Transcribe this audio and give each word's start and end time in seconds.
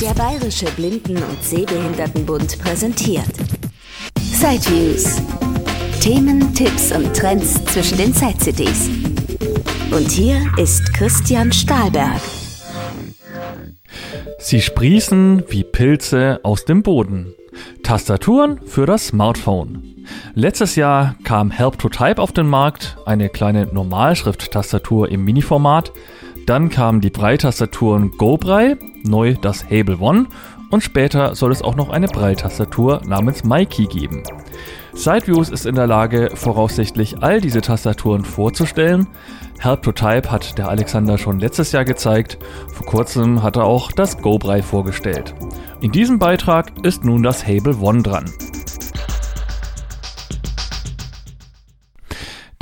Der 0.00 0.12
Bayerische 0.12 0.66
Blinden- 0.76 1.22
und 1.22 1.42
Sehbehindertenbund 1.42 2.58
präsentiert 2.58 3.32
Sideviews. 4.20 5.22
Themen, 6.00 6.52
Tipps 6.52 6.92
und 6.92 7.16
Trends 7.16 7.64
zwischen 7.64 7.96
den 7.96 8.12
Zeit-CDs. 8.12 8.90
Und 9.90 10.10
hier 10.10 10.46
ist 10.58 10.92
Christian 10.92 11.50
Stahlberg. 11.50 12.20
Sie 14.38 14.60
sprießen 14.60 15.44
wie 15.48 15.64
Pilze 15.64 16.40
aus 16.42 16.66
dem 16.66 16.82
Boden. 16.82 17.34
Tastaturen 17.82 18.60
für 18.66 18.84
das 18.84 19.06
Smartphone. 19.08 20.04
Letztes 20.34 20.76
Jahr 20.76 21.16
kam 21.24 21.50
Help 21.50 21.78
to 21.78 21.88
Type 21.88 22.20
auf 22.20 22.32
den 22.32 22.46
Markt, 22.46 22.98
eine 23.06 23.30
kleine 23.30 23.66
Normalschrift-Tastatur 23.66 25.08
im 25.08 25.24
Mini-Format. 25.24 25.92
Dann 26.46 26.68
kamen 26.68 27.00
die 27.00 27.10
Breitasturen 27.10 28.12
GoBrei, 28.16 28.76
neu 29.02 29.34
das 29.34 29.64
Hable 29.64 29.98
One 29.98 30.26
und 30.70 30.82
später 30.82 31.34
soll 31.34 31.50
es 31.50 31.60
auch 31.60 31.74
noch 31.74 31.90
eine 31.90 32.06
Breitastatur 32.06 33.02
namens 33.04 33.42
Mikey 33.42 33.86
geben. 33.86 34.22
Sideviews 34.92 35.50
ist 35.50 35.66
in 35.66 35.74
der 35.74 35.88
Lage, 35.88 36.30
voraussichtlich 36.34 37.22
all 37.22 37.40
diese 37.40 37.60
Tastaturen 37.60 38.24
vorzustellen. 38.24 39.08
Help 39.58 39.82
to 39.82 39.92
Type 39.92 40.30
hat 40.30 40.56
der 40.56 40.68
Alexander 40.68 41.18
schon 41.18 41.40
letztes 41.40 41.72
Jahr 41.72 41.84
gezeigt. 41.84 42.38
Vor 42.72 42.86
kurzem 42.86 43.42
hat 43.42 43.56
er 43.56 43.64
auch 43.64 43.90
das 43.90 44.22
GoBrei 44.22 44.62
vorgestellt. 44.62 45.34
In 45.80 45.90
diesem 45.90 46.18
Beitrag 46.18 46.72
ist 46.84 47.04
nun 47.04 47.24
das 47.24 47.46
Hable 47.46 47.76
One 47.80 48.02
dran. 48.02 48.24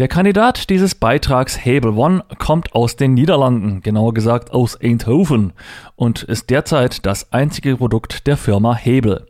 Der 0.01 0.09
Kandidat 0.09 0.71
dieses 0.71 0.97
Beitrags 0.97 1.65
Hable 1.65 1.93
One 1.93 2.25
kommt 2.39 2.75
aus 2.75 2.97
den 2.97 3.15
Niederlanden, 3.15 3.81
genauer 3.81 4.13
gesagt 4.13 4.51
aus 4.51 4.77
Eindhoven 4.81 5.53
und 5.95 6.25
ist 6.25 6.51
derzeit 6.51 7.07
das 7.07 7.33
einzige 7.33 7.77
Produkt 7.77 8.27
der 8.27 8.37
Firma 8.37 8.75
Hebel. 8.75 9.29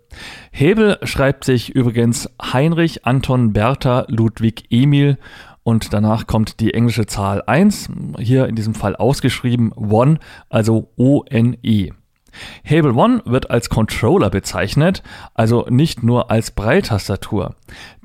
Hebel 0.53 0.97
schreibt 1.03 1.45
sich 1.45 1.75
übrigens 1.75 2.31
Heinrich 2.41 3.05
Anton 3.05 3.53
Bertha 3.53 4.07
Ludwig 4.09 4.65
Emil 4.71 5.19
und 5.65 5.93
danach 5.93 6.27
kommt 6.27 6.61
die 6.61 6.73
englische 6.73 7.05
Zahl 7.05 7.43
1, 7.47 7.91
hier 8.19 8.47
in 8.47 8.55
diesem 8.55 8.73
Fall 8.73 8.97
ausgeschrieben 8.97 9.71
One, 9.73 10.19
also 10.49 10.89
O-N-E. 10.97 11.93
Hable 12.65 12.95
One 12.95 13.23
wird 13.25 13.51
als 13.51 13.69
Controller 13.69 14.31
bezeichnet, 14.31 15.03
also 15.35 15.67
nicht 15.69 16.03
nur 16.03 16.31
als 16.31 16.51
Breitastatur. 16.51 17.55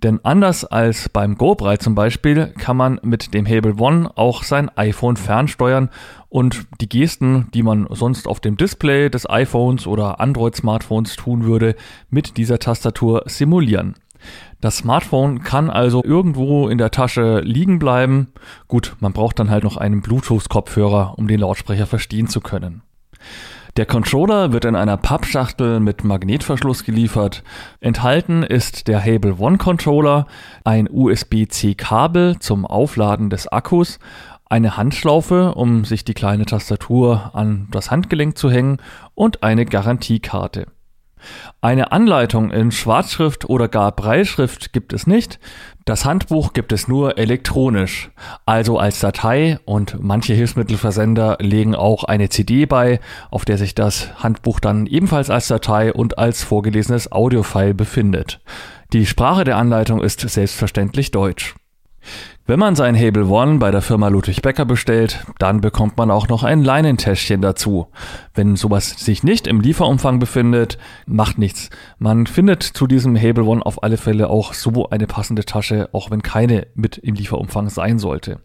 Denn 0.03 0.19
anders 0.23 0.65
als 0.65 1.09
beim 1.09 1.35
GoBrei 1.35 1.77
zum 1.77 1.95
Beispiel 1.95 2.47
kann 2.57 2.77
man 2.77 2.99
mit 3.03 3.33
dem 3.33 3.45
Hable 3.45 3.75
One 3.77 4.09
auch 4.15 4.43
sein 4.43 4.69
iPhone 4.77 5.17
fernsteuern 5.17 5.89
und 6.29 6.67
die 6.79 6.89
Gesten, 6.89 7.47
die 7.53 7.63
man 7.63 7.87
sonst 7.89 8.27
auf 8.27 8.39
dem 8.39 8.57
Display 8.57 9.09
des 9.09 9.29
iPhones 9.29 9.87
oder 9.87 10.19
Android-Smartphones 10.19 11.15
tun 11.15 11.43
würde, 11.43 11.75
mit 12.09 12.37
dieser 12.37 12.59
Tastatur 12.59 13.23
simulieren. 13.25 13.95
Das 14.61 14.77
Smartphone 14.77 15.43
kann 15.43 15.69
also 15.69 16.03
irgendwo 16.03 16.67
in 16.67 16.77
der 16.77 16.91
Tasche 16.91 17.39
liegen 17.39 17.79
bleiben. 17.79 18.33
Gut, 18.67 18.95
man 18.99 19.13
braucht 19.13 19.39
dann 19.39 19.49
halt 19.49 19.63
noch 19.63 19.77
einen 19.77 20.01
Bluetooth-Kopfhörer, 20.01 21.17
um 21.17 21.27
den 21.27 21.39
Lautsprecher 21.39 21.87
verstehen 21.87 22.27
zu 22.27 22.41
können. 22.41 22.81
Der 23.77 23.85
Controller 23.85 24.51
wird 24.51 24.65
in 24.65 24.75
einer 24.75 24.97
Pappschachtel 24.97 25.79
mit 25.79 26.03
Magnetverschluss 26.03 26.83
geliefert. 26.83 27.43
Enthalten 27.79 28.43
ist 28.43 28.87
der 28.87 29.03
Hable 29.03 29.37
One 29.37 29.57
Controller, 29.57 30.25
ein 30.63 30.89
USB-C-Kabel 30.91 32.39
zum 32.39 32.65
Aufladen 32.65 33.29
des 33.29 33.47
Akkus, 33.47 33.99
eine 34.45 34.75
Handschlaufe, 34.75 35.53
um 35.53 35.85
sich 35.85 36.03
die 36.03 36.15
kleine 36.15 36.45
Tastatur 36.45 37.31
an 37.33 37.67
das 37.71 37.91
Handgelenk 37.91 38.37
zu 38.37 38.49
hängen 38.49 38.77
und 39.13 39.43
eine 39.43 39.65
Garantiekarte. 39.65 40.65
Eine 41.61 41.91
Anleitung 41.91 42.51
in 42.51 42.71
Schwarzschrift 42.71 43.49
oder 43.49 43.67
gar 43.67 43.91
Breitschrift 43.91 44.73
gibt 44.73 44.93
es 44.93 45.05
nicht. 45.05 45.39
Das 45.85 46.05
Handbuch 46.05 46.53
gibt 46.53 46.71
es 46.71 46.87
nur 46.87 47.17
elektronisch, 47.17 48.11
also 48.45 48.77
als 48.77 48.99
Datei 48.99 49.59
und 49.65 49.97
manche 49.99 50.33
Hilfsmittelversender 50.33 51.37
legen 51.39 51.73
auch 51.73 52.03
eine 52.03 52.29
CD 52.29 52.65
bei, 52.65 52.99
auf 53.31 53.45
der 53.45 53.57
sich 53.57 53.73
das 53.75 54.09
Handbuch 54.21 54.59
dann 54.59 54.85
ebenfalls 54.85 55.29
als 55.29 55.47
Datei 55.47 55.91
und 55.91 56.17
als 56.17 56.43
vorgelesenes 56.43 57.11
Audiofile 57.11 57.73
befindet. 57.73 58.39
Die 58.93 59.05
Sprache 59.05 59.43
der 59.43 59.57
Anleitung 59.57 60.03
ist 60.03 60.19
selbstverständlich 60.21 61.11
Deutsch. 61.11 61.55
Wenn 62.45 62.57
man 62.57 62.75
sein 62.75 62.97
Hable 62.97 63.27
One 63.27 63.59
bei 63.59 63.69
der 63.69 63.83
Firma 63.83 64.07
Ludwig 64.07 64.41
Becker 64.41 64.65
bestellt, 64.65 65.23
dann 65.37 65.61
bekommt 65.61 65.97
man 65.97 66.09
auch 66.09 66.27
noch 66.29 66.43
ein 66.43 66.63
Leinentäschchen 66.63 67.41
dazu. 67.41 67.89
Wenn 68.33 68.55
sowas 68.55 68.89
sich 68.89 69.23
nicht 69.23 69.45
im 69.45 69.61
Lieferumfang 69.61 70.17
befindet, 70.17 70.79
macht 71.05 71.37
nichts. 71.37 71.69
Man 71.99 72.25
findet 72.25 72.63
zu 72.63 72.87
diesem 72.87 73.15
Hable 73.15 73.43
One 73.43 73.63
auf 73.63 73.83
alle 73.83 73.97
Fälle 73.97 74.31
auch 74.31 74.53
so 74.53 74.89
eine 74.89 75.05
passende 75.05 75.45
Tasche, 75.45 75.89
auch 75.91 76.09
wenn 76.09 76.23
keine 76.23 76.65
mit 76.73 76.97
im 76.97 77.13
Lieferumfang 77.13 77.69
sein 77.69 77.99
sollte. 77.99 78.39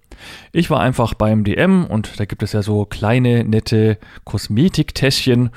Ich 0.53 0.69
war 0.69 0.81
einfach 0.81 1.15
beim 1.15 1.43
DM 1.43 1.87
und 1.87 2.21
da 2.21 2.27
gibt 2.27 2.43
es 2.43 2.53
ja 2.53 2.63
so 2.63 2.85
kleine, 2.85 3.45
nette 3.45 3.99
Kosmetiktäschchen 4.25 5.51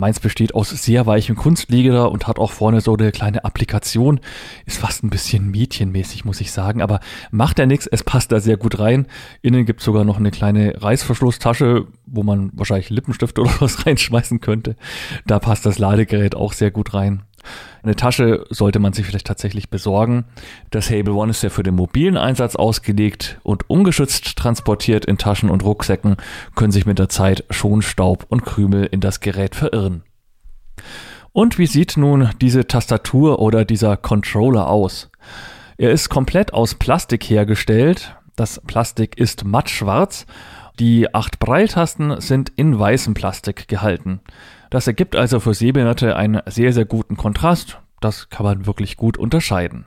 Meins 0.00 0.18
besteht 0.18 0.54
aus 0.54 0.70
sehr 0.70 1.04
weichem 1.04 1.36
Kunstleder 1.36 2.10
und 2.10 2.26
hat 2.26 2.38
auch 2.38 2.52
vorne 2.52 2.80
so 2.80 2.96
eine 2.96 3.12
kleine 3.12 3.44
Applikation. 3.44 4.20
Ist 4.64 4.78
fast 4.78 5.04
ein 5.04 5.10
bisschen 5.10 5.50
mädchenmäßig, 5.50 6.24
muss 6.24 6.40
ich 6.40 6.52
sagen, 6.52 6.80
aber 6.80 7.00
macht 7.30 7.58
ja 7.58 7.66
nichts. 7.66 7.86
Es 7.86 8.02
passt 8.02 8.32
da 8.32 8.40
sehr 8.40 8.56
gut 8.56 8.78
rein. 8.78 9.06
Innen 9.42 9.66
gibt 9.66 9.80
es 9.80 9.84
sogar 9.84 10.04
noch 10.04 10.16
eine 10.16 10.30
kleine 10.30 10.82
Reißverschlusstasche, 10.82 11.86
wo 12.06 12.22
man 12.22 12.50
wahrscheinlich 12.54 12.88
Lippenstift 12.88 13.38
oder 13.38 13.52
was 13.60 13.84
reinschmeißen 13.84 14.40
könnte. 14.40 14.76
Da 15.26 15.38
passt 15.38 15.66
das 15.66 15.78
Ladegerät 15.78 16.34
auch 16.34 16.54
sehr 16.54 16.70
gut 16.70 16.94
rein. 16.94 17.24
Eine 17.82 17.96
Tasche 17.96 18.44
sollte 18.50 18.78
man 18.78 18.92
sich 18.92 19.06
vielleicht 19.06 19.26
tatsächlich 19.26 19.70
besorgen. 19.70 20.24
Das 20.70 20.90
Hable 20.90 21.14
One 21.14 21.30
ist 21.30 21.42
ja 21.42 21.50
für 21.50 21.62
den 21.62 21.74
mobilen 21.74 22.16
Einsatz 22.16 22.56
ausgelegt 22.56 23.40
und 23.42 23.68
ungeschützt 23.70 24.36
transportiert 24.36 25.06
in 25.06 25.18
Taschen 25.18 25.50
und 25.50 25.64
Rucksäcken 25.64 26.16
können 26.54 26.72
sich 26.72 26.86
mit 26.86 26.98
der 26.98 27.08
Zeit 27.08 27.44
schon 27.50 27.82
Staub 27.82 28.26
und 28.28 28.44
Krümel 28.44 28.84
in 28.84 29.00
das 29.00 29.20
Gerät 29.20 29.54
verirren. 29.54 30.02
Und 31.32 31.58
wie 31.58 31.66
sieht 31.66 31.96
nun 31.96 32.30
diese 32.40 32.66
Tastatur 32.66 33.38
oder 33.38 33.64
dieser 33.64 33.96
Controller 33.96 34.68
aus? 34.68 35.10
Er 35.78 35.92
ist 35.92 36.08
komplett 36.08 36.52
aus 36.52 36.74
Plastik 36.74 37.24
hergestellt. 37.24 38.16
Das 38.36 38.60
Plastik 38.66 39.16
ist 39.16 39.44
mattschwarz. 39.44 40.26
Die 40.80 41.14
acht 41.14 41.38
Breiltasten 41.38 42.22
sind 42.22 42.52
in 42.56 42.78
weißem 42.78 43.12
Plastik 43.12 43.68
gehalten. 43.68 44.20
Das 44.70 44.86
ergibt 44.86 45.14
also 45.14 45.38
für 45.38 45.52
Sehbehinderte 45.52 46.16
einen 46.16 46.40
sehr, 46.46 46.72
sehr 46.72 46.86
guten 46.86 47.18
Kontrast. 47.18 47.78
Das 48.00 48.30
kann 48.30 48.46
man 48.46 48.64
wirklich 48.64 48.96
gut 48.96 49.18
unterscheiden. 49.18 49.84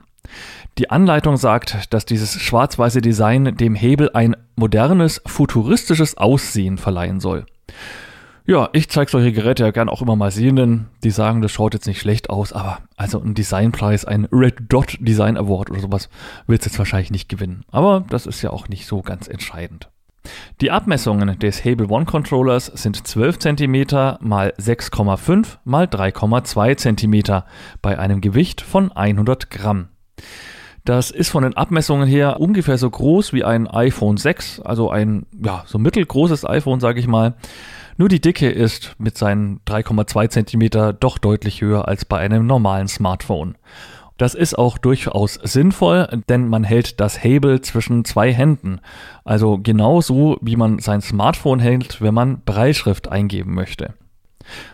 Die 0.78 0.90
Anleitung 0.90 1.36
sagt, 1.36 1.92
dass 1.92 2.06
dieses 2.06 2.40
schwarz-weiße 2.40 3.00
Design 3.00 3.56
dem 3.56 3.74
Hebel 3.74 4.10
ein 4.14 4.36
modernes, 4.54 5.20
futuristisches 5.26 6.16
Aussehen 6.16 6.78
verleihen 6.78 7.18
soll. 7.18 7.44
Ja, 8.46 8.68
ich 8.72 8.88
zeige 8.88 9.10
solche 9.10 9.32
Geräte 9.32 9.64
ja 9.64 9.72
gern 9.72 9.88
auch 9.88 10.00
immer 10.00 10.14
mal 10.14 10.30
Sehenden, 10.30 10.86
die 11.02 11.10
sagen, 11.10 11.42
das 11.42 11.50
schaut 11.50 11.74
jetzt 11.74 11.88
nicht 11.88 11.98
schlecht 11.98 12.30
aus, 12.30 12.52
aber 12.52 12.78
also 12.96 13.20
ein 13.20 13.34
Designpreis, 13.34 14.04
ein 14.04 14.26
Red 14.30 14.56
Dot 14.68 14.98
Design 15.00 15.36
Award 15.36 15.70
oder 15.70 15.80
sowas 15.80 16.08
wird 16.46 16.60
es 16.60 16.66
jetzt 16.66 16.78
wahrscheinlich 16.78 17.10
nicht 17.10 17.28
gewinnen. 17.28 17.64
Aber 17.72 18.04
das 18.10 18.26
ist 18.26 18.42
ja 18.42 18.50
auch 18.50 18.68
nicht 18.68 18.86
so 18.86 19.02
ganz 19.02 19.26
entscheidend. 19.26 19.88
Die 20.60 20.70
Abmessungen 20.70 21.38
des 21.38 21.64
Hable 21.64 21.88
One 21.88 22.06
Controllers 22.06 22.66
sind 22.66 23.06
12 23.06 23.38
cm 23.38 23.74
x 23.74 23.92
6,5 23.92 25.38
x 25.38 25.58
3,2 25.66 26.76
cm 26.76 27.42
bei 27.82 27.98
einem 27.98 28.20
Gewicht 28.20 28.60
von 28.60 28.92
100 28.92 29.50
Gramm. 29.50 29.88
Das 30.84 31.10
ist 31.10 31.30
von 31.30 31.44
den 31.44 31.56
Abmessungen 31.56 32.06
her 32.06 32.40
ungefähr 32.40 32.76
so 32.76 32.90
groß 32.90 33.32
wie 33.32 33.42
ein 33.42 33.66
iPhone 33.66 34.18
6, 34.18 34.60
also 34.60 34.90
ein 34.90 35.26
ja, 35.42 35.64
so 35.66 35.78
mittelgroßes 35.78 36.44
iPhone, 36.44 36.78
sage 36.78 37.00
ich 37.00 37.06
mal. 37.06 37.34
Nur 37.96 38.08
die 38.08 38.20
Dicke 38.20 38.50
ist 38.50 38.94
mit 38.98 39.16
seinen 39.16 39.60
3,2 39.66 40.28
cm 40.28 40.96
doch 41.00 41.18
deutlich 41.18 41.62
höher 41.62 41.88
als 41.88 42.04
bei 42.04 42.18
einem 42.18 42.46
normalen 42.46 42.88
Smartphone. 42.88 43.56
Das 44.16 44.34
ist 44.34 44.56
auch 44.56 44.78
durchaus 44.78 45.34
sinnvoll, 45.42 46.22
denn 46.28 46.48
man 46.48 46.62
hält 46.62 47.00
das 47.00 47.24
Hable 47.24 47.60
zwischen 47.62 48.04
zwei 48.04 48.32
Händen. 48.32 48.80
Also 49.24 49.58
genauso 49.58 50.38
wie 50.40 50.56
man 50.56 50.78
sein 50.78 51.00
Smartphone 51.00 51.58
hält, 51.58 52.00
wenn 52.00 52.14
man 52.14 52.42
Breitschrift 52.44 53.08
eingeben 53.08 53.54
möchte. 53.54 53.94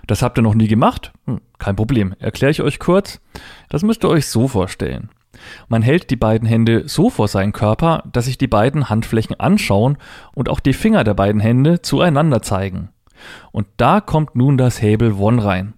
Das 0.07 0.23
habt 0.23 0.39
ihr 0.39 0.43
noch 0.43 0.55
nie 0.55 0.69
gemacht? 0.69 1.13
Hm, 1.27 1.41
kein 1.59 1.77
Problem. 1.77 2.15
Erkläre 2.19 2.51
ich 2.51 2.61
euch 2.61 2.79
kurz. 2.79 3.21
Das 3.69 3.83
müsst 3.83 4.05
ihr 4.05 4.11
euch 4.11 4.27
so 4.27 4.49
vorstellen. 4.49 5.11
Man 5.69 5.81
hält 5.81 6.11
die 6.11 6.17
beiden 6.17 6.47
Hände 6.47 6.89
so 6.89 7.09
vor 7.09 7.29
seinen 7.29 7.53
Körper, 7.53 8.03
dass 8.13 8.27
sich 8.27 8.37
die 8.37 8.49
beiden 8.49 8.91
Handflächen 8.91 9.39
anschauen 9.39 9.97
und 10.35 10.49
auch 10.49 10.61
die 10.61 10.73
Finger 10.75 11.05
der 11.05 11.15
beiden 11.15 11.41
Hände 11.41 11.81
zueinander 11.81 12.43
zeigen. 12.43 12.91
Und 13.53 13.67
da 13.77 14.01
kommt 14.01 14.35
nun 14.35 14.59
das 14.59 14.83
Hable 14.83 15.15
One 15.15 15.43
rein. 15.43 15.75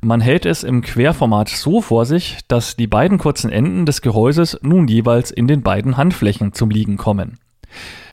Man 0.00 0.20
hält 0.20 0.46
es 0.46 0.62
im 0.62 0.82
Querformat 0.82 1.48
so 1.48 1.80
vor 1.80 2.06
sich, 2.06 2.38
dass 2.48 2.76
die 2.76 2.86
beiden 2.86 3.18
kurzen 3.18 3.50
Enden 3.50 3.86
des 3.86 4.02
Gehäuses 4.02 4.58
nun 4.62 4.88
jeweils 4.88 5.30
in 5.30 5.46
den 5.46 5.62
beiden 5.62 5.96
Handflächen 5.96 6.52
zum 6.52 6.70
Liegen 6.70 6.96
kommen. 6.96 7.38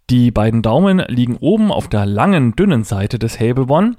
Die 0.10 0.30
beiden 0.30 0.62
Daumen 0.62 1.00
liegen 1.08 1.38
oben 1.38 1.72
auf 1.72 1.88
der 1.88 2.06
langen, 2.06 2.56
dünnen 2.56 2.84
Seite 2.84 3.18
des 3.18 3.40
One. 3.42 3.96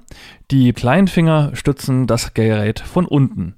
Die 0.51 0.71
kleinen 0.71 1.07
Finger 1.07 1.51
stützen 1.53 2.07
das 2.07 2.33
Gerät 2.33 2.79
von 2.79 3.05
unten. 3.05 3.55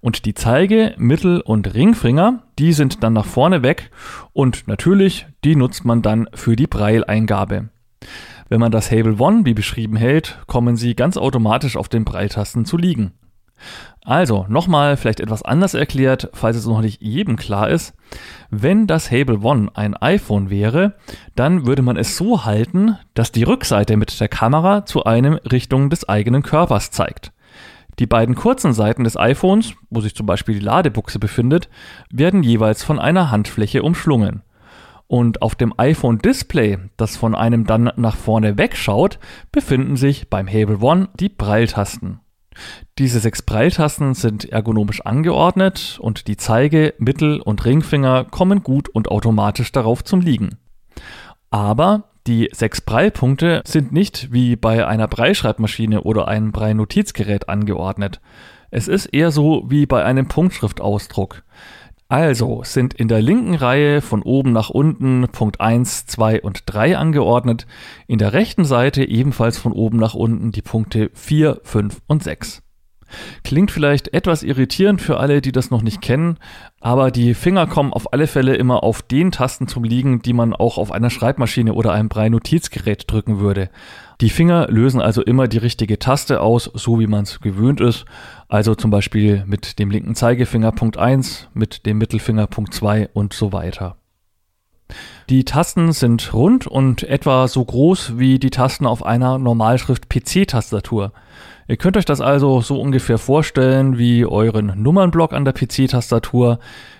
Und 0.00 0.24
die 0.24 0.34
Zeige-, 0.34 0.94
Mittel- 0.96 1.42
und 1.42 1.74
Ringfinger, 1.74 2.42
die 2.58 2.72
sind 2.72 3.02
dann 3.04 3.12
nach 3.12 3.26
vorne 3.26 3.62
weg 3.62 3.90
und 4.32 4.66
natürlich, 4.66 5.26
die 5.44 5.56
nutzt 5.56 5.84
man 5.84 6.02
dann 6.02 6.28
für 6.34 6.56
die 6.56 6.66
Breileingabe. 6.66 7.68
Wenn 8.48 8.60
man 8.60 8.72
das 8.72 8.90
Hable 8.90 9.20
One 9.20 9.44
wie 9.44 9.54
beschrieben 9.54 9.96
hält, 9.96 10.38
kommen 10.46 10.76
sie 10.76 10.96
ganz 10.96 11.16
automatisch 11.16 11.76
auf 11.76 11.88
den 11.88 12.04
Breiltasten 12.04 12.64
zu 12.64 12.76
liegen. 12.76 13.12
Also, 14.04 14.46
nochmal 14.48 14.96
vielleicht 14.96 15.20
etwas 15.20 15.42
anders 15.42 15.74
erklärt, 15.74 16.30
falls 16.32 16.56
es 16.56 16.66
noch 16.66 16.80
nicht 16.80 17.02
jedem 17.02 17.36
klar 17.36 17.68
ist. 17.68 17.94
Wenn 18.50 18.86
das 18.86 19.10
Hable 19.10 19.40
One 19.40 19.70
ein 19.74 19.94
iPhone 19.94 20.48
wäre, 20.48 20.94
dann 21.36 21.66
würde 21.66 21.82
man 21.82 21.96
es 21.96 22.16
so 22.16 22.44
halten, 22.44 22.96
dass 23.14 23.30
die 23.30 23.42
Rückseite 23.42 23.96
mit 23.96 24.18
der 24.18 24.28
Kamera 24.28 24.86
zu 24.86 25.04
einem 25.04 25.34
Richtung 25.34 25.90
des 25.90 26.08
eigenen 26.08 26.42
Körpers 26.42 26.90
zeigt. 26.90 27.32
Die 27.98 28.06
beiden 28.06 28.34
kurzen 28.34 28.72
Seiten 28.72 29.04
des 29.04 29.18
iPhones, 29.18 29.74
wo 29.90 30.00
sich 30.00 30.14
zum 30.14 30.24
Beispiel 30.24 30.54
die 30.54 30.64
Ladebuchse 30.64 31.18
befindet, 31.18 31.68
werden 32.10 32.42
jeweils 32.42 32.82
von 32.82 32.98
einer 32.98 33.30
Handfläche 33.30 33.82
umschlungen. 33.82 34.42
Und 35.06 35.42
auf 35.42 35.54
dem 35.54 35.74
iPhone-Display, 35.76 36.78
das 36.96 37.16
von 37.16 37.34
einem 37.34 37.66
dann 37.66 37.92
nach 37.96 38.16
vorne 38.16 38.56
wegschaut, 38.56 39.18
befinden 39.52 39.96
sich 39.96 40.30
beim 40.30 40.48
Hable 40.48 40.78
One 40.80 41.08
die 41.18 41.28
Breiltasten. 41.28 42.20
Diese 42.98 43.20
sechs 43.20 43.42
Breiltasten 43.42 44.14
sind 44.14 44.44
ergonomisch 44.44 45.00
angeordnet 45.04 45.98
und 46.00 46.28
die 46.28 46.36
Zeige-, 46.36 46.94
Mittel- 46.98 47.40
und 47.40 47.64
Ringfinger 47.64 48.24
kommen 48.24 48.62
gut 48.62 48.88
und 48.88 49.10
automatisch 49.10 49.72
darauf 49.72 50.04
zum 50.04 50.20
Liegen. 50.20 50.58
Aber 51.50 52.04
die 52.26 52.50
sechs 52.52 52.80
Breilpunkte 52.80 53.62
sind 53.64 53.92
nicht 53.92 54.32
wie 54.32 54.56
bei 54.56 54.86
einer 54.86 55.08
Breilschreibmaschine 55.08 56.02
oder 56.02 56.28
einem 56.28 56.52
Breilnotizgerät 56.52 57.48
angeordnet. 57.48 58.20
Es 58.70 58.88
ist 58.88 59.06
eher 59.06 59.30
so 59.30 59.64
wie 59.68 59.86
bei 59.86 60.04
einem 60.04 60.28
Punktschriftausdruck. 60.28 61.42
Also 62.10 62.62
sind 62.64 62.92
in 62.92 63.06
der 63.06 63.22
linken 63.22 63.54
Reihe 63.54 64.00
von 64.00 64.22
oben 64.22 64.50
nach 64.50 64.68
unten 64.68 65.28
Punkt 65.30 65.60
1, 65.60 66.06
2 66.06 66.42
und 66.42 66.64
3 66.66 66.98
angeordnet, 66.98 67.68
in 68.08 68.18
der 68.18 68.32
rechten 68.32 68.64
Seite 68.64 69.04
ebenfalls 69.04 69.58
von 69.58 69.72
oben 69.72 69.96
nach 69.96 70.14
unten 70.14 70.50
die 70.50 70.60
Punkte 70.60 71.12
4, 71.14 71.60
5 71.62 72.02
und 72.08 72.24
6. 72.24 72.62
Klingt 73.44 73.70
vielleicht 73.70 74.12
etwas 74.12 74.42
irritierend 74.42 75.00
für 75.00 75.20
alle, 75.20 75.40
die 75.40 75.52
das 75.52 75.70
noch 75.70 75.82
nicht 75.82 76.00
kennen, 76.00 76.38
aber 76.80 77.12
die 77.12 77.32
Finger 77.32 77.68
kommen 77.68 77.92
auf 77.92 78.12
alle 78.12 78.26
Fälle 78.26 78.56
immer 78.56 78.82
auf 78.82 79.02
den 79.02 79.30
Tasten 79.30 79.68
zum 79.68 79.84
Liegen, 79.84 80.20
die 80.20 80.32
man 80.32 80.52
auch 80.52 80.78
auf 80.78 80.90
einer 80.90 81.10
Schreibmaschine 81.10 81.74
oder 81.74 81.92
einem 81.92 82.08
Brei-Notizgerät 82.08 83.04
drücken 83.08 83.38
würde. 83.38 83.70
Die 84.20 84.28
Finger 84.28 84.66
lösen 84.68 85.00
also 85.00 85.22
immer 85.22 85.48
die 85.48 85.58
richtige 85.58 85.98
Taste 85.98 86.42
aus, 86.42 86.70
so 86.74 87.00
wie 87.00 87.06
man 87.06 87.22
es 87.22 87.40
gewöhnt 87.40 87.80
ist. 87.80 88.04
Also 88.48 88.74
zum 88.74 88.90
Beispiel 88.90 89.44
mit 89.46 89.78
dem 89.78 89.90
linken 89.90 90.14
Zeigefinger 90.14 90.72
Punkt 90.72 90.98
1, 90.98 91.48
mit 91.54 91.86
dem 91.86 91.96
Mittelfinger 91.96 92.46
Punkt 92.46 92.74
2 92.74 93.08
und 93.14 93.32
so 93.32 93.52
weiter. 93.52 93.96
Die 95.30 95.44
Tasten 95.44 95.92
sind 95.92 96.34
rund 96.34 96.66
und 96.66 97.04
etwa 97.04 97.48
so 97.48 97.64
groß 97.64 98.18
wie 98.18 98.38
die 98.38 98.50
Tasten 98.50 98.86
auf 98.86 99.06
einer 99.06 99.38
Normalschrift 99.38 100.10
PC-Tastatur. 100.10 101.12
Ihr 101.68 101.76
könnt 101.76 101.96
euch 101.96 102.04
das 102.04 102.20
also 102.20 102.60
so 102.60 102.80
ungefähr 102.80 103.16
vorstellen 103.16 103.96
wie 103.96 104.26
euren 104.26 104.82
Nummernblock 104.82 105.32
an 105.32 105.44
der 105.44 105.54
PC-Tastatur. 105.54 106.58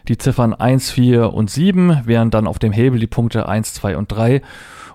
Die 0.09 0.17
Ziffern 0.17 0.55
1, 0.55 0.93
4 0.93 1.35
und 1.35 1.51
7 1.51 2.03
wären 2.07 2.31
dann 2.31 2.47
auf 2.47 2.61
dem 2.61 2.73
Hebel 2.73 3.01
die 3.01 3.09
Punkte 3.09 3.49
1, 3.49 3.75
2 3.75 3.97
und 3.97 4.13
3 4.13 4.41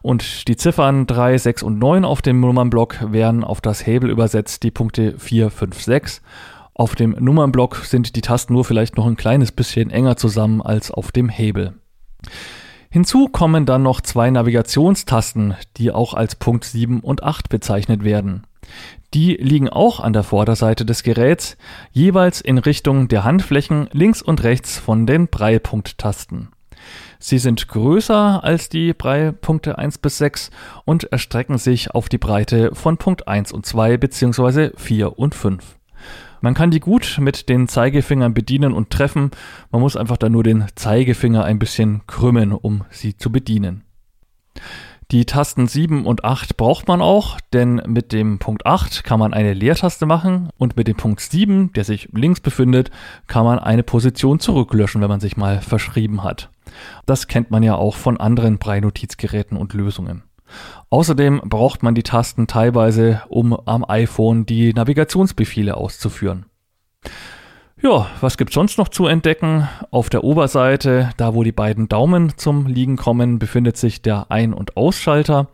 und 0.05 0.47
die 0.47 0.55
Ziffern 0.55 1.07
3, 1.07 1.35
6 1.39 1.63
und 1.63 1.79
9 1.79 2.05
auf 2.05 2.21
dem 2.21 2.39
Nummernblock 2.39 3.11
wären 3.11 3.43
auf 3.43 3.59
das 3.59 3.87
Hebel 3.87 4.11
übersetzt 4.11 4.61
die 4.61 4.69
Punkte 4.69 5.17
4, 5.17 5.49
5, 5.49 5.81
6. 5.81 6.21
Auf 6.75 6.93
dem 6.93 7.15
Nummernblock 7.19 7.77
sind 7.77 8.15
die 8.15 8.21
Tasten 8.21 8.53
nur 8.53 8.65
vielleicht 8.65 8.97
noch 8.97 9.07
ein 9.07 9.17
kleines 9.17 9.51
bisschen 9.51 9.89
enger 9.89 10.15
zusammen 10.15 10.61
als 10.61 10.91
auf 10.91 11.11
dem 11.11 11.27
Hebel. 11.27 11.73
Hinzu 12.91 13.29
kommen 13.29 13.65
dann 13.65 13.81
noch 13.81 13.99
zwei 13.99 14.29
Navigationstasten, 14.29 15.55
die 15.77 15.91
auch 15.91 16.13
als 16.13 16.35
Punkt 16.35 16.65
7 16.65 16.99
und 16.99 17.23
8 17.23 17.49
bezeichnet 17.49 18.03
werden. 18.03 18.43
Die 19.15 19.33
liegen 19.33 19.69
auch 19.69 19.99
an 19.99 20.13
der 20.13 20.23
Vorderseite 20.23 20.85
des 20.85 21.01
Geräts, 21.01 21.57
jeweils 21.91 22.41
in 22.41 22.59
Richtung 22.59 23.07
der 23.07 23.23
Handflächen 23.23 23.89
links 23.91 24.21
und 24.21 24.43
rechts 24.43 24.77
von 24.77 25.07
den 25.07 25.29
Breilpunkttasten. 25.29 26.49
Sie 27.27 27.39
sind 27.39 27.67
größer 27.67 28.43
als 28.43 28.69
die 28.69 28.93
Breilpunkte 28.93 29.79
1 29.79 29.97
bis 29.97 30.19
6 30.19 30.51
und 30.85 31.05
erstrecken 31.05 31.57
sich 31.57 31.89
auf 31.89 32.07
die 32.07 32.19
Breite 32.19 32.75
von 32.75 32.97
Punkt 32.97 33.27
1 33.27 33.51
und 33.51 33.65
2 33.65 33.97
bzw. 33.97 34.69
4 34.77 35.17
und 35.17 35.33
5. 35.33 35.79
Man 36.41 36.53
kann 36.53 36.69
die 36.69 36.79
gut 36.79 37.17
mit 37.19 37.49
den 37.49 37.67
Zeigefingern 37.67 38.35
bedienen 38.35 38.73
und 38.73 38.91
treffen, 38.91 39.31
man 39.71 39.81
muss 39.81 39.97
einfach 39.97 40.17
dann 40.17 40.33
nur 40.33 40.43
den 40.43 40.65
Zeigefinger 40.75 41.43
ein 41.43 41.57
bisschen 41.57 42.05
krümmen, 42.05 42.51
um 42.51 42.85
sie 42.91 43.17
zu 43.17 43.31
bedienen. 43.31 43.81
Die 45.15 45.23
Tasten 45.23 45.65
7 45.65 46.05
und 46.05 46.25
8 46.25 46.57
braucht 46.57 46.89
man 46.89 47.01
auch, 47.01 47.39
denn 47.53 47.81
mit 47.87 48.11
dem 48.11 48.37
Punkt 48.37 48.65
8 48.65 49.05
kann 49.05 49.17
man 49.17 49.33
eine 49.33 49.53
Leertaste 49.53 50.05
machen 50.05 50.49
und 50.57 50.75
mit 50.75 50.89
dem 50.89 50.97
Punkt 50.97 51.21
7, 51.21 51.71
der 51.71 51.85
sich 51.85 52.09
links 52.11 52.41
befindet, 52.41 52.91
kann 53.25 53.45
man 53.45 53.57
eine 53.57 53.83
Position 53.83 54.41
zurücklöschen, 54.41 54.99
wenn 54.99 55.07
man 55.07 55.21
sich 55.21 55.37
mal 55.37 55.61
verschrieben 55.61 56.21
hat. 56.25 56.49
Das 57.05 57.29
kennt 57.29 57.49
man 57.49 57.63
ja 57.63 57.75
auch 57.75 57.95
von 57.95 58.19
anderen 58.19 58.57
Brei-Notizgeräten 58.57 59.55
und 59.55 59.71
Lösungen. 59.71 60.23
Außerdem 60.89 61.43
braucht 61.45 61.81
man 61.81 61.95
die 61.95 62.03
Tasten 62.03 62.47
teilweise, 62.47 63.21
um 63.29 63.53
am 63.53 63.85
iPhone 63.87 64.45
die 64.45 64.73
Navigationsbefehle 64.73 65.77
auszuführen. 65.77 66.45
Ja, 67.81 68.07
was 68.21 68.37
gibt's 68.37 68.55
sonst 68.55 68.77
noch 68.77 68.89
zu 68.89 69.05
entdecken? 69.05 69.67
Auf 69.91 70.09
der 70.09 70.23
Oberseite, 70.23 71.11
da 71.17 71.35
wo 71.35 71.43
die 71.43 71.51
beiden 71.51 71.87
Daumen 71.87 72.37
zum 72.37 72.67
Liegen 72.67 72.95
kommen, 72.95 73.37
befindet 73.37 73.77
sich 73.77 74.01
der 74.01 74.31
Ein- 74.31 74.53
und 74.53 74.75
Ausschalter. 74.75 75.49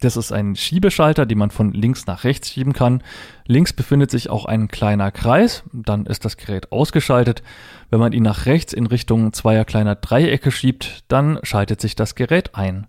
Das 0.00 0.16
ist 0.16 0.32
ein 0.32 0.54
Schiebeschalter, 0.54 1.26
den 1.26 1.38
man 1.38 1.50
von 1.50 1.72
links 1.72 2.06
nach 2.06 2.22
rechts 2.22 2.50
schieben 2.50 2.72
kann. 2.72 3.02
Links 3.46 3.72
befindet 3.72 4.10
sich 4.10 4.30
auch 4.30 4.44
ein 4.44 4.68
kleiner 4.68 5.10
Kreis, 5.10 5.64
dann 5.72 6.06
ist 6.06 6.24
das 6.24 6.36
Gerät 6.36 6.70
ausgeschaltet. 6.70 7.42
Wenn 7.90 7.98
man 7.98 8.12
ihn 8.12 8.22
nach 8.22 8.46
rechts 8.46 8.72
in 8.72 8.86
Richtung 8.86 9.32
zweier 9.32 9.64
kleiner 9.64 9.96
Dreiecke 9.96 10.52
schiebt, 10.52 11.04
dann 11.08 11.40
schaltet 11.42 11.80
sich 11.80 11.96
das 11.96 12.14
Gerät 12.14 12.54
ein. 12.54 12.86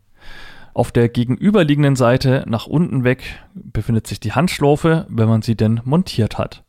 Auf 0.76 0.92
der 0.92 1.10
gegenüberliegenden 1.10 1.96
Seite 1.96 2.46
nach 2.48 2.68
unten 2.68 3.04
weg 3.04 3.24
befindet 3.56 4.06
sich 4.06 4.20
die 4.20 4.34
Handschlaufe, 4.34 5.08
wenn 5.10 5.28
man 5.28 5.42
sie 5.42 5.56
denn 5.56 5.82
montiert 5.84 6.38
hat. 6.38 6.64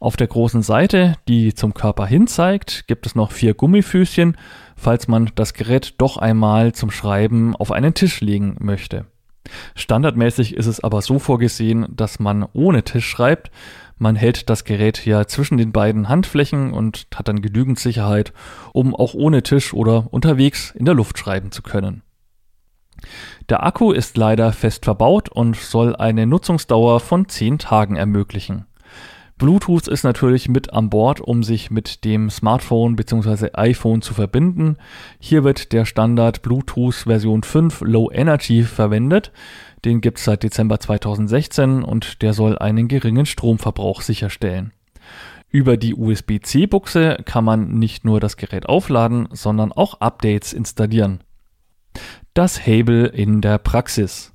Auf 0.00 0.16
der 0.16 0.28
großen 0.28 0.62
Seite, 0.62 1.16
die 1.26 1.54
zum 1.54 1.74
Körper 1.74 2.06
hin 2.06 2.28
zeigt, 2.28 2.86
gibt 2.86 3.04
es 3.04 3.16
noch 3.16 3.32
vier 3.32 3.54
Gummifüßchen, 3.54 4.36
falls 4.76 5.08
man 5.08 5.32
das 5.34 5.54
Gerät 5.54 5.94
doch 5.98 6.16
einmal 6.16 6.72
zum 6.72 6.92
Schreiben 6.92 7.56
auf 7.56 7.72
einen 7.72 7.94
Tisch 7.94 8.20
legen 8.20 8.56
möchte. 8.60 9.06
Standardmäßig 9.74 10.54
ist 10.54 10.66
es 10.66 10.78
aber 10.84 11.02
so 11.02 11.18
vorgesehen, 11.18 11.86
dass 11.90 12.20
man 12.20 12.46
ohne 12.52 12.84
Tisch 12.84 13.08
schreibt. 13.08 13.50
Man 13.96 14.14
hält 14.14 14.48
das 14.50 14.62
Gerät 14.64 15.04
ja 15.04 15.26
zwischen 15.26 15.58
den 15.58 15.72
beiden 15.72 16.08
Handflächen 16.08 16.72
und 16.72 17.08
hat 17.14 17.26
dann 17.26 17.42
genügend 17.42 17.80
Sicherheit, 17.80 18.32
um 18.72 18.94
auch 18.94 19.14
ohne 19.14 19.42
Tisch 19.42 19.74
oder 19.74 20.12
unterwegs 20.12 20.70
in 20.76 20.84
der 20.84 20.94
Luft 20.94 21.18
schreiben 21.18 21.50
zu 21.50 21.62
können. 21.62 22.02
Der 23.48 23.64
Akku 23.64 23.90
ist 23.90 24.16
leider 24.16 24.52
fest 24.52 24.84
verbaut 24.84 25.28
und 25.28 25.56
soll 25.56 25.96
eine 25.96 26.26
Nutzungsdauer 26.26 27.00
von 27.00 27.28
10 27.28 27.58
Tagen 27.58 27.96
ermöglichen. 27.96 28.67
Bluetooth 29.38 29.86
ist 29.86 30.02
natürlich 30.02 30.48
mit 30.48 30.72
an 30.72 30.90
Bord, 30.90 31.20
um 31.20 31.44
sich 31.44 31.70
mit 31.70 32.04
dem 32.04 32.28
Smartphone 32.28 32.96
bzw. 32.96 33.50
iPhone 33.54 34.02
zu 34.02 34.12
verbinden. 34.12 34.76
Hier 35.20 35.44
wird 35.44 35.72
der 35.72 35.84
Standard 35.84 36.42
Bluetooth 36.42 37.04
Version 37.06 37.44
5 37.44 37.82
Low 37.82 38.10
Energy 38.10 38.64
verwendet. 38.64 39.30
Den 39.84 40.00
gibt 40.00 40.18
es 40.18 40.24
seit 40.24 40.42
Dezember 40.42 40.80
2016 40.80 41.84
und 41.84 42.20
der 42.22 42.34
soll 42.34 42.58
einen 42.58 42.88
geringen 42.88 43.26
Stromverbrauch 43.26 44.02
sicherstellen. 44.02 44.72
Über 45.50 45.76
die 45.76 45.94
USB-C-Buchse 45.94 47.18
kann 47.24 47.44
man 47.44 47.78
nicht 47.78 48.04
nur 48.04 48.18
das 48.18 48.36
Gerät 48.36 48.68
aufladen, 48.68 49.28
sondern 49.30 49.72
auch 49.72 50.00
Updates 50.00 50.52
installieren. 50.52 51.20
Das 52.34 52.66
Hable 52.66 53.06
in 53.06 53.40
der 53.40 53.58
Praxis. 53.58 54.32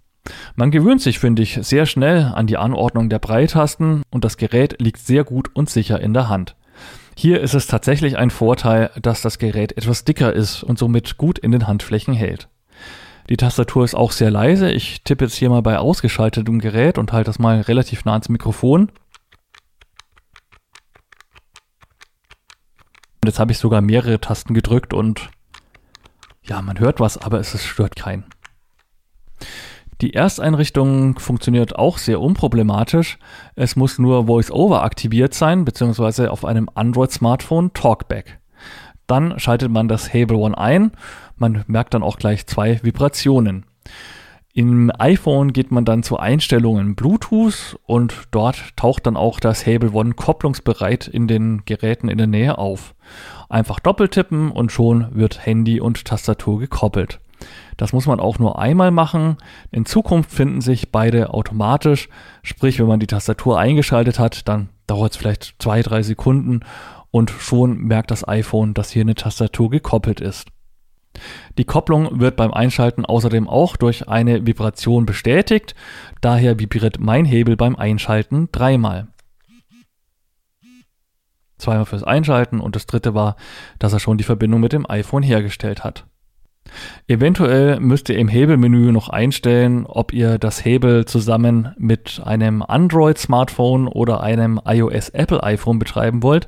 Man 0.55 0.71
gewöhnt 0.71 1.01
sich, 1.01 1.19
finde 1.19 1.41
ich, 1.41 1.59
sehr 1.61 1.85
schnell 1.85 2.31
an 2.33 2.47
die 2.47 2.57
Anordnung 2.57 3.09
der 3.09 3.19
Breitasten 3.19 4.03
und 4.09 4.23
das 4.23 4.37
Gerät 4.37 4.81
liegt 4.81 4.99
sehr 4.99 5.23
gut 5.23 5.49
und 5.53 5.69
sicher 5.69 5.99
in 5.99 6.13
der 6.13 6.29
Hand. 6.29 6.55
Hier 7.15 7.41
ist 7.41 7.53
es 7.53 7.67
tatsächlich 7.67 8.17
ein 8.17 8.29
Vorteil, 8.31 8.89
dass 9.01 9.21
das 9.21 9.37
Gerät 9.37 9.77
etwas 9.77 10.03
dicker 10.03 10.33
ist 10.33 10.63
und 10.63 10.79
somit 10.79 11.17
gut 11.17 11.37
in 11.37 11.51
den 11.51 11.67
Handflächen 11.67 12.13
hält. 12.13 12.49
Die 13.29 13.37
Tastatur 13.37 13.85
ist 13.85 13.95
auch 13.95 14.11
sehr 14.11 14.31
leise. 14.31 14.69
Ich 14.71 15.03
tippe 15.03 15.25
jetzt 15.25 15.35
hier 15.35 15.49
mal 15.49 15.61
bei 15.61 15.77
ausgeschaltetem 15.77 16.59
Gerät 16.59 16.97
und 16.97 17.13
halte 17.13 17.29
das 17.29 17.39
mal 17.39 17.61
relativ 17.61 18.03
nah 18.05 18.13
ans 18.13 18.29
Mikrofon. 18.29 18.91
Und 23.21 23.27
jetzt 23.27 23.39
habe 23.39 23.53
ich 23.53 23.57
sogar 23.57 23.81
mehrere 23.81 24.19
Tasten 24.19 24.53
gedrückt 24.53 24.93
und 24.93 25.29
ja, 26.43 26.61
man 26.61 26.79
hört 26.79 26.99
was, 26.99 27.17
aber 27.17 27.39
es 27.39 27.63
stört 27.63 27.95
keinen. 27.95 28.25
Die 30.03 30.13
Ersteinrichtung 30.13 31.17
funktioniert 31.17 31.77
auch 31.77 31.97
sehr 31.97 32.19
unproblematisch. 32.19 33.17
Es 33.55 33.77
muss 33.77 33.99
nur 33.99 34.27
VoiceOver 34.27 34.83
aktiviert 34.83 35.33
sein, 35.33 35.63
beziehungsweise 35.63 36.29
auf 36.29 36.43
einem 36.43 36.67
Android-Smartphone 36.73 37.71
Talkback. 37.71 38.37
Dann 39.07 39.39
schaltet 39.39 39.71
man 39.71 39.87
das 39.87 40.13
Hable 40.13 40.35
One 40.35 40.57
ein. 40.57 40.91
Man 41.37 41.63
merkt 41.67 41.93
dann 41.93 42.03
auch 42.03 42.17
gleich 42.17 42.45
zwei 42.47 42.83
Vibrationen. 42.83 43.65
Im 44.53 44.91
iPhone 44.99 45.53
geht 45.53 45.71
man 45.71 45.85
dann 45.85 46.03
zu 46.03 46.17
Einstellungen 46.17 46.95
Bluetooth 46.95 47.79
und 47.85 48.13
dort 48.31 48.75
taucht 48.75 49.07
dann 49.07 49.15
auch 49.15 49.39
das 49.39 49.65
Hable 49.65 49.93
One 49.93 50.15
kopplungsbereit 50.15 51.07
in 51.07 51.29
den 51.29 51.63
Geräten 51.63 52.09
in 52.09 52.17
der 52.17 52.27
Nähe 52.27 52.57
auf. 52.57 52.93
Einfach 53.47 53.79
doppeltippen 53.79 54.51
und 54.51 54.73
schon 54.73 55.15
wird 55.15 55.45
Handy 55.45 55.79
und 55.79 56.03
Tastatur 56.03 56.59
gekoppelt. 56.59 57.21
Das 57.77 57.93
muss 57.93 58.05
man 58.05 58.19
auch 58.19 58.39
nur 58.39 58.59
einmal 58.59 58.91
machen. 58.91 59.37
In 59.71 59.85
Zukunft 59.85 60.31
finden 60.31 60.61
sich 60.61 60.91
beide 60.91 61.33
automatisch. 61.33 62.09
Sprich, 62.41 62.79
wenn 62.79 62.87
man 62.87 62.99
die 62.99 63.07
Tastatur 63.07 63.59
eingeschaltet 63.59 64.19
hat, 64.19 64.47
dann 64.47 64.69
dauert 64.87 65.13
es 65.13 65.17
vielleicht 65.17 65.55
zwei, 65.59 65.81
drei 65.81 66.03
Sekunden 66.03 66.61
und 67.11 67.29
schon 67.29 67.77
merkt 67.77 68.11
das 68.11 68.27
iPhone, 68.27 68.73
dass 68.73 68.91
hier 68.91 69.01
eine 69.01 69.15
Tastatur 69.15 69.69
gekoppelt 69.69 70.19
ist. 70.19 70.47
Die 71.57 71.65
Kopplung 71.65 72.19
wird 72.19 72.35
beim 72.35 72.51
Einschalten 72.51 73.05
außerdem 73.05 73.47
auch 73.47 73.77
durch 73.77 74.09
eine 74.09 74.47
Vibration 74.47 75.05
bestätigt, 75.05 75.75
daher 76.21 76.59
vibriert 76.59 76.99
mein 76.99 77.25
Hebel 77.25 77.55
beim 77.55 77.75
Einschalten 77.75 78.49
dreimal. 78.51 79.07
Zweimal 81.59 81.85
fürs 81.85 82.03
Einschalten 82.03 82.59
und 82.59 82.75
das 82.75 82.87
dritte 82.87 83.13
war, 83.13 83.35
dass 83.79 83.93
er 83.93 83.99
schon 83.99 84.17
die 84.17 84.23
Verbindung 84.23 84.59
mit 84.59 84.73
dem 84.73 84.89
iPhone 84.89 85.23
hergestellt 85.23 85.83
hat. 85.83 86.07
Eventuell 87.07 87.79
müsst 87.79 88.09
ihr 88.09 88.17
im 88.17 88.27
Hebelmenü 88.27 88.91
noch 88.91 89.09
einstellen, 89.09 89.85
ob 89.85 90.13
ihr 90.13 90.37
das 90.37 90.63
Hebel 90.63 91.05
zusammen 91.05 91.73
mit 91.77 92.21
einem 92.23 92.61
Android-Smartphone 92.61 93.87
oder 93.87 94.21
einem 94.21 94.59
iOS-Apple-iPhone 94.65 95.79
betreiben 95.79 96.23
wollt. 96.23 96.47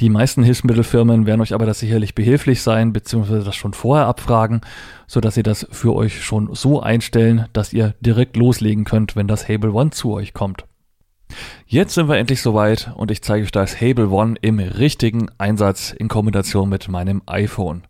Die 0.00 0.10
meisten 0.10 0.42
Hilfsmittelfirmen 0.42 1.24
werden 1.24 1.40
euch 1.40 1.54
aber 1.54 1.66
das 1.66 1.78
sicherlich 1.78 2.16
behilflich 2.16 2.62
sein, 2.62 2.92
beziehungsweise 2.92 3.44
das 3.44 3.54
schon 3.54 3.74
vorher 3.74 4.06
abfragen, 4.06 4.60
sodass 5.06 5.36
ihr 5.36 5.44
das 5.44 5.66
für 5.70 5.94
euch 5.94 6.24
schon 6.24 6.52
so 6.52 6.82
einstellen, 6.82 7.46
dass 7.52 7.72
ihr 7.72 7.94
direkt 8.00 8.36
loslegen 8.36 8.84
könnt, 8.84 9.14
wenn 9.14 9.28
das 9.28 9.48
Hable 9.48 9.72
One 9.72 9.90
zu 9.90 10.12
euch 10.12 10.34
kommt. 10.34 10.64
Jetzt 11.66 11.94
sind 11.94 12.08
wir 12.08 12.18
endlich 12.18 12.40
soweit 12.40 12.92
und 12.94 13.10
ich 13.10 13.22
zeige 13.22 13.44
euch 13.44 13.50
das 13.50 13.80
Hable 13.80 14.10
One 14.10 14.36
im 14.42 14.58
richtigen 14.58 15.28
Einsatz 15.38 15.92
in 15.92 16.08
Kombination 16.08 16.68
mit 16.68 16.88
meinem 16.88 17.22
iPhone. 17.26 17.84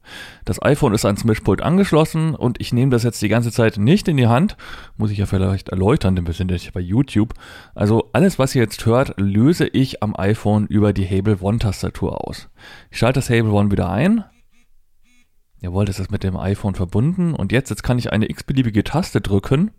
Das 0.44 0.62
iPhone 0.62 0.94
ist 0.94 1.04
ans 1.04 1.24
Mischpult 1.24 1.60
angeschlossen 1.60 2.34
und 2.34 2.60
ich 2.60 2.72
nehme 2.72 2.90
das 2.90 3.02
jetzt 3.02 3.20
die 3.20 3.28
ganze 3.28 3.52
Zeit 3.52 3.76
nicht 3.76 4.08
in 4.08 4.16
die 4.16 4.28
Hand. 4.28 4.56
Muss 4.96 5.10
ich 5.10 5.18
ja 5.18 5.26
vielleicht 5.26 5.70
erläutern, 5.70 6.16
denn 6.16 6.26
wir 6.26 6.34
sind 6.34 6.50
ja 6.50 6.70
bei 6.72 6.80
YouTube. 6.80 7.34
Also 7.74 8.08
alles, 8.12 8.38
was 8.38 8.54
ihr 8.54 8.62
jetzt 8.62 8.86
hört, 8.86 9.14
löse 9.18 9.66
ich 9.66 10.02
am 10.02 10.14
iPhone 10.16 10.66
über 10.66 10.92
die 10.92 11.06
Hable 11.06 11.38
One 11.40 11.58
Tastatur 11.58 12.26
aus. 12.26 12.48
Ich 12.90 12.98
schalte 12.98 13.18
das 13.18 13.28
Hable 13.28 13.52
One 13.52 13.70
wieder 13.70 13.90
ein. 13.90 14.24
Jawohl, 15.60 15.84
das 15.84 15.98
ist 15.98 16.10
mit 16.10 16.22
dem 16.22 16.36
iPhone 16.36 16.74
verbunden 16.74 17.34
und 17.34 17.50
jetzt, 17.50 17.70
jetzt 17.70 17.82
kann 17.82 17.98
ich 17.98 18.12
eine 18.12 18.30
x-beliebige 18.30 18.84
Taste 18.84 19.20
drücken. 19.20 19.72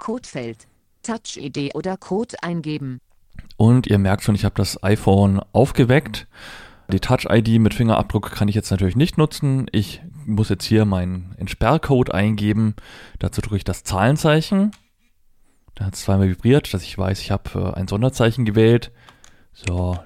Codefeld 0.00 0.69
Touch-ID 1.02 1.74
oder 1.74 1.96
Code 1.96 2.36
eingeben. 2.42 3.00
Und 3.56 3.86
ihr 3.86 3.98
merkt 3.98 4.22
schon, 4.22 4.34
ich 4.34 4.44
habe 4.44 4.54
das 4.54 4.82
iPhone 4.82 5.40
aufgeweckt. 5.52 6.26
Die 6.92 7.00
Touch-ID 7.00 7.60
mit 7.60 7.74
Fingerabdruck 7.74 8.32
kann 8.32 8.48
ich 8.48 8.54
jetzt 8.54 8.70
natürlich 8.70 8.96
nicht 8.96 9.16
nutzen. 9.16 9.66
Ich 9.70 10.02
muss 10.26 10.48
jetzt 10.48 10.64
hier 10.64 10.84
meinen 10.84 11.34
Entsperrcode 11.38 12.12
eingeben. 12.12 12.74
Dazu 13.18 13.40
drücke 13.40 13.56
ich 13.56 13.64
das 13.64 13.84
Zahlenzeichen. 13.84 14.72
Da 15.74 15.86
hat 15.86 15.94
es 15.94 16.02
zweimal 16.02 16.28
vibriert, 16.28 16.74
dass 16.74 16.82
ich 16.82 16.98
weiß, 16.98 17.20
ich 17.20 17.30
habe 17.30 17.72
äh, 17.74 17.78
ein 17.78 17.88
Sonderzeichen 17.88 18.44
gewählt. 18.44 18.90
So. 19.52 19.98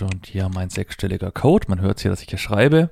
Und 0.00 0.26
hier 0.26 0.48
mein 0.48 0.70
sechsstelliger 0.70 1.30
Code. 1.30 1.66
Man 1.68 1.80
hört 1.80 2.00
hier, 2.00 2.10
dass 2.10 2.22
ich 2.22 2.28
hier 2.28 2.38
schreibe. 2.38 2.90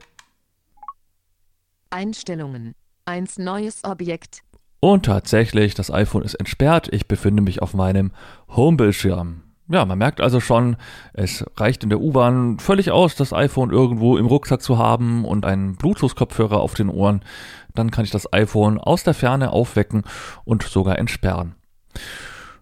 Einstellungen. 1.91 2.75
Eins 3.05 3.39
neues 3.39 3.85
Objekt. 3.85 4.43
Und 4.81 5.07
tatsächlich, 5.07 5.75
das 5.75 5.91
iPhone 5.91 6.23
ist 6.23 6.35
entsperrt. 6.35 6.89
Ich 6.93 7.09
befinde 7.09 7.43
mich 7.43 7.63
auf 7.63 7.75
meinem 7.75 8.13
Homebildschirm. 8.49 9.43
Ja, 9.69 9.85
man 9.85 9.99
merkt 9.99 10.21
also 10.21 10.39
schon, 10.39 10.77
es 11.13 11.45
reicht 11.57 11.83
in 11.83 11.91
der 11.91 12.01
U-Bahn 12.01 12.61
völlig 12.61 12.93
aus, 12.93 13.17
das 13.17 13.33
iPhone 13.33 13.71
irgendwo 13.71 14.17
im 14.17 14.27
Rucksack 14.27 14.63
zu 14.63 14.79
haben 14.79 15.25
und 15.25 15.45
einen 15.45 15.75
Bluetooth-Kopfhörer 15.75 16.61
auf 16.61 16.75
den 16.75 16.89
Ohren. 16.89 17.23
Dann 17.75 17.91
kann 17.91 18.05
ich 18.05 18.13
das 18.13 18.33
iPhone 18.33 18.79
aus 18.79 19.03
der 19.03 19.15
Ferne 19.15 19.51
aufwecken 19.51 20.05
und 20.45 20.63
sogar 20.63 20.99
entsperren. 20.99 21.57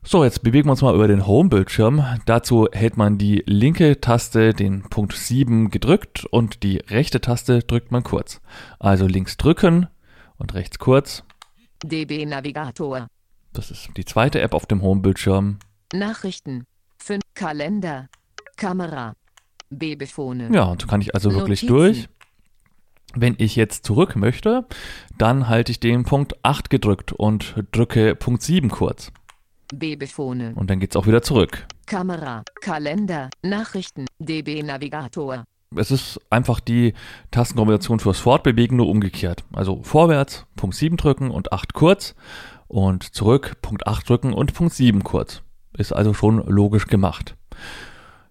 So, 0.03 0.25
jetzt 0.25 0.43
bewegen 0.43 0.67
wir 0.67 0.73
uns 0.73 0.83
mal 0.83 0.95
über 0.95 1.09
den 1.09 1.27
Home-Bildschirm. 1.27 2.05
Dazu 2.25 2.69
hält 2.73 2.97
man 2.97 3.19
die 3.19 3.43
linke 3.47 4.01
Taste, 4.01 4.55
den 4.55 4.83
Punkt 4.83 5.15
7 5.15 5.71
gedrückt 5.71 6.25
und 6.31 6.63
die 6.63 6.77
rechte 6.77 7.21
Taste 7.21 7.61
drückt 7.61 7.91
man 7.91 8.03
kurz. 8.03 8.41
Also 8.79 9.07
links 9.07 9.37
drücken 9.37 9.89
und 10.37 10.55
rechts 10.55 10.79
kurz. 10.79 11.25
DB 11.85 12.25
Navigator. 12.25 13.09
Das 13.53 13.71
ist 13.71 13.91
die 13.97 14.05
zweite 14.05 14.41
App 14.41 14.55
auf 14.55 14.65
dem 14.67 14.81
Home-Bildschirm. 14.81 15.59
Nachrichten. 15.93 16.65
5 16.99 17.23
Kalender. 17.35 18.09
Kamera. 18.57 19.15
Babyphone. 19.69 20.53
Ja, 20.53 20.65
und 20.65 20.81
so 20.81 20.89
kann 20.89 21.03
ich 21.03 21.15
also 21.15 21.33
wirklich 21.35 21.63
Notizen. 21.63 21.77
durch. 21.77 22.09
Wenn 23.15 23.35
ich 23.39 23.55
jetzt 23.55 23.85
zurück 23.85 24.17
möchte, 24.17 24.67
dann 25.19 25.49
halte 25.49 25.73
ich 25.73 25.79
den 25.79 26.05
Punkt 26.05 26.35
8 26.43 26.71
gedrückt 26.71 27.13
und 27.13 27.55
drücke 27.71 28.15
Punkt 28.15 28.43
7 28.43 28.71
kurz. 28.71 29.13
Babyphone. 29.73 30.55
Und 30.55 30.71
dann 30.71 30.81
geht 30.81 30.93
es 30.93 30.97
auch 30.97 31.07
wieder 31.07 31.23
zurück. 31.23 31.67
Kamera, 31.87 32.43
Kalender, 32.61 33.29
Nachrichten, 33.43 34.07
DB 34.19 34.63
Navigator 34.63 35.45
es 35.77 35.91
ist 35.91 36.21
einfach 36.31 36.61
die 36.61 36.95
Tastenkombination 37.31 38.01
fürs 38.01 38.19
Fortbewegen 38.19 38.77
nur 38.77 38.89
umgekehrt. 38.89 39.45
Also 39.53 39.83
vorwärts, 39.83 40.47
Punkt 40.57 40.77
7 40.77 40.97
drücken 40.97 41.31
und 41.31 41.53
8 41.53 41.75
kurz 41.75 42.15
und 42.69 43.15
zurück, 43.15 43.57
Punkt 43.63 43.87
8 43.87 44.09
drücken 44.09 44.33
und 44.33 44.55
Punkt 44.55 44.75
7 44.75 45.05
kurz. 45.05 45.43
Ist 45.77 45.93
also 45.93 46.15
schon 46.15 46.39
logisch 46.47 46.87
gemacht. 46.87 47.37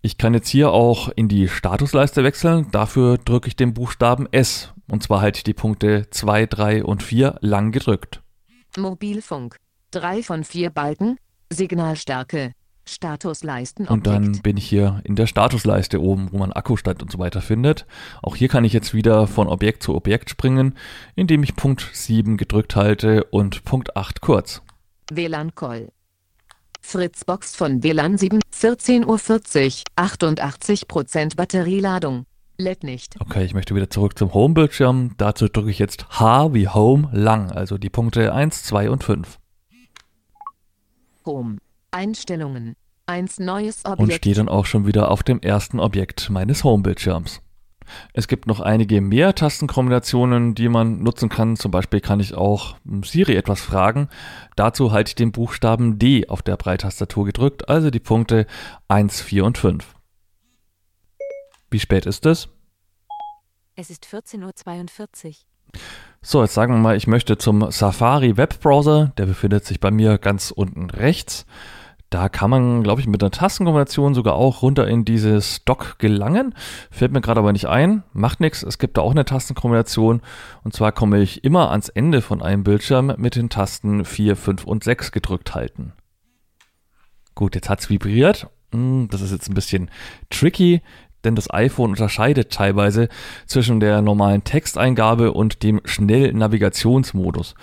Ich 0.02 0.18
kann 0.18 0.34
jetzt 0.34 0.50
hier 0.50 0.72
auch 0.72 1.10
in 1.16 1.28
die 1.30 1.48
Statusleiste 1.48 2.24
wechseln. 2.24 2.68
Dafür 2.72 3.18
drücke 3.18 3.48
ich 3.48 3.56
den 3.56 3.74
Buchstaben 3.74 4.28
S. 4.32 4.74
Und 4.90 5.02
zwar 5.02 5.22
halte 5.22 5.38
ich 5.38 5.44
die 5.44 5.54
Punkte 5.54 6.10
2, 6.10 6.46
3 6.46 6.84
und 6.84 7.02
4 7.04 7.38
lang 7.42 7.72
gedrückt. 7.72 8.22
Mobilfunk. 8.78 9.56
3 9.92 10.24
von 10.24 10.44
4 10.44 10.72
Balken. 10.72 11.18
Signalstärke 11.52 12.54
Statusleisten. 12.86 13.88
Und 13.88 14.08
dann 14.08 14.42
bin 14.42 14.58
ich 14.58 14.68
hier 14.68 15.02
in 15.04 15.16
der 15.16 15.28
Statusleiste 15.28 16.02
oben, 16.02 16.32
wo 16.32 16.38
man 16.38 16.52
Akkustand 16.52 17.02
und 17.02 17.12
so 17.12 17.20
weiter 17.20 17.42
findet. 17.42 17.86
Auch 18.22 18.36
hier 18.36 18.50
kann 18.50 18.66
ich 18.66 18.74
jetzt 18.74 18.94
wieder 18.94 19.28
von 19.28 19.48
Objekt 19.48 19.84
zu 19.84 19.96
Objekt 19.96 20.30
springen, 20.30 20.76
indem 21.16 21.44
ich 21.44 21.56
Punkt 21.56 21.90
7 21.94 22.38
gedrückt 22.38 22.76
halte 22.76 23.24
und 23.26 23.64
Punkt 23.64 23.96
8 23.96 24.22
kurz. 24.22 24.62
WLAN 25.12 25.56
Call. 25.56 25.92
Fritzbox 26.82 27.56
von 27.56 27.82
WLAN 27.82 28.18
7, 28.18 28.40
14.40 28.54 29.06
Uhr, 29.08 30.04
88% 30.04 31.36
Batterieladung. 31.38 32.26
LED 32.58 32.84
nicht. 32.84 33.16
Okay, 33.20 33.46
ich 33.46 33.54
möchte 33.54 33.74
wieder 33.74 33.90
zurück 33.90 34.18
zum 34.18 34.34
Home-Bildschirm. 34.34 35.16
Dazu 35.18 35.48
drücke 35.48 35.72
ich 35.72 35.80
jetzt 35.80 36.20
H 36.20 36.54
wie 36.54 36.68
Home 36.68 37.10
lang, 37.12 37.52
also 37.52 37.78
die 37.78 37.90
Punkte 37.90 38.34
1, 38.34 38.64
2 38.64 38.90
und 38.92 39.04
5. 39.04 39.40
Home. 41.26 41.58
Einstellungen. 41.94 42.76
Eins 43.06 43.40
neues 43.40 43.86
Objekt. 43.86 44.00
Und 44.00 44.14
stehe 44.14 44.36
dann 44.36 44.50
auch 44.50 44.66
schon 44.66 44.88
wieder 44.88 45.12
auf 45.12 45.24
dem 45.24 45.42
ersten 45.42 45.80
Objekt 45.80 46.30
meines 46.30 46.64
Homebildschirms. 46.64 47.42
Es 48.14 48.28
gibt 48.30 48.48
noch 48.48 48.62
einige 48.62 49.02
mehr 49.02 49.36
Tastenkombinationen, 49.36 50.56
die 50.56 50.70
man 50.70 51.04
nutzen 51.04 51.30
kann. 51.30 51.58
Zum 51.58 51.72
Beispiel 51.72 52.00
kann 52.00 52.22
ich 52.22 52.34
auch 52.34 52.78
Siri 53.04 53.36
etwas 53.36 53.62
fragen. 53.62 54.08
Dazu 54.56 54.92
halte 54.92 55.10
ich 55.10 55.16
den 55.16 55.34
Buchstaben 55.34 56.00
D 56.00 56.30
auf 56.30 56.42
der 56.42 56.56
Breitastatur 56.56 57.26
gedrückt, 57.26 57.68
also 57.70 57.90
die 57.90 58.00
Punkte 58.00 58.48
1, 58.88 59.22
4 59.22 59.46
und 59.46 59.58
5. 59.58 59.96
Wie 61.70 61.80
spät 61.80 62.06
ist 62.06 62.26
es? 62.26 62.48
Es 63.76 63.90
ist 63.90 64.06
14.42 64.06 65.28
Uhr. 65.28 65.34
So, 66.22 66.42
jetzt 66.42 66.54
sagen 66.54 66.74
wir 66.74 66.80
mal, 66.80 66.96
ich 66.96 67.08
möchte 67.08 67.38
zum 67.38 67.70
Safari 67.72 68.38
Webbrowser. 68.38 69.12
Der 69.18 69.26
befindet 69.26 69.66
sich 69.66 69.80
bei 69.80 69.92
mir 69.92 70.18
ganz 70.18 70.52
unten 70.52 70.90
rechts. 70.90 71.46
Da 72.14 72.30
kann 72.30 72.52
man, 72.52 72.84
glaube 72.84 73.02
ich, 73.02 73.08
mit 73.08 73.24
einer 73.24 73.32
Tastenkombination 73.32 74.14
sogar 74.14 74.36
auch 74.36 74.62
runter 74.62 74.88
in 74.88 75.04
dieses 75.04 75.66
Dock 75.66 75.98
gelangen. 75.98 76.54
Fällt 76.92 77.12
mir 77.12 77.22
gerade 77.22 77.40
aber 77.40 77.52
nicht 77.52 77.66
ein. 77.66 78.04
Macht 78.14 78.40
nichts. 78.40 78.62
Es 78.62 78.78
gibt 78.78 78.98
da 78.98 79.02
auch 79.02 79.14
eine 79.14 79.26
Tastenkombination. 79.26 80.22
Und 80.64 80.76
zwar 80.76 80.92
komme 80.92 81.22
ich 81.22 81.44
immer 81.44 81.72
ans 81.72 81.90
Ende 81.90 82.22
von 82.22 82.44
einem 82.44 82.64
Bildschirm 82.64 83.16
mit 83.18 83.36
den 83.36 83.50
Tasten 83.50 84.06
4, 84.06 84.36
5 84.36 84.64
und 84.64 84.84
6 84.84 85.12
gedrückt 85.12 85.56
halten. 85.56 85.94
Gut, 87.34 87.56
jetzt 87.56 87.68
hat 87.68 87.80
es 87.80 87.90
vibriert. 87.90 88.48
Hm, 88.72 89.08
das 89.10 89.22
ist 89.22 89.32
jetzt 89.32 89.50
ein 89.50 89.56
bisschen 89.56 89.90
tricky. 90.30 90.84
denn 91.24 91.36
das 91.36 91.50
iPhone 91.52 91.92
unterscheidet 91.92 92.52
teilweise 92.52 93.08
zwischen 93.48 93.80
der 93.80 94.04
normalen 94.04 94.44
Texteingabe 94.44 95.32
und 95.32 95.64
dem 95.64 95.82
Schnellnavigationsmodus. 95.84 97.56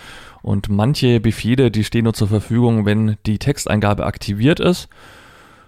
Und 0.42 0.68
manche 0.68 1.20
Befehle, 1.20 1.70
die 1.70 1.84
stehen 1.84 2.04
nur 2.04 2.14
zur 2.14 2.28
Verfügung, 2.28 2.86
wenn 2.86 3.16
die 3.26 3.38
Texteingabe 3.38 4.06
aktiviert 4.06 4.60
ist. 4.60 4.88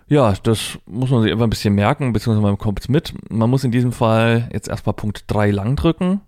Ja, 0.08 0.34
das 0.42 0.78
muss 0.86 1.10
man 1.10 1.22
sich 1.22 1.32
einfach 1.32 1.46
ein 1.46 1.50
bisschen 1.50 1.74
merken, 1.74 2.12
beziehungsweise 2.12 2.42
man 2.42 2.56
bekommt 2.56 2.80
es 2.80 2.88
mit. 2.88 3.14
Man 3.30 3.48
muss 3.48 3.64
in 3.64 3.70
diesem 3.70 3.92
Fall 3.92 4.48
jetzt 4.52 4.68
erstmal 4.68 4.94
Punkt 4.94 5.24
3 5.28 5.50
lang 5.50 5.76
drücken. 5.76 6.20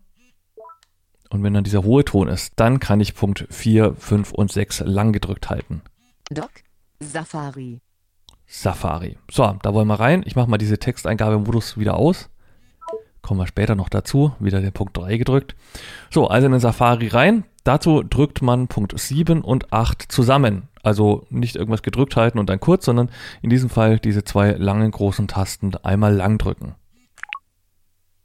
Und 1.30 1.42
wenn 1.42 1.54
dann 1.54 1.64
dieser 1.64 1.82
hohe 1.82 2.04
Ton 2.04 2.28
ist, 2.28 2.52
dann 2.56 2.80
kann 2.80 3.00
ich 3.00 3.14
Punkt 3.14 3.46
4, 3.50 3.94
5 3.96 4.32
und 4.32 4.52
6 4.52 4.80
lang 4.80 5.12
gedrückt 5.12 5.50
halten. 5.50 5.82
Doc, 6.30 6.50
Safari. 7.00 7.80
Safari. 8.46 9.18
So, 9.30 9.56
da 9.62 9.74
wollen 9.74 9.88
wir 9.88 9.98
rein. 9.98 10.22
Ich 10.26 10.36
mache 10.36 10.48
mal 10.48 10.58
diese 10.58 10.78
Texteingabemodus 10.78 11.76
wieder 11.76 11.96
aus. 11.96 12.30
Kommen 13.20 13.40
wir 13.40 13.46
später 13.46 13.74
noch 13.74 13.88
dazu. 13.88 14.32
Wieder 14.38 14.60
den 14.60 14.72
Punkt 14.72 14.96
3 14.96 15.16
gedrückt. 15.16 15.56
So, 16.10 16.28
also 16.28 16.46
in 16.46 16.52
den 16.52 16.60
Safari 16.60 17.08
rein. 17.08 17.44
Dazu 17.64 18.02
drückt 18.02 18.42
man 18.42 18.68
Punkt 18.68 18.98
7 18.98 19.40
und 19.40 19.72
8 19.72 20.02
zusammen. 20.02 20.68
Also 20.82 21.26
nicht 21.30 21.56
irgendwas 21.56 21.82
gedrückt 21.82 22.14
halten 22.14 22.38
und 22.38 22.50
dann 22.50 22.60
kurz, 22.60 22.84
sondern 22.84 23.10
in 23.40 23.48
diesem 23.48 23.70
Fall 23.70 23.98
diese 23.98 24.22
zwei 24.22 24.52
langen 24.52 24.90
großen 24.90 25.28
Tasten 25.28 25.74
einmal 25.82 26.14
lang 26.14 26.36
drücken. 26.36 26.74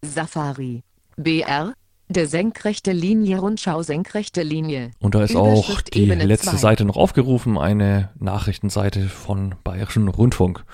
Safari. 0.03 0.83
BR. 1.15 1.73
Der 2.09 2.27
senkrechte 2.27 2.91
Linie, 2.91 3.39
Rundschau 3.39 3.83
senkrechte 3.83 4.41
Linie. 4.41 4.91
Und 4.99 5.15
da 5.15 5.23
ist 5.23 5.35
auch 5.35 5.79
die 5.81 5.99
Ebene 5.99 6.25
letzte 6.25 6.51
2. 6.51 6.57
Seite 6.57 6.85
noch 6.85 6.97
aufgerufen, 6.97 7.57
eine 7.57 8.09
Nachrichtenseite 8.19 9.07
von 9.07 9.55
Bayerischen 9.63 10.07
Rundfunk. 10.07 10.65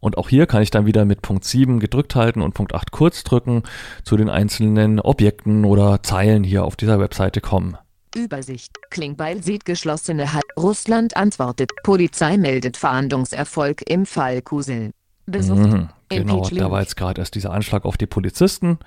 Und 0.00 0.16
auch 0.16 0.28
hier 0.28 0.46
kann 0.46 0.62
ich 0.62 0.70
dann 0.70 0.86
wieder 0.86 1.04
mit 1.04 1.22
Punkt 1.22 1.44
7 1.44 1.78
gedrückt 1.78 2.14
halten 2.14 2.40
und 2.40 2.54
Punkt 2.54 2.74
8 2.74 2.90
kurz 2.90 3.22
drücken 3.22 3.64
zu 4.02 4.16
den 4.16 4.30
einzelnen 4.30 4.98
Objekten 4.98 5.64
oder 5.64 6.02
Zeilen 6.02 6.42
hier 6.42 6.64
auf 6.64 6.74
dieser 6.74 6.98
Webseite 6.98 7.40
kommen. 7.40 7.76
Übersicht. 8.16 8.76
Klingbeil 8.90 9.42
sieht 9.42 9.64
geschlossene 9.64 10.32
Hall. 10.32 10.42
Russland 10.56 11.16
antwortet. 11.16 11.70
Polizei 11.82 12.36
meldet 12.36 12.76
Fahndungserfolg 12.76 13.82
im 13.88 14.06
Fall 14.06 14.42
Kusel. 14.42 14.92
Mhm, 15.26 15.88
genau, 16.08 16.48
da 16.48 16.70
war 16.70 16.80
jetzt 16.80 16.96
gerade 16.96 17.20
erst 17.20 17.34
dieser 17.34 17.52
Anschlag 17.52 17.84
auf 17.84 17.96
die 17.96 18.06
Polizisten. 18.06 18.78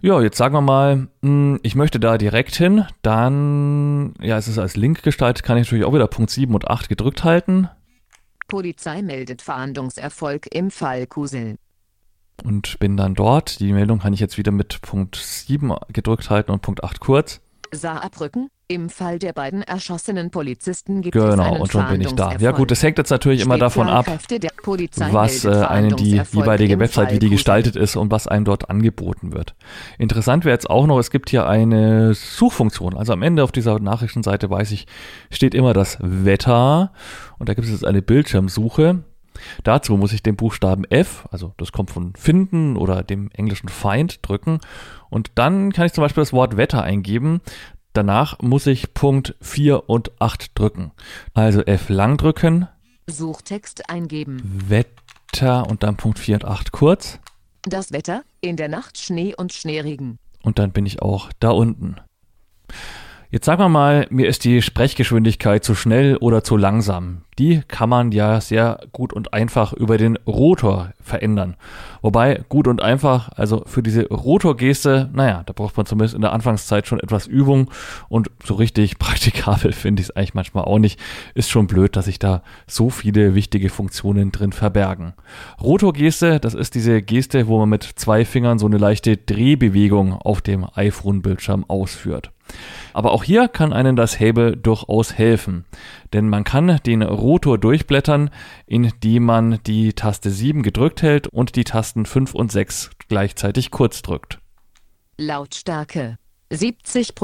Ja, 0.00 0.20
jetzt 0.20 0.36
sagen 0.36 0.54
wir 0.54 0.62
mal, 0.62 1.08
hm, 1.22 1.60
ich 1.62 1.74
möchte 1.74 2.00
da 2.00 2.18
direkt 2.18 2.56
hin, 2.56 2.86
dann, 3.02 4.14
ja, 4.20 4.36
es 4.36 4.48
ist 4.48 4.58
als 4.58 4.76
Link 4.76 5.02
gestaltet, 5.02 5.44
kann 5.44 5.56
ich 5.58 5.66
natürlich 5.66 5.84
auch 5.84 5.94
wieder 5.94 6.08
Punkt 6.08 6.30
7 6.30 6.52
und 6.54 6.68
8 6.68 6.88
gedrückt 6.88 7.22
halten. 7.22 7.68
Polizei 8.48 9.02
meldet 9.02 9.42
Fahndungserfolg 9.42 10.52
im 10.52 10.70
Fall 10.70 11.06
Kusel. 11.06 11.56
Und 12.42 12.78
bin 12.80 12.96
dann 12.96 13.14
dort. 13.14 13.60
Die 13.60 13.72
Meldung 13.72 14.00
kann 14.00 14.12
ich 14.12 14.20
jetzt 14.20 14.38
wieder 14.38 14.50
mit 14.50 14.82
Punkt 14.82 15.16
7 15.16 15.72
gedrückt 15.92 16.30
halten 16.30 16.50
und 16.50 16.62
Punkt 16.62 16.82
8 16.82 16.98
kurz. 16.98 17.40
Saarbrücken. 17.72 18.48
Im 18.68 18.88
Fall 18.88 19.18
der 19.18 19.34
beiden 19.34 19.62
erschossenen 19.62 20.30
Polizisten 20.30 21.02
gibt 21.02 21.12
genau, 21.12 21.32
es 21.32 21.38
einen 21.38 21.60
und 21.60 21.70
schon 21.70 21.86
bin 21.88 22.00
ich 22.00 22.12
da. 22.12 22.36
Ja 22.38 22.52
gut, 22.52 22.70
das 22.70 22.82
hängt 22.82 22.96
jetzt 22.96 23.10
natürlich 23.10 23.42
immer 23.42 23.58
davon 23.58 23.88
ab, 23.88 24.06
was 25.10 25.44
äh, 25.44 25.50
einen 25.50 25.96
die 25.96 26.22
jeweilige 26.32 26.78
Website, 26.78 27.12
wie 27.12 27.18
die 27.18 27.28
gestaltet 27.28 27.76
ist 27.76 27.96
und 27.96 28.10
was 28.10 28.26
einem 28.26 28.46
dort 28.46 28.70
angeboten 28.70 29.34
wird. 29.34 29.54
Interessant 29.98 30.46
wäre 30.46 30.54
jetzt 30.54 30.70
auch 30.70 30.86
noch, 30.86 30.98
es 30.98 31.10
gibt 31.10 31.28
hier 31.28 31.46
eine 31.46 32.14
Suchfunktion. 32.14 32.96
Also 32.96 33.12
am 33.12 33.22
Ende 33.22 33.44
auf 33.44 33.52
dieser 33.52 33.78
Nachrichtenseite 33.78 34.48
weiß 34.48 34.70
ich, 34.70 34.86
steht 35.30 35.54
immer 35.54 35.74
das 35.74 35.98
Wetter 36.00 36.92
und 37.38 37.50
da 37.50 37.54
gibt 37.54 37.66
es 37.66 37.72
jetzt 37.72 37.84
eine 37.84 38.00
Bildschirmsuche. 38.00 39.04
Dazu 39.64 39.96
muss 39.96 40.12
ich 40.12 40.22
den 40.22 40.36
Buchstaben 40.36 40.84
F, 40.84 41.26
also 41.30 41.54
das 41.56 41.72
kommt 41.72 41.90
von 41.90 42.14
finden 42.16 42.76
oder 42.76 43.02
dem 43.02 43.30
englischen 43.32 43.68
Find 43.68 44.26
drücken 44.26 44.60
und 45.10 45.32
dann 45.34 45.72
kann 45.72 45.86
ich 45.86 45.92
zum 45.92 46.02
Beispiel 46.02 46.22
das 46.22 46.32
Wort 46.32 46.56
Wetter 46.56 46.82
eingeben. 46.82 47.40
Danach 47.92 48.40
muss 48.40 48.66
ich 48.66 48.94
Punkt 48.94 49.34
4 49.42 49.88
und 49.88 50.12
8 50.20 50.58
drücken. 50.58 50.92
Also 51.34 51.60
F 51.62 51.90
lang 51.90 52.16
drücken. 52.16 52.66
Suchtext 53.06 53.90
eingeben. 53.90 54.40
Wetter 54.68 55.68
und 55.68 55.82
dann 55.82 55.96
Punkt 55.96 56.18
4 56.18 56.36
und 56.36 56.44
8 56.46 56.72
kurz. 56.72 57.18
Das 57.62 57.92
Wetter, 57.92 58.22
in 58.40 58.56
der 58.56 58.68
Nacht 58.68 58.98
Schnee 58.98 59.34
und 59.36 59.52
Schneeregen. 59.52 60.18
Und 60.42 60.58
dann 60.58 60.72
bin 60.72 60.86
ich 60.86 61.02
auch 61.02 61.30
da 61.38 61.50
unten. 61.50 61.96
Jetzt 63.34 63.46
sagen 63.46 63.62
wir 63.62 63.70
mal, 63.70 64.06
mir 64.10 64.28
ist 64.28 64.44
die 64.44 64.60
Sprechgeschwindigkeit 64.60 65.64
zu 65.64 65.74
schnell 65.74 66.18
oder 66.18 66.44
zu 66.44 66.58
langsam. 66.58 67.22
Die 67.38 67.62
kann 67.66 67.88
man 67.88 68.12
ja 68.12 68.42
sehr 68.42 68.80
gut 68.92 69.14
und 69.14 69.32
einfach 69.32 69.72
über 69.72 69.96
den 69.96 70.18
Rotor 70.26 70.92
verändern. 71.02 71.56
Wobei 72.00 72.42
gut 72.48 72.66
und 72.68 72.82
einfach, 72.82 73.30
also 73.36 73.62
für 73.66 73.82
diese 73.82 74.08
Rotorgeste, 74.08 75.10
naja, 75.12 75.42
da 75.46 75.52
braucht 75.52 75.76
man 75.76 75.86
zumindest 75.86 76.14
in 76.14 76.20
der 76.20 76.32
Anfangszeit 76.32 76.86
schon 76.86 77.00
etwas 77.00 77.26
Übung 77.26 77.70
und 78.08 78.30
so 78.44 78.54
richtig 78.54 78.98
praktikabel 78.98 79.72
finde 79.72 80.00
ich 80.02 80.08
es 80.08 80.16
eigentlich 80.16 80.34
manchmal 80.34 80.64
auch 80.64 80.78
nicht. 80.78 80.98
Ist 81.34 81.50
schon 81.50 81.66
blöd, 81.66 81.96
dass 81.96 82.06
sich 82.06 82.18
da 82.18 82.42
so 82.66 82.90
viele 82.90 83.34
wichtige 83.34 83.68
Funktionen 83.68 84.32
drin 84.32 84.52
verbergen. 84.52 85.14
Rotorgeste, 85.60 86.40
das 86.40 86.54
ist 86.54 86.74
diese 86.74 87.02
Geste, 87.02 87.46
wo 87.46 87.58
man 87.58 87.68
mit 87.68 87.84
zwei 87.84 88.24
Fingern 88.24 88.58
so 88.58 88.66
eine 88.66 88.78
leichte 88.78 89.16
Drehbewegung 89.16 90.14
auf 90.14 90.40
dem 90.40 90.66
iPhone-Bildschirm 90.74 91.64
ausführt. 91.68 92.32
Aber 92.92 93.12
auch 93.12 93.24
hier 93.24 93.48
kann 93.48 93.72
einen 93.72 93.96
das 93.96 94.20
Hable 94.20 94.56
durchaus 94.56 95.14
helfen, 95.14 95.64
denn 96.12 96.28
man 96.28 96.44
kann 96.44 96.80
den 96.86 97.02
Rotor 97.02 97.58
durchblättern, 97.58 98.30
indem 98.66 99.24
man 99.24 99.60
die 99.66 99.92
Taste 99.92 100.30
7 100.30 100.62
gedrückt 100.62 101.02
hält 101.02 101.26
und 101.28 101.56
die 101.56 101.64
Tasten 101.64 102.06
5 102.06 102.34
und 102.34 102.52
6 102.52 102.90
gleichzeitig 103.08 103.70
kurz 103.70 104.02
drückt. 104.02 104.38
Lautstärke 105.18 106.18
70 106.50 107.14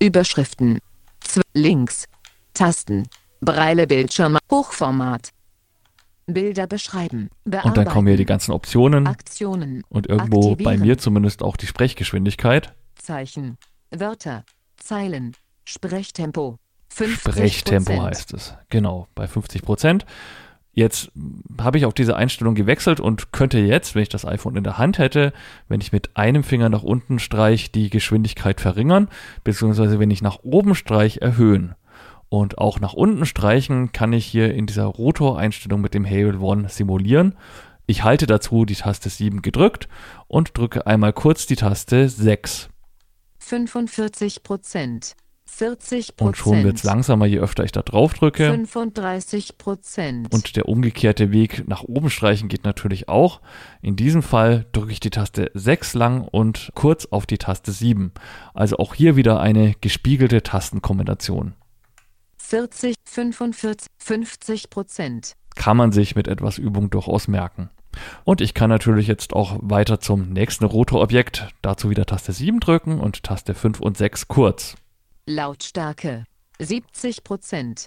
Überschriften 0.00 0.78
links 1.54 2.06
Tasten 2.54 3.08
Breile 3.40 3.86
Bildschirme 3.86 4.38
Hochformat 4.50 5.30
Bilder 6.26 6.66
beschreiben. 6.66 7.28
Und 7.44 7.76
dann 7.76 7.86
kommen 7.86 8.06
hier 8.06 8.16
die 8.16 8.24
ganzen 8.24 8.52
Optionen. 8.52 9.06
Aktionen. 9.06 9.82
Und 9.88 10.06
irgendwo 10.06 10.54
bei 10.56 10.76
mir 10.76 10.98
zumindest 10.98 11.42
auch 11.42 11.56
die 11.56 11.66
Sprechgeschwindigkeit. 11.66 12.74
Zeichen. 12.94 13.58
Wörter, 13.90 14.44
Zeilen, 14.76 15.36
Sprechtempo. 15.64 16.59
50%. 16.94 17.18
Sprechtempo 17.18 18.02
heißt 18.02 18.34
es. 18.34 18.54
Genau, 18.68 19.06
bei 19.14 19.26
50 19.26 19.62
Prozent. 19.62 20.06
Jetzt 20.72 21.10
habe 21.60 21.78
ich 21.78 21.84
auf 21.84 21.94
diese 21.94 22.16
Einstellung 22.16 22.54
gewechselt 22.54 23.00
und 23.00 23.32
könnte 23.32 23.58
jetzt, 23.58 23.94
wenn 23.94 24.02
ich 24.02 24.08
das 24.08 24.24
iPhone 24.24 24.56
in 24.56 24.64
der 24.64 24.78
Hand 24.78 24.98
hätte, 24.98 25.32
wenn 25.68 25.80
ich 25.80 25.92
mit 25.92 26.16
einem 26.16 26.44
Finger 26.44 26.68
nach 26.68 26.84
unten 26.84 27.18
streich, 27.18 27.72
die 27.72 27.90
Geschwindigkeit 27.90 28.60
verringern, 28.60 29.08
beziehungsweise 29.42 29.98
wenn 29.98 30.10
ich 30.10 30.22
nach 30.22 30.38
oben 30.42 30.74
streich, 30.74 31.18
erhöhen. 31.18 31.74
Und 32.28 32.58
auch 32.58 32.78
nach 32.78 32.92
unten 32.92 33.26
streichen 33.26 33.90
kann 33.90 34.12
ich 34.12 34.24
hier 34.24 34.54
in 34.54 34.66
dieser 34.66 34.84
Rotor-Einstellung 34.84 35.80
mit 35.80 35.94
dem 35.94 36.06
Hable 36.06 36.38
One 36.38 36.68
simulieren. 36.68 37.34
Ich 37.86 38.04
halte 38.04 38.28
dazu 38.28 38.64
die 38.64 38.76
Taste 38.76 39.10
7 39.10 39.42
gedrückt 39.42 39.88
und 40.28 40.56
drücke 40.56 40.86
einmal 40.86 41.12
kurz 41.12 41.46
die 41.46 41.56
Taste 41.56 42.08
6. 42.08 42.68
45 43.40 44.44
Prozent. 44.44 45.16
40 45.50 46.16
Prozent. 46.16 46.20
Und 46.20 46.36
schon 46.36 46.64
wird 46.64 46.76
es 46.76 46.84
langsamer, 46.84 47.26
je 47.26 47.38
öfter 47.38 47.64
ich 47.64 47.72
da 47.72 47.82
drauf 47.82 48.14
drücke. 48.14 48.46
35 48.46 49.58
Prozent. 49.58 50.32
Und 50.32 50.56
der 50.56 50.68
umgekehrte 50.68 51.32
Weg 51.32 51.68
nach 51.68 51.82
oben 51.82 52.08
streichen 52.08 52.48
geht 52.48 52.64
natürlich 52.64 53.08
auch. 53.08 53.40
In 53.82 53.96
diesem 53.96 54.22
Fall 54.22 54.66
drücke 54.72 54.92
ich 54.92 55.00
die 55.00 55.10
Taste 55.10 55.50
6 55.52 55.94
lang 55.94 56.22
und 56.22 56.70
kurz 56.74 57.06
auf 57.06 57.26
die 57.26 57.36
Taste 57.36 57.72
7. 57.72 58.12
Also 58.54 58.78
auch 58.78 58.94
hier 58.94 59.16
wieder 59.16 59.40
eine 59.40 59.74
gespiegelte 59.80 60.42
Tastenkombination. 60.42 61.54
40, 62.38 62.94
45, 63.04 63.88
50 63.98 64.70
Prozent. 64.70 65.34
Kann 65.56 65.76
man 65.76 65.92
sich 65.92 66.16
mit 66.16 66.26
etwas 66.26 66.58
Übung 66.58 66.90
durchaus 66.90 67.28
merken. 67.28 67.70
Und 68.24 68.40
ich 68.40 68.54
kann 68.54 68.70
natürlich 68.70 69.08
jetzt 69.08 69.34
auch 69.34 69.58
weiter 69.60 70.00
zum 70.00 70.30
nächsten 70.30 70.64
Rotorobjekt, 70.64 71.48
dazu 71.60 71.90
wieder 71.90 72.06
Taste 72.06 72.32
7 72.32 72.60
drücken 72.60 73.00
und 73.00 73.24
Taste 73.24 73.54
5 73.54 73.80
und 73.80 73.98
6 73.98 74.28
kurz. 74.28 74.76
Lautstärke 75.26 76.24
70% 76.60 77.86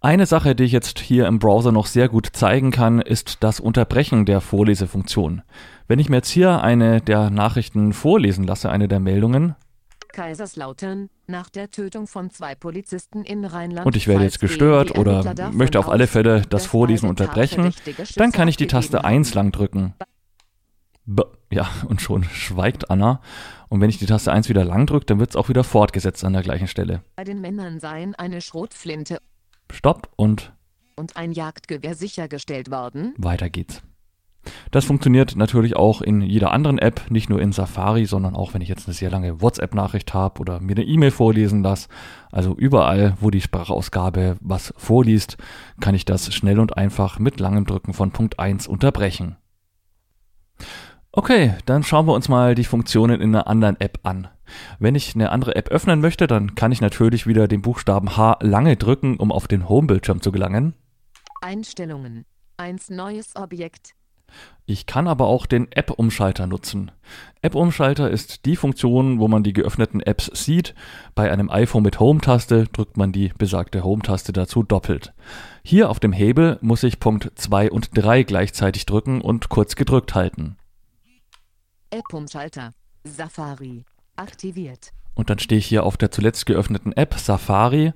Eine 0.00 0.26
Sache, 0.26 0.54
die 0.54 0.64
ich 0.64 0.72
jetzt 0.72 0.98
hier 0.98 1.26
im 1.26 1.38
Browser 1.38 1.72
noch 1.72 1.86
sehr 1.86 2.08
gut 2.08 2.28
zeigen 2.32 2.70
kann, 2.70 3.00
ist 3.00 3.42
das 3.42 3.60
Unterbrechen 3.60 4.26
der 4.26 4.40
Vorlesefunktion. 4.40 5.42
Wenn 5.86 5.98
ich 5.98 6.08
mir 6.08 6.16
jetzt 6.16 6.28
hier 6.28 6.62
eine 6.62 7.00
der 7.00 7.30
Nachrichten 7.30 7.92
vorlesen 7.92 8.44
lasse, 8.44 8.70
eine 8.70 8.88
der 8.88 9.00
Meldungen, 9.00 9.54
Kaiserslautern 10.12 11.10
nach 11.26 11.50
der 11.50 11.70
Tötung 11.70 12.06
von 12.06 12.30
zwei 12.30 12.54
Polizisten 12.54 13.22
in 13.22 13.44
Rheinland. 13.44 13.86
Und 13.86 13.96
ich 13.96 14.08
werde 14.08 14.24
jetzt 14.24 14.40
gestört 14.40 14.96
oder 14.96 15.34
möchte 15.52 15.78
auf 15.78 15.90
alle 15.90 16.06
Fälle 16.06 16.42
das 16.48 16.64
Vorlesen 16.64 17.08
unterbrechen. 17.08 17.74
Dann 18.16 18.32
kann 18.32 18.48
ich 18.48 18.56
die 18.56 18.66
Taste 18.66 19.04
1 19.04 19.34
lang 19.34 19.52
drücken. 19.52 19.94
B 21.06 21.22
ja, 21.50 21.68
und 21.88 22.00
schon 22.00 22.24
schweigt 22.24 22.90
Anna. 22.90 23.20
Und 23.68 23.80
wenn 23.80 23.90
ich 23.90 23.98
die 23.98 24.06
Taste 24.06 24.32
1 24.32 24.48
wieder 24.48 24.64
lang 24.64 24.86
drücke, 24.86 25.06
dann 25.06 25.18
wird 25.18 25.30
es 25.30 25.36
auch 25.36 25.48
wieder 25.48 25.64
fortgesetzt 25.64 26.24
an 26.24 26.32
der 26.32 26.42
gleichen 26.42 26.68
Stelle. 26.68 27.02
Bei 27.16 27.24
den 27.24 27.40
Männern 27.40 27.80
seien 27.80 28.14
eine 28.14 28.40
Schrotflinte 28.40 29.18
Stopp 29.72 30.10
und 30.16 30.52
und 30.98 31.16
ein 31.16 31.32
Jagdgewehr 31.32 31.94
sichergestellt 31.94 32.70
worden. 32.70 33.14
Weiter 33.18 33.50
geht's. 33.50 33.82
Das 34.70 34.84
funktioniert 34.84 35.36
natürlich 35.36 35.76
auch 35.76 36.00
in 36.00 36.20
jeder 36.20 36.52
anderen 36.52 36.78
App, 36.78 37.10
nicht 37.10 37.28
nur 37.28 37.40
in 37.40 37.52
Safari, 37.52 38.06
sondern 38.06 38.36
auch 38.36 38.54
wenn 38.54 38.62
ich 38.62 38.68
jetzt 38.68 38.86
eine 38.86 38.94
sehr 38.94 39.10
lange 39.10 39.42
WhatsApp-Nachricht 39.42 40.14
habe 40.14 40.40
oder 40.40 40.60
mir 40.60 40.76
eine 40.76 40.84
E-Mail 40.84 41.10
vorlesen 41.10 41.62
lasse. 41.62 41.88
Also 42.30 42.54
überall, 42.54 43.14
wo 43.20 43.30
die 43.30 43.40
Sprachausgabe 43.40 44.36
was 44.40 44.72
vorliest, 44.76 45.36
kann 45.80 45.94
ich 45.94 46.04
das 46.04 46.32
schnell 46.32 46.60
und 46.60 46.76
einfach 46.76 47.18
mit 47.18 47.40
langem 47.40 47.66
Drücken 47.66 47.92
von 47.92 48.12
Punkt 48.12 48.38
1 48.38 48.68
unterbrechen. 48.68 49.36
Okay, 51.18 51.54
dann 51.64 51.82
schauen 51.82 52.06
wir 52.06 52.12
uns 52.12 52.28
mal 52.28 52.54
die 52.54 52.64
Funktionen 52.64 53.22
in 53.22 53.34
einer 53.34 53.46
anderen 53.46 53.80
App 53.80 54.00
an. 54.02 54.28
Wenn 54.78 54.94
ich 54.94 55.14
eine 55.14 55.32
andere 55.32 55.56
App 55.56 55.70
öffnen 55.70 56.02
möchte, 56.02 56.26
dann 56.26 56.54
kann 56.54 56.72
ich 56.72 56.82
natürlich 56.82 57.26
wieder 57.26 57.48
den 57.48 57.62
Buchstaben 57.62 58.18
H 58.18 58.36
lange 58.42 58.76
drücken, 58.76 59.16
um 59.16 59.32
auf 59.32 59.48
den 59.48 59.66
Home-Bildschirm 59.66 60.20
zu 60.20 60.30
gelangen. 60.30 60.74
Einstellungen. 61.40 62.26
Eins 62.58 62.90
neues 62.90 63.34
Objekt. 63.34 63.94
Ich 64.66 64.84
kann 64.84 65.08
aber 65.08 65.26
auch 65.26 65.46
den 65.46 65.72
App-Umschalter 65.72 66.46
nutzen. 66.46 66.90
App-Umschalter 67.40 68.10
ist 68.10 68.44
die 68.44 68.56
Funktion, 68.56 69.18
wo 69.18 69.26
man 69.26 69.42
die 69.42 69.54
geöffneten 69.54 70.00
Apps 70.00 70.30
sieht. 70.34 70.74
Bei 71.14 71.32
einem 71.32 71.48
iPhone 71.48 71.82
mit 71.82 71.98
Home-Taste 71.98 72.66
drückt 72.70 72.98
man 72.98 73.12
die 73.12 73.32
besagte 73.38 73.84
Home-Taste 73.84 74.34
dazu 74.34 74.62
doppelt. 74.62 75.14
Hier 75.64 75.88
auf 75.88 75.98
dem 75.98 76.12
Hebel 76.12 76.58
muss 76.60 76.82
ich 76.82 77.00
Punkt 77.00 77.32
2 77.36 77.70
und 77.70 77.96
3 77.96 78.22
gleichzeitig 78.24 78.84
drücken 78.84 79.22
und 79.22 79.48
kurz 79.48 79.76
gedrückt 79.76 80.14
halten. 80.14 80.58
App-Umschalter. 81.96 82.72
Safari. 83.04 83.84
Aktiviert. 84.16 84.92
Und 85.14 85.30
dann 85.30 85.38
stehe 85.38 85.58
ich 85.58 85.66
hier 85.66 85.84
auf 85.84 85.96
der 85.96 86.10
zuletzt 86.10 86.44
geöffneten 86.44 86.92
App 86.92 87.14
Safari. 87.14 87.94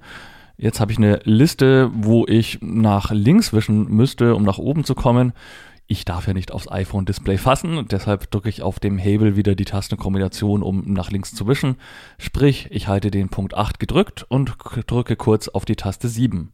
Jetzt 0.56 0.80
habe 0.80 0.90
ich 0.90 0.96
eine 0.96 1.20
Liste, 1.24 1.90
wo 1.92 2.26
ich 2.26 2.58
nach 2.62 3.10
links 3.10 3.52
wischen 3.52 3.88
müsste, 3.88 4.34
um 4.34 4.42
nach 4.42 4.56
oben 4.56 4.84
zu 4.84 4.94
kommen. 4.94 5.34
Ich 5.86 6.06
darf 6.06 6.26
ja 6.26 6.32
nicht 6.32 6.50
aufs 6.52 6.70
iPhone-Display 6.70 7.36
fassen, 7.36 7.88
deshalb 7.90 8.30
drücke 8.30 8.48
ich 8.48 8.62
auf 8.62 8.78
dem 8.78 8.96
Hebel 8.96 9.36
wieder 9.36 9.54
die 9.54 9.64
Tastenkombination, 9.64 10.62
um 10.62 10.92
nach 10.92 11.10
links 11.10 11.34
zu 11.34 11.46
wischen. 11.46 11.76
Sprich, 12.16 12.68
ich 12.70 12.88
halte 12.88 13.10
den 13.10 13.28
Punkt 13.28 13.54
8 13.54 13.78
gedrückt 13.78 14.24
und 14.28 14.54
drücke 14.86 15.16
kurz 15.16 15.48
auf 15.48 15.64
die 15.64 15.76
Taste 15.76 16.08
7. 16.08 16.52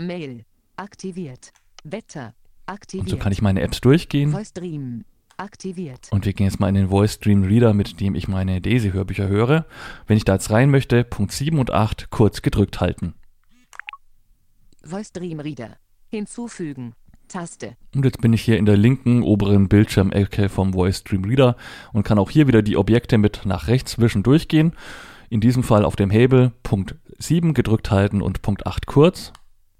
Mail. 0.00 0.44
Aktiviert. 0.76 1.52
Wetter. 1.84 2.34
Aktiviert. 2.66 3.04
Und 3.04 3.10
so 3.10 3.18
kann 3.18 3.32
ich 3.32 3.42
meine 3.42 3.60
Apps 3.60 3.80
durchgehen. 3.80 4.32
Voice 4.32 4.48
Stream. 4.48 5.04
Aktiviert. 5.42 6.06
Und 6.12 6.24
wir 6.24 6.34
gehen 6.34 6.46
jetzt 6.46 6.60
mal 6.60 6.68
in 6.68 6.76
den 6.76 6.90
Voice 6.90 7.14
Stream 7.14 7.42
Reader, 7.42 7.74
mit 7.74 7.98
dem 7.98 8.14
ich 8.14 8.28
meine 8.28 8.60
Daisy-Hörbücher 8.60 9.26
höre. 9.26 9.66
Wenn 10.06 10.16
ich 10.16 10.24
da 10.24 10.34
jetzt 10.34 10.50
rein 10.50 10.70
möchte, 10.70 11.02
Punkt 11.02 11.32
7 11.32 11.58
und 11.58 11.72
8 11.72 12.10
kurz 12.10 12.42
gedrückt 12.42 12.80
halten. 12.80 13.14
Voice 14.84 15.08
Stream 15.08 15.40
Reader. 15.40 15.78
Hinzufügen. 16.06 16.94
Taste. 17.26 17.76
Und 17.92 18.04
jetzt 18.04 18.20
bin 18.20 18.32
ich 18.32 18.42
hier 18.42 18.56
in 18.56 18.66
der 18.66 18.76
linken 18.76 19.24
oberen 19.24 19.68
Bildschirmecke 19.68 20.48
vom 20.48 20.74
Voice 20.74 20.98
Stream 20.98 21.24
Reader 21.24 21.56
und 21.92 22.04
kann 22.04 22.20
auch 22.20 22.30
hier 22.30 22.46
wieder 22.46 22.62
die 22.62 22.76
Objekte 22.76 23.18
mit 23.18 23.44
nach 23.44 23.66
rechts 23.66 23.98
wischen 23.98 24.22
durchgehen. 24.22 24.76
In 25.28 25.40
diesem 25.40 25.64
Fall 25.64 25.84
auf 25.84 25.96
dem 25.96 26.10
Hebel 26.10 26.52
Punkt 26.62 26.94
7 27.18 27.52
gedrückt 27.52 27.90
halten 27.90 28.22
und 28.22 28.42
Punkt 28.42 28.64
8 28.64 28.86
kurz. 28.86 29.32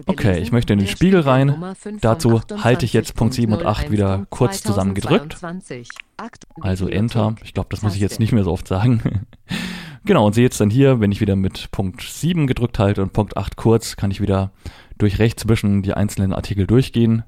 Okay, 0.07 0.41
ich 0.41 0.51
möchte 0.51 0.73
in 0.73 0.81
den 0.81 0.89
Spiegel 0.89 1.21
rein. 1.21 1.47
Nummer 1.49 1.75
5 1.77 1.95
vom 1.95 2.01
Dazu 2.01 2.41
halte 2.65 2.85
ich 2.85 2.93
jetzt 2.93 3.15
Punkt 3.15 3.35
7 3.35 3.53
und 3.53 3.65
8 3.65 3.93
wieder 3.93 4.27
kurz 4.31 4.63
zusammengedrückt. 4.63 5.35
28.01.2022. 5.35 5.89
Akt- 6.17 6.45
Also. 6.61 6.89
Enter. 6.89 7.37
Ich 7.45 7.55
glaube, 7.55 7.69
das 7.71 7.83
muss 7.83 7.95
ich 7.95 8.01
jetzt 8.01 8.19
nicht 8.19 8.33
mehr 8.33 8.43
so 8.45 8.51
oft 8.53 8.67
sagen. 8.67 9.27
genau, 10.05 10.27
und 10.27 10.35
sehe 10.35 10.45
jetzt 10.45 10.61
dann 10.61 10.71
hier, 10.71 11.01
wenn 11.01 11.13
ich 11.13 11.21
wieder 11.21 11.37
mit 11.37 11.71
Punkt 11.71 12.03
7 12.03 12.47
gedrückt 12.47 12.79
halte 12.79 13.03
und 13.03 13.13
Punkt 13.13 13.37
8 13.37 13.57
kurz, 13.57 13.97
kann 13.97 14.11
ich 14.11 14.21
wieder 14.21 14.53
durch 14.99 15.19
rechts 15.19 15.43
zwischen 15.43 15.83
die 15.83 15.95
einzelnen 15.95 16.33
Artikel 16.33 16.67
durchgehen. 16.67 17.25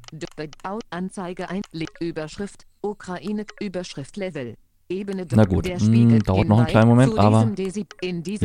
Anzeige 0.90 1.50
ein 1.50 1.62
Überschrift 2.00 2.66
Ukraine 2.82 3.44
Überschrift 3.60 4.16
Level 4.16 4.54
Ebene 4.88 5.26
Na 5.34 5.44
gut, 5.44 5.64
mm, 5.68 5.78
Spiegel 5.78 6.18
dauert 6.20 6.46
noch 6.48 6.58
einen 6.58 6.66
kleinen 6.68 6.88
Moment, 6.88 7.12
aber- 7.18 7.42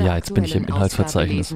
Ja, 0.06 0.15
jetzt 0.15 0.34
bin 0.34 0.44
ich 0.44 0.56
im 0.56 0.65
Inhaltsverzeichnis. 0.65 1.52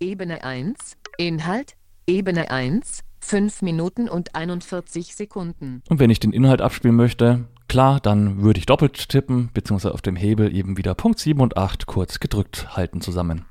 Ebene 0.00 0.44
1 0.44 0.96
Inhalt 1.18 1.74
Ebene 2.06 2.50
1 2.50 3.00
5 3.20 3.60
Minuten 3.62 4.08
und 4.08 4.34
41 4.34 5.14
Sekunden 5.14 5.82
Und 5.90 5.98
wenn 5.98 6.08
ich 6.08 6.20
den 6.20 6.32
Inhalt 6.32 6.62
abspielen 6.62 6.96
möchte, 6.96 7.48
klar, 7.68 8.00
dann 8.00 8.42
würde 8.42 8.58
ich 8.58 8.66
doppelt 8.66 9.08
tippen, 9.08 9.50
beziehungsweise 9.52 9.94
auf 9.94 10.02
dem 10.02 10.16
Hebel 10.16 10.54
eben 10.54 10.76
wieder 10.76 10.94
Punkt 10.94 11.18
7 11.18 11.40
und 11.40 11.56
8 11.56 11.86
kurz 11.86 12.20
gedrückt 12.20 12.76
halten 12.76 13.00
zusammen. 13.00 13.44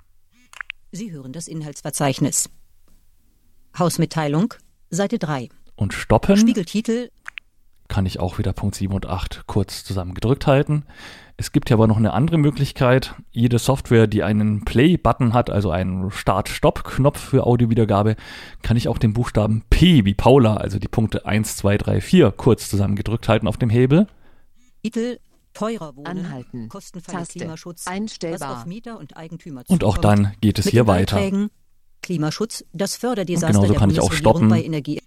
Sie 0.91 1.11
hören 1.11 1.33
das 1.33 1.47
Inhaltsverzeichnis. 1.47 2.49
Hausmitteilung, 3.77 4.53
Seite 4.89 5.19
3. 5.19 5.49
Und 5.75 5.93
stoppen 5.93 6.37
Spiegeltitel 6.37 7.09
kann 7.87 8.05
ich 8.05 8.19
auch 8.19 8.37
wieder 8.37 8.53
Punkt 8.53 8.75
7 8.75 8.93
und 8.93 9.05
8 9.05 9.43
kurz 9.47 9.83
zusammen 9.83 10.13
gedrückt 10.13 10.47
halten. 10.47 10.85
Es 11.39 11.51
gibt 11.51 11.69
ja 11.69 11.75
aber 11.75 11.85
noch 11.85 11.97
eine 11.97 12.13
andere 12.13 12.39
Möglichkeit. 12.39 13.13
Jede 13.31 13.59
Software, 13.59 14.07
die 14.07 14.23
einen 14.23 14.65
Play-Button 14.65 15.33
hat, 15.33 15.51
also 15.51 15.69
einen 15.69 16.09
Start-Stopp-Knopf 16.09 17.19
für 17.19 17.45
Audiowiedergabe, 17.45 18.15
kann 18.63 18.75
ich 18.75 18.87
auch 18.87 18.97
den 18.97 19.13
Buchstaben 19.13 19.63
P 19.69 20.03
wie 20.03 20.15
Paula, 20.15 20.57
also 20.57 20.79
die 20.79 20.87
Punkte 20.87 21.27
1, 21.27 21.57
2, 21.57 21.77
3, 21.77 22.01
4 22.01 22.31
kurz 22.31 22.71
zusammen 22.71 22.95
gedrückt 22.95 23.29
halten 23.29 23.47
auf 23.47 23.57
dem 23.57 23.69
Hebel. 23.69 24.07
Titel 24.81 25.19
Teurer 25.53 25.95
Wohnen, 25.95 26.07
Anhalten. 26.07 26.69
Taste. 26.69 27.39
Klimaschutz, 27.39 27.85
Einstellbar 27.85 28.57
auf 28.57 28.65
Mieter 28.65 28.97
und 28.97 29.15
Eigentümer 29.15 29.63
Und 29.67 29.83
auch 29.83 29.97
dann 29.99 30.33
geht 30.41 30.57
es 30.57 30.67
hier 30.67 30.87
weiter. 30.87 31.31
Klimaschutz, 32.01 32.65
das 32.73 32.95
Förderdesaster 32.95 33.47
Und 33.47 33.53
genauso 33.53 33.73
der 33.73 33.79
kann 33.79 33.89
ich 33.91 33.99
auch 33.99 34.11
stoppen. 34.11 34.49
bei 34.49 34.63
Energie. 34.63 35.01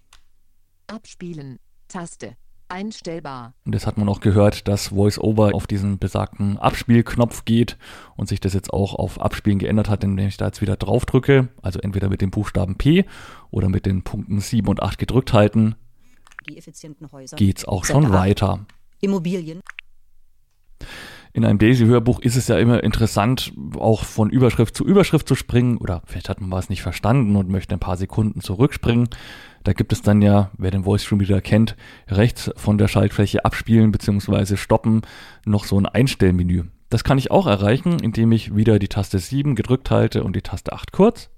Abspielen 0.87 1.59
Taste 1.87 2.37
Einstellbar 2.71 3.53
Und 3.65 3.73
jetzt 3.73 3.85
hat 3.85 3.97
man 3.97 4.07
auch 4.07 4.21
gehört, 4.21 4.67
dass 4.67 4.95
VoiceOver 4.95 5.53
auf 5.53 5.67
diesen 5.67 5.99
besagten 5.99 6.57
Abspielknopf 6.57 7.43
geht 7.45 7.77
und 8.15 8.29
sich 8.29 8.39
das 8.39 8.53
jetzt 8.53 8.71
auch 8.71 8.95
auf 8.95 9.19
Abspielen 9.19 9.59
geändert 9.59 9.89
hat, 9.89 10.03
indem 10.03 10.27
ich 10.27 10.37
da 10.37 10.45
jetzt 10.45 10.61
wieder 10.61 10.77
drauf 10.77 11.05
drücke. 11.05 11.49
Also 11.61 11.79
entweder 11.79 12.09
mit 12.09 12.21
dem 12.21 12.31
Buchstaben 12.31 12.75
P 12.77 13.05
oder 13.49 13.67
mit 13.67 13.85
den 13.85 14.03
Punkten 14.03 14.39
7 14.39 14.67
und 14.67 14.81
8 14.81 14.97
gedrückt 14.97 15.33
halten, 15.33 15.75
geht's 17.35 17.65
auch 17.65 17.85
schon 17.85 18.11
weiter. 18.11 18.65
Immobilien, 19.01 19.61
In 21.33 21.45
einem 21.45 21.59
Daisy-Hörbuch 21.59 22.19
ist 22.19 22.35
es 22.35 22.47
ja 22.47 22.57
immer 22.57 22.83
interessant, 22.83 23.53
auch 23.77 24.03
von 24.03 24.29
Überschrift 24.29 24.75
zu 24.75 24.85
Überschrift 24.85 25.27
zu 25.27 25.35
springen 25.35 25.77
oder 25.77 26.03
vielleicht 26.05 26.29
hat 26.29 26.41
man 26.41 26.51
was 26.51 26.69
nicht 26.69 26.81
verstanden 26.81 27.35
und 27.35 27.49
möchte 27.49 27.75
ein 27.75 27.79
paar 27.79 27.97
Sekunden 27.97 28.41
zurückspringen. 28.41 29.09
Da 29.63 29.73
gibt 29.73 29.93
es 29.93 30.01
dann 30.01 30.21
ja, 30.21 30.51
wer 30.57 30.71
den 30.71 30.83
Voice 30.83 31.03
Stream 31.03 31.19
wieder 31.19 31.41
kennt, 31.41 31.75
rechts 32.07 32.51
von 32.55 32.77
der 32.77 32.87
Schaltfläche 32.87 33.45
abspielen 33.45 33.91
bzw. 33.91 34.57
stoppen 34.57 35.01
noch 35.45 35.65
so 35.65 35.79
ein 35.79 35.85
Einstellmenü. 35.85 36.63
Das 36.89 37.03
kann 37.03 37.17
ich 37.17 37.31
auch 37.31 37.47
erreichen, 37.47 37.99
indem 37.99 38.31
ich 38.31 38.55
wieder 38.55 38.79
die 38.79 38.89
Taste 38.89 39.19
7 39.19 39.55
gedrückt 39.55 39.91
halte 39.91 40.23
und 40.23 40.35
die 40.35 40.41
Taste 40.41 40.73
8 40.73 40.91
kurz. 40.91 41.29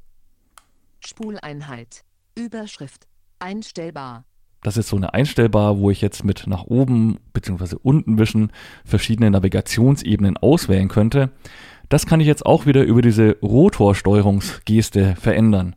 Spuleinheit 1.00 2.04
Überschrift 2.36 3.08
Einstellbar 3.40 4.24
Das 4.64 4.78
ist 4.78 4.88
so 4.88 4.96
eine 4.96 5.14
Einstellbar, 5.14 5.78
wo 5.78 5.92
ich 5.92 6.02
jetzt 6.02 6.24
mit 6.24 6.48
nach 6.48 6.64
oben 6.64 7.20
bzw. 7.34 7.76
unten 7.84 8.18
wischen 8.18 8.52
verschiedene 8.86 9.30
Navigationsebenen 9.30 10.38
auswählen 10.38 10.88
könnte. 10.88 11.30
Das 11.90 12.06
kann 12.06 12.22
ich 12.22 12.28
jetzt 12.28 12.46
auch 12.46 12.66
wieder 12.66 12.84
über 12.84 13.02
diese 13.02 13.38
Rotorsteuerungsgeste 13.42 15.16
verändern. 15.18 15.76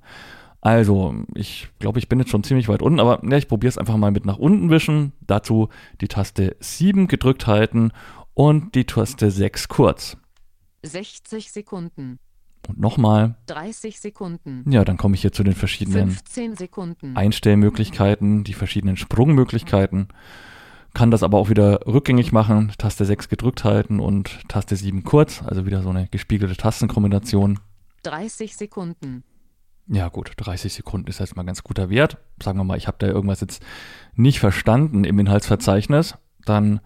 Also, 0.67 1.15
ich 1.35 1.69
glaube, 1.79 2.01
ich 2.01 2.09
bin 2.09 2.19
jetzt 2.19 2.33
schon 2.33 2.43
ziemlich 2.43 2.67
weit 2.67 2.83
unten, 2.83 2.99
aber 2.99 3.21
ja, 3.23 3.37
ich 3.37 3.47
probiere 3.47 3.69
es 3.69 3.79
einfach 3.79 3.97
mal 3.97 4.11
mit 4.11 4.27
nach 4.27 4.37
unten 4.37 4.69
wischen. 4.69 5.13
Dazu 5.25 5.69
die 6.01 6.09
Taste 6.09 6.57
7 6.59 7.07
gedrückt 7.07 7.47
halten 7.47 7.93
und 8.35 8.75
die 8.75 8.83
Taste 8.83 9.31
6 9.31 9.69
kurz. 9.69 10.17
60 10.83 11.53
Sekunden 11.53 12.19
Und 12.67 12.81
nochmal. 12.81 13.37
30 13.47 14.01
Sekunden 14.01 14.69
Ja, 14.69 14.85
dann 14.85 14.97
komme 14.97 15.15
ich 15.15 15.21
hier 15.21 15.31
zu 15.31 15.45
den 15.45 15.55
verschiedenen 15.55 16.11
15 16.11 16.57
Sekunden 16.57 17.17
Einstellmöglichkeiten, 17.17 18.43
die 18.43 18.55
verschiedenen 18.55 18.97
Sprungmöglichkeiten. 18.97 20.09
Kann 20.95 21.13
das 21.13 21.23
aber 21.23 21.39
auch 21.39 21.49
wieder 21.49 21.87
rückgängig 21.87 22.33
machen. 22.33 22.73
Taste 22.77 23.05
6 23.05 23.29
gedrückt 23.29 23.63
halten 23.63 24.01
und 24.01 24.41
Taste 24.49 24.75
7 24.75 25.05
kurz. 25.05 25.45
Also 25.45 25.65
wieder 25.65 25.83
so 25.83 25.91
eine 25.91 26.09
gespiegelte 26.09 26.57
Tastenkombination. 26.57 27.61
30 28.03 28.57
Sekunden 28.57 29.23
Ja 29.89 30.09
gut, 30.09 30.33
30 30.37 30.73
Sekunden 30.73 31.09
ist 31.09 31.21
jetzt 31.21 31.37
mal 31.37 31.45
ganz 31.45 31.63
guter 31.63 31.91
Wert. 31.91 32.19
Sagen 32.43 32.59
wir 32.59 32.65
mal, 32.65 32.77
ich 32.77 32.89
habe 32.89 32.97
da 32.99 33.07
irgendwas 33.07 33.41
jetzt 33.41 33.63
nicht 34.15 34.41
verstanden 34.41 35.05
im 35.05 35.19
Inhaltsverzeichnis. 35.19 36.15
Dann 36.45 36.81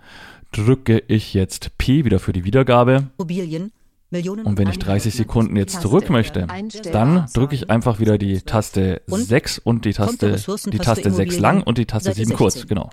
drücke 0.52 1.02
ich 1.08 1.32
jetzt 1.32 1.78
P 1.78 2.04
wieder 2.04 2.18
für 2.18 2.32
die 2.32 2.44
Wiedergabe. 2.44 3.08
Immobilien, 3.16 3.72
Millionen 4.10 4.44
Und 4.44 4.58
wenn 4.58 4.68
ich 4.68 4.78
30 4.78 5.14
Sekunden 5.14 5.56
jetzt 5.56 5.80
zurück 5.80 6.10
möchte, 6.10 6.46
dann 6.92 7.26
drücke 7.32 7.54
ich 7.54 7.70
einfach 7.70 8.00
wieder 8.00 8.18
die 8.18 8.42
Taste 8.42 9.02
Und 9.08 9.24
6 9.24 9.58
und 9.60 9.84
die 9.84 9.92
Taste, 9.92 10.36
die 10.70 10.78
Taste 10.78 11.10
6 11.10 11.16
Immobilien, 11.16 11.42
lang 11.42 11.62
und 11.62 11.78
die 11.78 11.86
Taste 11.86 12.10
Seite 12.10 12.26
7 12.26 12.36
kurz. 12.36 12.54
16. 12.54 12.68
Genau. 12.68 12.90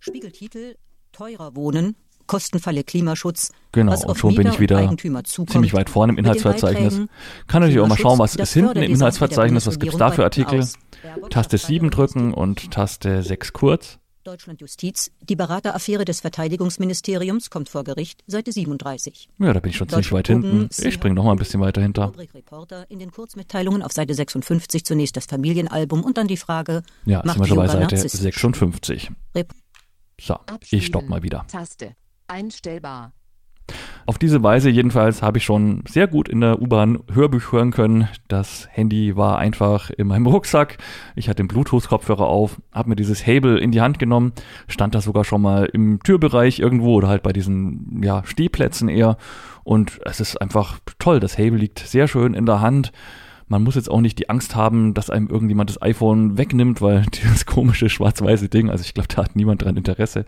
Spiegeltitel 0.00 0.76
Teurer 1.12 1.54
Wohnen, 1.54 1.94
Kostenfalle 2.26 2.84
Klimaschutz, 2.84 3.52
Genau, 3.72 3.92
was 3.92 4.04
und 4.04 4.10
auf 4.10 4.18
schon 4.18 4.34
bin 4.34 4.46
ich 4.48 4.60
wieder 4.60 4.76
zukommt. 5.24 5.50
Ziemlich 5.50 5.72
weit 5.74 5.88
vorne 5.88 6.12
im 6.12 6.18
Inhaltsverzeichnis. 6.18 7.00
Kann 7.46 7.62
natürlich 7.62 7.80
auch 7.80 7.88
mal 7.88 7.98
schauen, 7.98 8.18
was 8.18 8.36
ist 8.36 8.52
hinten 8.52 8.82
im 8.82 8.92
Inhaltsverzeichnis, 8.92 9.66
was 9.66 9.78
gibt's 9.78 9.96
der 9.96 10.08
da 10.08 10.14
für 10.14 10.24
Artikel. 10.24 10.66
Taste 11.30 11.58
7 11.58 11.90
drücken 11.90 12.34
und 12.34 12.70
Taste 12.70 13.22
6 13.22 13.52
kurz. 13.52 13.98
Deutschland 14.24 14.60
Justiz, 14.60 15.10
die 15.20 15.34
Berateraffäre 15.34 16.04
des 16.04 16.20
Verteidigungsministeriums 16.20 17.50
kommt 17.50 17.68
vor 17.68 17.82
Gericht, 17.82 18.22
Seite 18.28 18.52
37. 18.52 19.28
Ja, 19.38 19.52
da 19.52 19.58
bin 19.58 19.70
ich 19.70 19.76
schon 19.76 19.88
ziemlich 19.88 20.12
weit 20.12 20.28
hinten. 20.28 20.68
Ich 20.78 20.94
springe 20.94 21.16
noch 21.16 21.24
mal 21.24 21.32
ein 21.32 21.38
bisschen 21.38 21.60
weiter 21.60 21.82
hinter. 21.82 22.12
Reporter 22.16 22.88
in 22.88 23.00
den 23.00 23.10
Kurzmitteilungen 23.10 23.82
auf 23.82 23.92
Seite 23.92 24.14
56 24.14 24.84
zunächst 24.84 25.16
das 25.16 25.26
Familienalbum 25.26 26.04
und 26.04 26.18
dann 26.18 26.28
die 26.28 26.36
Frage, 26.36 26.82
Ja, 27.04 27.22
macht 27.24 27.34
sind 27.34 27.42
wir 27.42 27.48
schon 27.48 27.56
bei 27.56 27.66
Seite 27.66 27.80
narzisstisch? 27.80 28.20
56. 28.20 29.10
Rep 29.34 29.52
So, 30.20 30.36
ich 30.70 30.86
stopp 30.86 31.08
mal 31.08 31.24
wieder. 31.24 31.44
Taste. 31.50 31.96
Einstellbar. 32.28 33.12
Auf 34.04 34.18
diese 34.18 34.42
Weise 34.42 34.68
jedenfalls 34.68 35.22
habe 35.22 35.38
ich 35.38 35.44
schon 35.44 35.84
sehr 35.88 36.08
gut 36.08 36.28
in 36.28 36.40
der 36.40 36.60
U-Bahn 36.60 36.98
Hörbuch 37.12 37.52
hören 37.52 37.70
können. 37.70 38.08
Das 38.26 38.68
Handy 38.70 39.16
war 39.16 39.38
einfach 39.38 39.90
in 39.90 40.08
meinem 40.08 40.26
Rucksack. 40.28 40.78
Ich 41.14 41.28
hatte 41.28 41.42
den 41.42 41.48
Bluetooth-Kopfhörer 41.48 42.26
auf, 42.26 42.60
habe 42.72 42.90
mir 42.90 42.96
dieses 42.96 43.26
Hable 43.26 43.58
in 43.58 43.70
die 43.70 43.80
Hand 43.80 43.98
genommen, 43.98 44.32
stand 44.66 44.94
da 44.94 45.00
sogar 45.00 45.24
schon 45.24 45.42
mal 45.42 45.66
im 45.72 46.00
Türbereich 46.02 46.58
irgendwo 46.58 46.94
oder 46.94 47.08
halt 47.08 47.22
bei 47.22 47.32
diesen 47.32 48.00
ja, 48.02 48.24
Stehplätzen 48.24 48.88
eher. 48.88 49.16
Und 49.62 50.00
es 50.04 50.18
ist 50.18 50.40
einfach 50.40 50.80
toll. 50.98 51.20
Das 51.20 51.38
Hable 51.38 51.58
liegt 51.58 51.78
sehr 51.78 52.08
schön 52.08 52.34
in 52.34 52.46
der 52.46 52.60
Hand. 52.60 52.90
Man 53.52 53.64
muss 53.64 53.74
jetzt 53.74 53.90
auch 53.90 54.00
nicht 54.00 54.18
die 54.18 54.30
Angst 54.30 54.56
haben, 54.56 54.94
dass 54.94 55.10
einem 55.10 55.26
irgendjemand 55.26 55.68
das 55.68 55.82
iPhone 55.82 56.38
wegnimmt, 56.38 56.80
weil 56.80 57.04
dieses 57.22 57.44
komische 57.44 57.90
schwarz-weiße 57.90 58.48
Ding, 58.48 58.70
also 58.70 58.80
ich 58.80 58.94
glaube, 58.94 59.08
da 59.14 59.24
hat 59.24 59.36
niemand 59.36 59.62
dran 59.62 59.76
Interesse. 59.76 60.24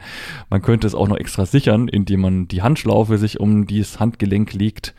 Man 0.51 0.61
könnte 0.61 0.87
es 0.87 0.95
auch 0.95 1.09
noch 1.09 1.17
extra 1.17 1.47
sichern, 1.47 1.89
indem 1.89 2.21
man 2.21 2.49
die 2.49 2.61
Handschlaufe 2.61 3.17
sich 3.17 3.41
um 3.41 3.67
dieses 3.67 3.99
Handgelenk 3.99 4.53
legt. 4.53 4.95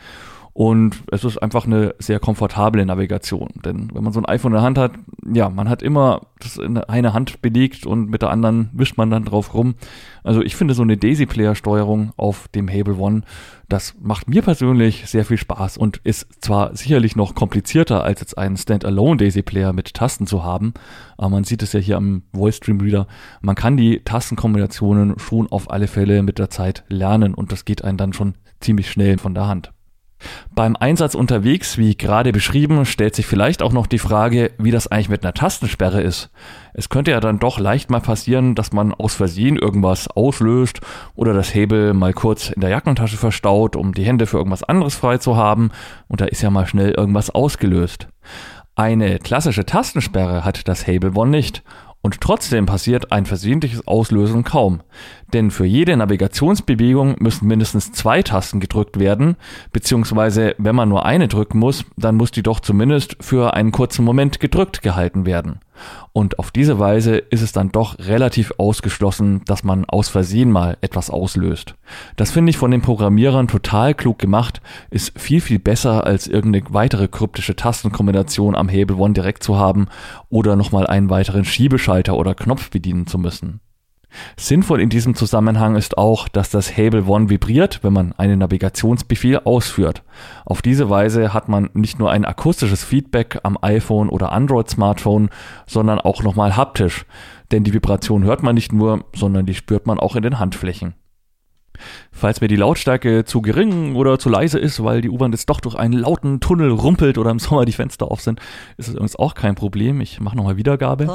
Und 0.58 1.04
es 1.12 1.26
ist 1.26 1.38
einfach 1.40 1.66
eine 1.66 1.96
sehr 2.00 2.22
komfortable 2.22 2.86
Navigation. 2.86 3.50
Denn 3.66 3.90
wenn 3.94 4.06
man 4.06 4.14
so 4.14 4.22
ein 4.22 4.26
iPhone 4.26 4.54
in 4.54 4.56
der 4.56 4.62
Hand 4.62 4.78
hat, 4.78 4.94
ja, 5.34 5.50
man 5.50 5.68
hat 5.68 5.84
immer 5.84 6.28
das 6.40 6.56
in 6.56 6.78
eine 6.78 7.12
Hand 7.12 7.42
belegt 7.42 7.86
und 7.86 8.10
mit 8.10 8.22
der 8.22 8.30
anderen 8.30 8.70
wischt 8.72 8.98
man 8.98 9.10
dann 9.10 9.26
drauf 9.26 9.54
rum. 9.54 9.76
Also 10.24 10.42
ich 10.42 10.56
finde 10.56 10.74
so 10.74 10.82
eine 10.82 10.96
Daisy-Player-Steuerung 10.96 12.14
auf 12.16 12.48
dem 12.48 12.70
Hable 12.70 12.96
One, 12.96 13.24
das 13.68 13.96
macht 14.00 14.30
mir 14.30 14.44
persönlich 14.44 15.08
sehr 15.08 15.26
viel 15.26 15.38
Spaß 15.38 15.76
und 15.76 15.98
ist 16.06 16.42
zwar 16.42 16.74
sicherlich 16.74 17.18
noch 17.18 17.36
komplizierter 17.36 18.06
als 18.06 18.22
jetzt 18.22 18.38
einen 18.38 18.56
Standalone 18.56 19.18
Daisy-Player 19.18 19.74
mit 19.74 19.94
Tasten 19.94 20.26
zu 20.26 20.46
haben, 20.46 20.74
aber 21.18 21.32
man 21.32 21.44
sieht 21.44 21.64
es 21.64 21.74
ja 21.74 21.82
hier 21.82 21.98
am 21.98 22.24
Voice 22.34 22.56
Stream 22.56 22.80
Reader, 22.80 23.08
man 23.42 23.56
kann 23.56 23.76
die 23.76 24.00
Tastenkombinationen 24.06 25.20
schon 25.20 25.52
auf 25.52 25.70
alle 25.70 25.88
Fälle 25.88 26.24
mit 26.24 26.40
der 26.40 26.50
Zeit 26.50 26.86
lernen 26.88 27.34
und 27.34 27.52
das 27.52 27.66
geht 27.66 27.84
einem 27.84 27.98
dann 27.98 28.14
schon 28.14 28.36
ziemlich 28.62 28.90
schnell 28.90 29.18
von 29.18 29.34
der 29.34 29.48
Hand. 29.48 29.75
Beim 30.54 30.76
Einsatz 30.76 31.16
unterwegs, 31.16 31.78
wie 31.78 31.96
gerade 31.96 32.32
beschrieben, 32.32 32.86
stellt 32.86 33.16
sich 33.16 33.26
vielleicht 33.26 33.62
auch 33.62 33.74
noch 33.74 33.88
die 33.88 34.00
Frage, 34.00 34.52
wie 34.58 34.72
das 34.72 34.88
eigentlich 34.88 35.10
mit 35.10 35.24
einer 35.24 35.34
Tastensperre 35.34 36.02
ist. 36.02 36.32
Es 36.74 36.90
könnte 36.90 37.12
ja 37.12 37.20
dann 37.20 37.40
doch 37.40 37.60
leicht 37.60 37.90
mal 37.90 38.00
passieren, 38.00 38.56
dass 38.56 38.72
man 38.72 38.94
aus 38.94 39.16
Versehen 39.16 39.58
irgendwas 39.58 40.08
auslöst 40.08 40.82
oder 41.16 41.34
das 41.34 41.54
Hebel 41.54 41.94
mal 41.94 42.14
kurz 42.14 42.50
in 42.50 42.62
der 42.62 42.70
Jackentasche 42.70 43.18
verstaut, 43.18 43.76
um 43.76 43.94
die 43.94 44.06
Hände 44.06 44.26
für 44.26 44.38
irgendwas 44.38 44.64
anderes 44.64 44.96
frei 44.96 45.18
zu 45.18 45.36
haben 45.36 45.72
und 46.08 46.22
da 46.22 46.26
ist 46.26 46.42
ja 46.42 46.50
mal 46.50 46.68
schnell 46.68 46.92
irgendwas 46.92 47.30
ausgelöst. 47.30 48.08
Eine 48.78 49.20
klassische 49.20 49.66
Tastensperre 49.66 50.44
hat 50.44 50.68
das 50.68 50.86
Hable 50.86 51.14
One 51.16 51.32
nicht 51.32 51.64
und 52.06 52.22
trotzdem 52.22 52.68
passiert 52.68 53.12
ein 53.12 53.26
versehentliches 53.26 53.88
Auslösen 53.88 54.44
kaum. 54.44 54.82
Denn 55.34 55.50
für 55.50 55.66
jede 55.66 55.98
Navigationsbewegung 55.98 57.16
müssen 57.18 57.48
mindestens 57.48 57.94
zwei 57.94 58.22
Tasten 58.22 58.60
gedrückt 58.60 59.00
werden, 59.00 59.38
beziehungsweise 59.74 60.54
wenn 60.60 60.76
man 60.76 60.88
nur 60.88 61.04
eine 61.04 61.28
drücken 61.28 61.58
muss, 61.58 61.84
dann 61.98 62.14
muss 62.14 62.30
die 62.30 62.44
doch 62.44 62.60
zumindest 62.60 63.18
für 63.22 63.56
einen 63.56 63.72
kurzen 63.72 64.06
Moment 64.06 64.40
gedrückt 64.40 64.84
gehalten 64.84 65.26
werden. 65.26 65.62
Und 66.14 66.40
auf 66.40 66.52
diese 66.52 66.80
Weise 66.80 67.18
ist 67.18 67.42
es 67.42 67.52
dann 67.52 67.72
doch 67.72 68.00
relativ 68.00 68.54
ausgeschlossen, 68.58 69.42
dass 69.46 69.64
man 69.64 69.86
aus 69.86 70.10
Versehen 70.10 70.52
mal 70.52 70.78
etwas 70.82 71.10
auslöst. 71.10 71.76
Das 72.16 72.32
finde 72.32 72.50
ich 72.50 72.58
von 72.58 72.72
den 72.72 72.82
Programmierern 72.82 73.48
total 73.48 73.94
klug 73.94 74.20
gemacht, 74.20 74.62
ist 74.90 75.20
viel, 75.20 75.42
viel 75.42 75.60
besser 75.60 76.06
als 76.06 76.28
irgendeine 76.28 76.74
weitere 76.74 77.08
kryptische 77.08 77.56
Tastenkombination 77.56 78.56
am 78.56 78.70
Hebel 78.70 78.98
One 78.98 79.14
direkt 79.14 79.44
zu 79.44 79.58
haben 79.58 79.88
oder 80.30 80.56
nochmal 80.56 80.88
einen 80.88 81.10
weiteren 81.10 81.46
Schiebeschalter 81.46 82.16
oder 82.16 82.36
Knopf 82.36 82.70
bedienen 82.70 83.08
zu 83.08 83.18
müssen. 83.18 83.60
Sinnvoll 84.38 84.82
in 84.82 84.90
diesem 84.90 85.16
Zusammenhang 85.16 85.76
ist 85.76 85.98
auch, 85.98 86.28
dass 86.28 86.50
das 86.50 86.78
Hable 86.78 87.06
One 87.06 87.30
vibriert, 87.30 87.84
wenn 87.84 87.94
man 87.94 88.14
einen 88.14 88.40
Navigationsbefehl 88.40 89.40
ausführt. 89.40 90.04
Auf 90.46 90.62
diese 90.62 90.90
Weise 90.90 91.34
hat 91.34 91.50
man 91.50 91.70
nicht 91.74 92.00
nur 92.00 92.12
ein 92.12 92.26
akustisches 92.26 92.84
Feedback 92.84 93.40
am 93.44 93.58
iPhone 93.62 94.10
oder 94.10 94.32
Android 94.32 94.70
Smartphone, 94.70 95.30
sondern 95.68 96.00
auch 96.00 96.24
nochmal 96.24 96.56
haptisch. 96.56 97.06
Denn 97.52 97.64
die 97.64 97.74
Vibration 97.74 98.24
hört 98.24 98.44
man 98.44 98.56
nicht 98.56 98.72
nur, 98.72 99.06
sondern 99.16 99.46
die 99.46 99.54
spürt 99.54 99.88
man 99.88 100.00
auch 100.00 100.16
in 100.16 100.24
den 100.24 100.40
Handflächen. 100.40 100.96
Falls 102.18 102.40
mir 102.40 102.48
die 102.48 102.56
Lautstärke 102.56 103.26
zu 103.26 103.42
gering 103.42 103.96
oder 103.96 104.18
zu 104.18 104.30
leise 104.30 104.58
ist, 104.58 104.82
weil 104.82 105.02
die 105.02 105.10
U-Bahn 105.10 105.34
jetzt 105.34 105.50
doch 105.50 105.60
durch 105.60 105.76
einen 105.76 105.92
lauten 105.92 106.40
Tunnel 106.40 106.72
rumpelt 106.72 107.18
oder 107.18 107.30
im 107.30 107.40
Sommer 107.40 107.66
die 107.66 107.74
Fenster 107.74 108.10
auf 108.10 108.22
sind, 108.22 108.40
ist 108.78 108.88
es 108.88 108.94
übrigens 108.94 109.18
auch 109.18 109.34
kein 109.34 109.56
Problem. 109.56 110.00
Ich 110.00 110.22
mache 110.22 110.38
nochmal 110.38 110.56
Wiedergabe. 110.56 111.08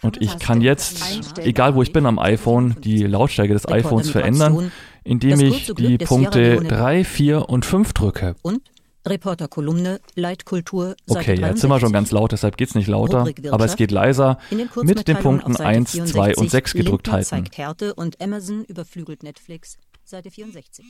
Und 0.00 0.22
ich 0.22 0.38
kann 0.38 0.62
jetzt, 0.62 1.20
egal 1.38 1.74
wo 1.74 1.82
ich 1.82 1.92
bin 1.92 2.06
am 2.06 2.18
iPhone, 2.18 2.76
die 2.82 3.02
Lautstärke 3.04 3.52
des 3.52 3.68
iPhones 3.68 4.08
verändern, 4.08 4.72
indem 5.04 5.40
ich 5.40 5.74
die 5.74 5.98
Punkte 5.98 6.38
Sierra 6.38 6.62
Leone. 6.62 6.68
3, 6.68 7.04
4 7.04 7.48
und 7.50 7.66
5 7.66 7.92
drücke. 7.92 8.34
Und 8.40 8.62
Reporterkolumne 9.06 10.00
Leitkultur 10.14 10.96
Seite 11.06 11.32
Okay, 11.32 11.40
jetzt 11.40 11.60
sind 11.60 11.70
wir 11.70 11.80
schon 11.80 11.90
63. 11.90 11.92
ganz 11.92 12.10
laut, 12.12 12.32
deshalb 12.32 12.56
geht's 12.56 12.74
nicht 12.74 12.86
lauter, 12.86 13.26
aber 13.50 13.64
es 13.64 13.76
geht 13.76 13.90
leiser. 13.90 14.38
Mit 14.50 15.08
den 15.08 15.16
Punkten 15.18 15.52
auf 15.52 15.58
Seite 15.58 15.68
1, 15.68 15.92
2 15.92 16.00
und 16.04 16.12
64 16.12 16.50
6 16.50 16.72
gedrückt 16.74 17.06
Lindner 17.06 17.12
halten. 17.12 17.28
zeigt 17.28 17.58
Härte 17.58 17.94
und 17.94 18.20
Amazon 18.20 18.64
überflügelt 18.64 19.22
Netflix. 19.22 19.76
Seite 20.04 20.30
64. 20.30 20.84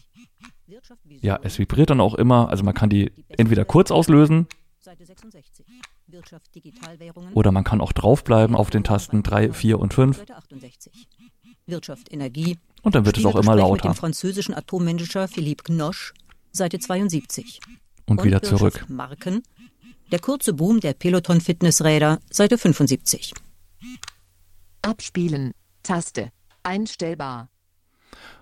Wirtschaft, 0.67 1.01
Vision, 1.05 1.25
Ja, 1.27 1.39
es 1.43 1.59
vibriert 1.59 1.91
dann 1.91 2.01
auch 2.01 2.15
immer, 2.15 2.49
also 2.49 2.65
man 2.65 2.75
kann 2.75 2.91
die 2.91 3.13
entweder 3.29 3.65
kurz 3.65 3.91
auslösen 3.91 4.47
Seite 4.81 5.07
66. 5.07 5.65
Wirtschaft, 6.09 6.55
Digitalwährungen. 6.55 7.33
oder 7.35 7.53
man 7.53 7.63
kann 7.63 7.81
auch 7.81 7.93
draufbleiben 7.93 8.57
auf 8.57 8.71
den 8.71 8.83
Tasten 8.85 9.23
3, 9.23 9.53
4 9.53 9.79
und 9.79 9.95
5 9.95 10.19
Seite 10.19 10.37
68. 10.37 11.09
Wirtschaft, 11.67 12.13
Energie. 12.13 12.59
und 12.83 12.95
dann 12.95 13.07
wird 13.07 13.17
es 13.17 13.25
auch 13.25 13.37
immer 13.37 13.53
Spiegelgespräch 13.53 13.71
Mit 13.71 13.85
lauter 13.85 13.89
dem 13.91 13.95
französischen 13.95 14.55
Atommanager 14.55 15.29
Philippe 15.29 15.63
Gnoche. 15.65 16.13
Seite 16.51 16.79
72. 16.81 17.61
und 18.07 18.25
wieder 18.25 18.43
zurück. 18.43 18.85
Marken. 18.89 19.43
Der 20.11 20.19
kurze 20.19 20.53
Boom 20.53 20.81
der 20.81 20.93
Peloton 20.93 21.41
Fitnessräder. 21.41 22.19
Seite 22.31 22.59
75. 22.59 23.33
Abspielen. 24.83 25.53
Taste. 25.83 26.31
Einstellbar. 26.63 27.49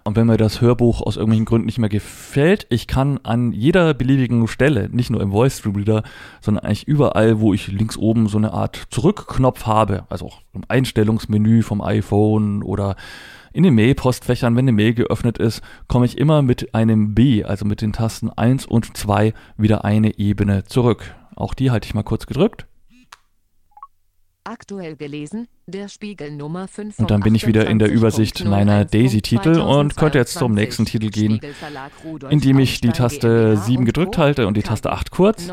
Und 0.05 0.17
wenn 0.17 0.27
mir 0.27 0.37
das 0.37 0.61
Hörbuch 0.61 1.03
aus 1.03 1.17
irgendwelchen 1.17 1.45
Gründen 1.45 1.67
nicht 1.67 1.79
mehr 1.79 1.89
gefällt, 1.89 2.67
ich 2.71 2.87
kann 2.87 3.21
an 3.23 3.53
jeder 3.53 3.95
beliebigen 3.95 4.49
Stelle, 4.49 4.89
nicht 4.91 5.11
nur 5.11 5.21
im 5.21 5.31
Voice 5.31 5.59
Stream 5.59 5.77
Reader, 5.77 6.03
sondern 6.41 6.65
eigentlich 6.65 6.89
überall, 6.89 7.41
wo 7.41 7.53
ich 7.53 7.69
links 7.69 7.97
oben 7.97 8.27
so 8.27 8.39
eine 8.39 8.53
Art 8.53 8.87
Zurückknopf 8.91 9.67
habe, 9.67 10.07
also 10.09 10.27
auch 10.27 10.41
im 10.55 10.65
Einstellungsmenü 10.69 11.63
vom 11.63 11.83
iPhone 11.83 12.63
oder 12.63 12.97
in 13.53 13.63
den 13.63 13.75
Mail-Postfächern, 13.75 14.57
wenn 14.57 14.65
eine 14.65 14.73
Mail 14.73 14.95
geöffnet 14.95 15.39
ist, 15.39 15.63
komme 15.89 16.07
ich 16.07 16.19
immer 16.19 16.43
mit 16.43 16.75
einem 16.75 17.15
B, 17.15 17.45
also 17.45 17.65
mit 17.65 17.83
den 17.83 17.93
Tasten 17.93 18.31
1 18.31 18.67
und 18.67 18.97
2, 18.97 19.35
wieder 19.57 19.85
eine 19.85 20.19
Ebene 20.19 20.65
zurück. 20.65 21.15
Auch 21.37 21.55
die 21.55 21.71
halte 21.71 21.87
ich 21.87 21.95
mal 21.95 22.03
kurz 22.03 22.27
gedrückt. 22.27 22.67
Aktuell 24.45 24.97
gelesen, 24.97 25.49
der 25.67 25.89
Spiegel 25.89 26.31
Nummer 26.31 26.67
5 26.67 26.99
Und 26.99 27.11
dann 27.11 27.21
bin 27.21 27.35
ich 27.35 27.47
wieder 27.47 27.69
in 27.69 27.79
der 27.79 27.91
Übersicht 27.91 28.45
meiner 28.45 28.85
Daisy-Titel 28.85 29.61
und 29.61 29.97
könnte 29.97 30.19
jetzt 30.19 30.35
zum 30.35 30.55
nächsten 30.55 30.87
Titel 30.87 31.11
gehen, 31.11 31.41
indem 32.31 32.59
ich 32.59 32.81
die 32.81 32.89
Taste 32.89 33.59
7 33.59 33.85
gedrückt 33.85 34.17
halte 34.17 34.47
und 34.47 34.57
die 34.57 34.63
Taste 34.63 34.91
8 34.91 35.11
kurz. 35.11 35.53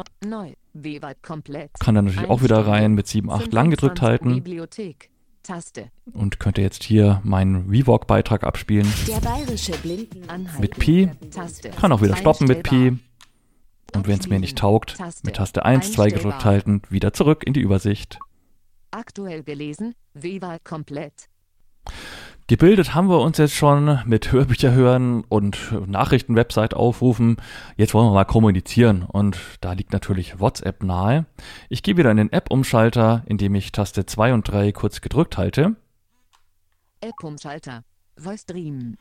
Kann 1.80 1.96
dann 1.96 2.06
natürlich 2.06 2.30
auch 2.30 2.42
wieder 2.42 2.66
rein 2.66 2.94
mit 2.94 3.08
7, 3.08 3.30
8 3.30 3.52
lang 3.52 3.70
gedrückt 3.70 4.00
25 4.00 4.02
halten 4.02 4.44
Bibliothek. 4.44 5.10
Taste. 5.48 5.90
und 6.14 6.42
könnte 6.42 6.62
jetzt 6.62 6.84
hier 6.84 7.22
meinen 7.24 7.70
Rewalk-Beitrag 7.70 8.44
abspielen. 8.44 8.92
Der 9.08 9.22
bayerische 9.22 9.72
Blinden 9.78 10.30
Anhalten. 10.30 10.60
Mit 10.60 10.78
Pi. 10.78 11.10
Taste. 11.32 11.70
Kann 11.70 11.94
auch 11.94 12.02
wieder 12.02 12.18
stoppen 12.18 12.48
mit 12.48 12.64
Pi. 12.64 12.98
Und 13.96 14.08
wenn 14.08 14.20
es 14.20 14.28
mir 14.28 14.40
nicht 14.40 14.58
taugt, 14.58 14.98
Taste. 14.98 15.26
mit 15.26 15.38
Taste 15.38 15.64
1, 15.64 15.94
2 15.94 16.10
gedrückt 16.10 16.44
halten, 16.44 16.82
wieder 16.90 17.14
zurück 17.14 17.44
in 17.46 17.54
die 17.54 17.62
Übersicht. 17.62 18.20
Aktuell 18.92 19.44
gelesen, 19.44 19.96
W-Wahl 20.14 20.60
komplett. 20.64 21.30
Gebildet 22.50 22.96
haben 22.96 23.10
wir 23.10 23.20
uns 23.20 23.38
jetzt 23.40 23.56
schon 23.56 24.00
mit 24.06 24.32
Hörbücher 24.32 24.72
hören 24.72 25.26
und 25.28 25.74
Nachrichtenwebsite 25.86 26.78
aufrufen. 26.78 27.36
Jetzt 27.76 27.94
wollen 27.94 28.08
wir 28.08 28.14
mal 28.14 28.24
kommunizieren 28.24 29.04
und 29.04 29.38
da 29.60 29.74
liegt 29.74 29.92
natürlich 29.92 30.40
WhatsApp 30.40 30.82
nahe. 30.82 31.26
Ich 31.68 31.84
gehe 31.84 31.98
wieder 31.98 32.10
in 32.10 32.16
den 32.16 32.32
App-Umschalter, 32.32 33.24
indem 33.26 33.54
ich 33.56 33.74
Taste 33.74 34.06
2 34.06 34.34
und 34.34 34.50
3 34.50 34.72
kurz 34.72 35.02
gedrückt 35.02 35.38
halte. 35.38 35.76
App-Umschalter. 37.02 37.84
Voice 38.18 38.46
Dream. 38.46 38.96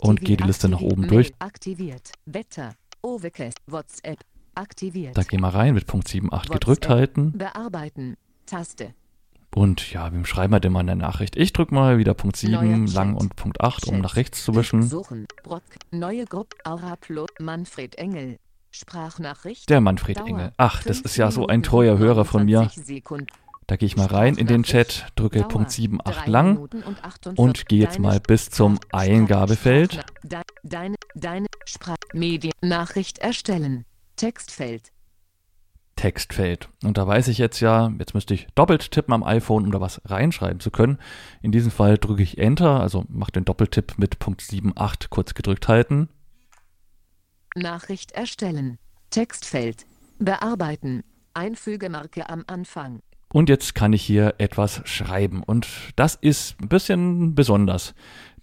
Und 0.00 0.22
gehe 0.22 0.36
die 0.36 0.42
Liste 0.42 0.68
nach 0.68 0.80
oben 0.80 1.06
durch. 1.06 1.32
Aktiviert. 1.38 2.10
Wetter. 2.26 2.74
Overcast. 3.02 3.58
WhatsApp. 3.68 4.18
Aktiviert. 4.56 5.16
Da 5.16 5.22
gehen 5.22 5.40
wir 5.40 5.54
rein 5.54 5.74
mit 5.74 5.86
Punkt 5.86 6.08
7, 6.08 6.32
8 6.32 6.50
gedrückt 6.50 6.88
halten. 6.88 7.30
Bearbeiten. 7.38 8.16
Taste. 8.44 8.92
Und 9.58 9.92
ja, 9.92 10.12
wem 10.12 10.24
schreiben 10.24 10.52
wir 10.52 10.60
denn 10.60 10.70
mal 10.70 10.80
eine 10.80 10.94
Nachricht? 10.94 11.34
Ich 11.34 11.52
drücke 11.52 11.74
mal 11.74 11.98
wieder 11.98 12.14
Punkt 12.14 12.36
7 12.36 12.86
lang 12.86 13.16
und 13.16 13.34
Punkt 13.34 13.60
8, 13.60 13.88
um 13.88 14.00
nach 14.00 14.14
rechts 14.14 14.44
zu 14.44 14.54
wischen. 14.54 14.84
Suchen. 14.84 15.26
Brock. 15.42 15.64
Neue 15.90 16.26
Gruppe. 16.26 16.56
Aura 16.62 16.94
Plot. 16.94 17.40
Manfred 17.40 17.96
Engel. 17.96 18.38
Sprachnachricht. 18.70 19.68
Der 19.68 19.80
Manfred 19.80 20.18
Dauer. 20.18 20.28
Engel. 20.28 20.52
Ach, 20.58 20.84
das 20.84 21.00
ist 21.00 21.16
ja 21.16 21.32
so 21.32 21.48
ein 21.48 21.64
treuer 21.64 21.98
Hörer 21.98 22.24
von 22.24 22.44
mir. 22.44 22.58
29 22.58 22.86
Sekunden. 22.86 23.26
Da 23.66 23.74
gehe 23.74 23.88
ich 23.88 23.96
mal 23.96 24.06
rein 24.06 24.36
in 24.36 24.46
den 24.46 24.62
Chat, 24.62 25.06
drücke 25.16 25.40
Dauer. 25.40 25.48
Punkt 25.48 25.72
7, 25.72 25.98
8 26.04 26.06
Drei 26.06 26.30
lang 26.30 26.58
und 26.58 27.04
48. 27.04 27.36
und 27.36 27.66
gehe 27.66 27.80
jetzt 27.80 27.98
mal 27.98 28.20
bis 28.20 28.50
zum 28.50 28.78
Eingabefeld. 28.92 30.06
Deine, 30.62 30.94
deine 31.16 31.48
Sprach 31.64 31.96
Medien 32.12 32.52
Nachricht 32.60 33.18
erstellen. 33.18 33.86
Textfeld. 34.14 34.92
Textfeld. 35.98 36.68
Und 36.84 36.96
da 36.96 37.08
weiß 37.08 37.26
ich 37.26 37.38
jetzt 37.38 37.58
ja, 37.58 37.92
jetzt 37.98 38.14
müsste 38.14 38.32
ich 38.32 38.46
doppelt 38.54 38.92
tippen 38.92 39.12
am 39.12 39.24
iPhone, 39.24 39.64
um 39.64 39.72
da 39.72 39.80
was 39.80 40.00
reinschreiben 40.04 40.60
zu 40.60 40.70
können. 40.70 40.98
In 41.42 41.50
diesem 41.50 41.72
Fall 41.72 41.98
drücke 41.98 42.22
ich 42.22 42.38
Enter, 42.38 42.80
also 42.80 43.04
mache 43.08 43.32
den 43.32 43.44
Doppeltipp 43.44 43.98
mit 43.98 44.20
Punkt 44.20 44.40
7, 44.40 44.74
8 44.76 45.10
kurz 45.10 45.34
gedrückt 45.34 45.66
halten. 45.66 46.08
Nachricht 47.56 48.12
erstellen. 48.12 48.78
Textfeld. 49.10 49.86
Bearbeiten. 50.20 51.02
Einfügemarke 51.34 52.30
am 52.30 52.44
Anfang. 52.46 53.00
Und 53.32 53.48
jetzt 53.48 53.74
kann 53.74 53.92
ich 53.92 54.02
hier 54.02 54.36
etwas 54.38 54.80
schreiben. 54.84 55.42
Und 55.42 55.66
das 55.96 56.14
ist 56.14 56.60
ein 56.62 56.68
bisschen 56.68 57.34
besonders. 57.34 57.94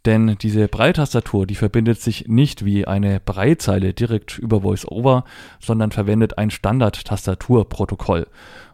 Denn 0.06 0.38
diese 0.40 0.68
Breitastatur, 0.68 1.48
die 1.48 1.56
verbindet 1.56 2.00
sich 2.00 2.28
nicht 2.28 2.64
wie 2.64 2.86
eine 2.86 3.20
Breitzeile 3.20 3.94
direkt 3.94 4.38
über 4.38 4.62
VoiceOver, 4.62 5.24
sondern 5.60 5.92
verwendet 5.92 6.38
ein 6.38 6.52
Standard-Tastaturprotokoll. 6.52 8.28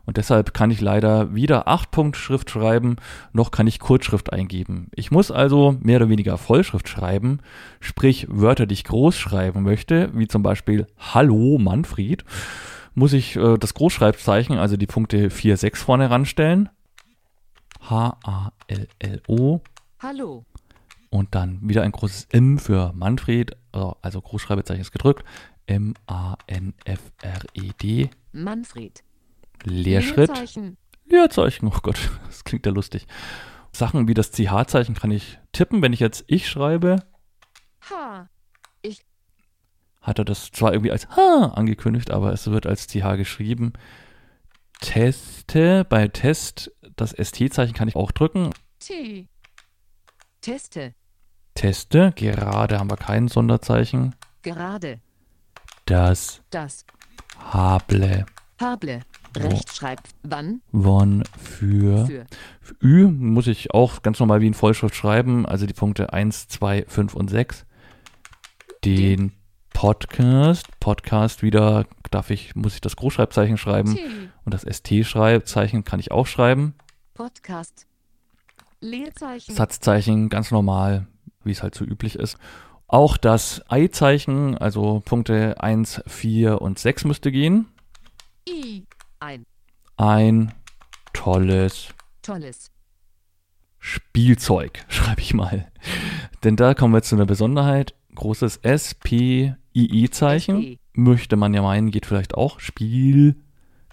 Und 0.05 0.17
deshalb 0.17 0.53
kann 0.53 0.71
ich 0.71 0.81
leider 0.81 1.33
weder 1.33 1.69
8-Punkt-Schrift 1.69 2.49
schreiben, 2.49 2.97
noch 3.31 3.51
kann 3.51 3.67
ich 3.67 3.79
Kurzschrift 3.79 4.33
eingeben. 4.33 4.89
Ich 4.93 5.11
muss 5.11 5.31
also 5.31 5.77
mehr 5.79 5.97
oder 5.97 6.09
weniger 6.09 6.37
Vollschrift 6.37 6.89
schreiben, 6.89 7.39
sprich 7.79 8.27
Wörter, 8.29 8.65
die 8.65 8.73
ich 8.73 8.83
groß 8.83 9.17
schreiben 9.17 9.63
möchte, 9.63 10.09
wie 10.13 10.27
zum 10.27 10.43
Beispiel 10.43 10.87
Hallo 10.97 11.57
Manfred, 11.59 12.25
muss 12.93 13.13
ich 13.13 13.37
äh, 13.37 13.57
das 13.57 13.73
Großschreibzeichen, 13.73 14.57
also 14.57 14.75
die 14.75 14.87
Punkte 14.87 15.29
4, 15.29 15.55
6 15.55 15.81
vorne 15.81 16.09
ranstellen. 16.09 16.69
H-A-L-L-O 17.89 19.61
Hallo. 20.03 20.45
Und 21.11 21.35
dann 21.35 21.59
wieder 21.61 21.83
ein 21.83 21.91
großes 21.91 22.29
M 22.31 22.57
für 22.57 22.93
Manfred, 22.93 23.51
äh, 23.73 23.91
also 24.01 24.19
Großschreibezeichen 24.21 24.81
ist 24.81 24.91
gedrückt. 24.91 25.23
M-A-N-F-R-E-D. 25.67 25.99
Manfred. 28.31 29.03
Leerschritt. 29.63 30.29
Leerzeichen. 30.29 30.77
Leerzeichen, 31.05 31.67
oh 31.67 31.77
Gott, 31.83 32.09
das 32.25 32.43
klingt 32.45 32.65
ja 32.65 32.71
lustig. 32.71 33.05
Sachen 33.73 34.07
wie 34.07 34.13
das 34.13 34.31
CH-Zeichen 34.31 34.95
kann 34.95 35.11
ich 35.11 35.37
tippen, 35.51 35.81
wenn 35.81 35.93
ich 35.93 35.99
jetzt 35.99 36.23
ich 36.27 36.49
schreibe. 36.49 37.03
H. 37.89 38.27
Hat 40.01 40.17
er 40.17 40.25
das 40.25 40.51
zwar 40.51 40.73
irgendwie 40.73 40.91
als 40.91 41.07
H 41.09 41.51
angekündigt, 41.53 42.09
aber 42.09 42.33
es 42.33 42.47
wird 42.49 42.65
als 42.65 42.87
CH 42.87 43.17
geschrieben. 43.17 43.73
Teste, 44.79 45.85
bei 45.87 46.07
Test, 46.07 46.71
das 46.95 47.11
ST-Zeichen 47.11 47.75
kann 47.75 47.87
ich 47.87 47.95
auch 47.95 48.11
drücken. 48.11 48.49
T. 48.79 49.27
Teste. 50.41 50.95
Teste, 51.55 52.13
gerade 52.15 52.79
haben 52.79 52.89
wir 52.89 52.97
kein 52.97 53.27
Sonderzeichen. 53.27 54.15
Gerade. 54.41 54.99
Das 55.85 56.41
Das. 56.49 56.85
Hable 57.51 58.25
Hable. 58.61 59.01
Rechtschreib. 59.35 59.99
Wann? 60.21 60.61
von 60.71 61.23
für 61.37 62.05
Für. 62.05 62.25
Für 62.61 62.75
Ü 62.83 63.07
muss 63.07 63.47
ich 63.47 63.73
auch 63.73 64.03
ganz 64.03 64.19
normal 64.19 64.41
wie 64.41 64.47
in 64.47 64.53
Vollschrift 64.53 64.95
schreiben, 64.95 65.45
also 65.45 65.65
die 65.65 65.73
Punkte 65.73 66.13
1, 66.13 66.47
2, 66.47 66.85
5 66.87 67.15
und 67.15 67.29
6. 67.29 67.65
Den 68.85 69.33
Podcast, 69.73 70.67
Podcast 70.79 71.41
wieder, 71.41 71.85
darf 72.11 72.29
ich, 72.29 72.55
muss 72.55 72.75
ich 72.75 72.81
das 72.81 72.95
Großschreibzeichen 72.95 73.57
schreiben 73.57 73.95
T. 73.95 74.05
und 74.45 74.53
das 74.53 74.61
ST-Schreibzeichen 74.61 75.83
kann 75.83 75.99
ich 75.99 76.11
auch 76.11 76.27
schreiben. 76.27 76.75
Podcast. 77.15 77.87
Leerzeichen. 78.79 79.55
Satzzeichen 79.55 80.29
ganz 80.29 80.51
normal, 80.51 81.07
wie 81.43 81.51
es 81.51 81.63
halt 81.63 81.75
so 81.75 81.85
üblich 81.85 82.15
ist. 82.15 82.37
Auch 82.87 83.17
das 83.17 83.63
Ei-Zeichen, 83.69 84.57
also 84.57 85.01
Punkte 85.05 85.61
1, 85.61 86.03
4 86.07 86.61
und 86.61 86.77
6 86.77 87.05
müsste 87.05 87.31
gehen. 87.31 87.67
I. 88.47 88.85
Ein. 89.19 89.45
Ein 89.97 90.53
tolles 91.13 91.93
Tolles. 92.21 92.71
Spielzeug, 93.79 94.85
schreibe 94.87 95.21
ich 95.21 95.33
mal. 95.33 95.71
Denn 96.43 96.55
da 96.55 96.73
kommen 96.73 96.93
wir 96.93 97.01
zu 97.01 97.15
einer 97.15 97.25
Besonderheit. 97.25 97.95
Großes 98.15 98.57
S, 98.57 98.93
P, 98.93 99.55
I, 99.73 100.03
I-Zeichen. 100.03 100.61
SP. 100.61 100.79
Möchte 100.93 101.35
man 101.35 101.53
ja 101.53 101.61
meinen, 101.61 101.89
geht 101.89 102.05
vielleicht 102.05 102.35
auch. 102.35 102.59
Spiel, 102.59 103.37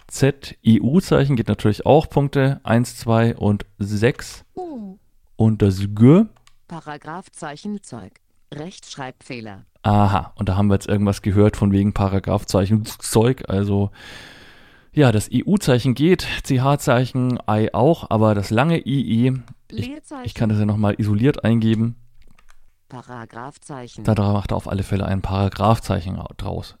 Z, 0.07 0.57
EU-Zeichen 0.67 1.35
geht 1.35 1.47
natürlich 1.47 1.85
auch. 1.85 2.09
Punkte 2.09 2.59
1, 2.63 2.97
2 2.97 3.37
und 3.37 3.65
6. 3.77 4.45
U. 4.55 4.97
Und 5.35 5.61
das 5.61 5.79
G. 5.79 6.25
Paragraphzeichen 6.69 7.83
Zeug. 7.83 8.13
Rechtschreibfehler. 8.53 9.65
Aha, 9.83 10.31
und 10.35 10.47
da 10.49 10.55
haben 10.55 10.67
wir 10.67 10.75
jetzt 10.75 10.87
irgendwas 10.87 11.21
gehört 11.21 11.57
von 11.57 11.71
wegen 11.73 11.91
Paragraphzeichen 11.93 12.85
Zeug. 12.85 13.43
Also, 13.49 13.91
ja, 14.93 15.11
das 15.11 15.29
EU-Zeichen 15.33 15.95
geht, 15.95 16.25
CH-Zeichen, 16.43 17.39
I 17.49 17.73
auch, 17.73 18.09
aber 18.09 18.35
das 18.35 18.49
lange 18.51 18.77
II, 18.85 19.41
Ich- 19.71 19.91
ich 20.23 20.33
kann 20.35 20.49
das 20.49 20.59
ja 20.59 20.65
nochmal 20.65 20.95
isoliert 20.97 21.43
eingeben. 21.43 21.95
Paragraphzeichen. 22.87 24.03
Da 24.03 24.13
macht 24.33 24.51
er 24.51 24.57
auf 24.57 24.67
alle 24.67 24.83
Fälle 24.83 25.05
ein 25.05 25.21
Paragraphzeichen 25.21 26.19
draus. 26.37 26.75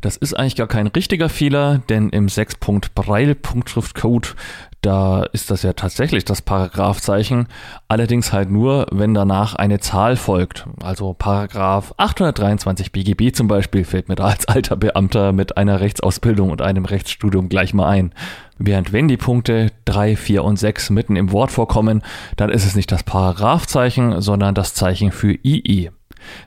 Das 0.00 0.16
ist 0.16 0.34
eigentlich 0.34 0.56
gar 0.56 0.66
kein 0.66 0.88
richtiger 0.88 1.28
Fehler, 1.28 1.78
denn 1.88 2.08
im 2.10 2.26
6.Braille-Punktschriftcode, 2.28 4.34
da 4.80 5.24
ist 5.24 5.50
das 5.50 5.62
ja 5.62 5.72
tatsächlich 5.74 6.24
das 6.24 6.42
Paragraphzeichen, 6.42 7.48
allerdings 7.88 8.32
halt 8.32 8.50
nur, 8.50 8.86
wenn 8.90 9.14
danach 9.14 9.54
eine 9.54 9.80
Zahl 9.80 10.16
folgt. 10.16 10.66
Also 10.82 11.12
Paragraph 11.12 11.94
823 11.96 12.92
BGB 12.92 13.34
zum 13.34 13.48
Beispiel 13.48 13.84
fällt 13.84 14.08
mir 14.08 14.14
da 14.14 14.24
als 14.24 14.48
alter 14.48 14.76
Beamter 14.76 15.32
mit 15.32 15.56
einer 15.56 15.80
Rechtsausbildung 15.80 16.50
und 16.50 16.62
einem 16.62 16.84
Rechtsstudium 16.84 17.48
gleich 17.48 17.74
mal 17.74 17.88
ein. 17.88 18.14
Während 18.58 18.92
wenn 18.92 19.08
die 19.08 19.16
Punkte 19.16 19.72
3, 19.86 20.16
4 20.16 20.44
und 20.44 20.58
6 20.58 20.90
mitten 20.90 21.16
im 21.16 21.32
Wort 21.32 21.50
vorkommen, 21.50 22.02
dann 22.36 22.50
ist 22.50 22.66
es 22.66 22.74
nicht 22.74 22.92
das 22.92 23.02
Paragraphzeichen, 23.02 24.20
sondern 24.20 24.54
das 24.54 24.74
Zeichen 24.74 25.12
für 25.12 25.32
II. 25.32 25.90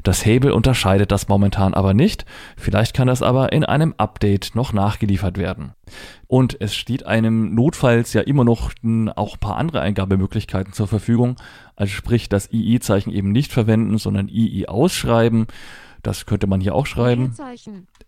Das 0.03 0.25
Hebel 0.25 0.51
unterscheidet 0.51 1.11
das 1.11 1.27
momentan 1.27 1.73
aber 1.73 1.93
nicht, 1.93 2.25
vielleicht 2.57 2.93
kann 2.93 3.07
das 3.07 3.21
aber 3.21 3.51
in 3.51 3.63
einem 3.63 3.93
Update 3.97 4.51
noch 4.55 4.73
nachgeliefert 4.73 5.37
werden. 5.37 5.73
Und 6.27 6.59
es 6.59 6.75
steht 6.75 7.05
einem 7.05 7.53
notfalls 7.55 8.13
ja 8.13 8.21
immer 8.21 8.43
noch 8.43 8.71
auch 9.15 9.35
ein 9.35 9.39
paar 9.39 9.57
andere 9.57 9.81
Eingabemöglichkeiten 9.81 10.73
zur 10.73 10.87
Verfügung, 10.87 11.35
also 11.75 11.91
sprich 11.93 12.29
das 12.29 12.49
II-Zeichen 12.51 13.11
eben 13.11 13.31
nicht 13.31 13.51
verwenden, 13.51 13.97
sondern 13.97 14.27
II 14.29 14.67
ausschreiben. 14.67 15.47
Das 16.01 16.25
könnte 16.25 16.47
man 16.47 16.59
hier 16.59 16.75
auch 16.75 16.85
schreiben. 16.85 17.33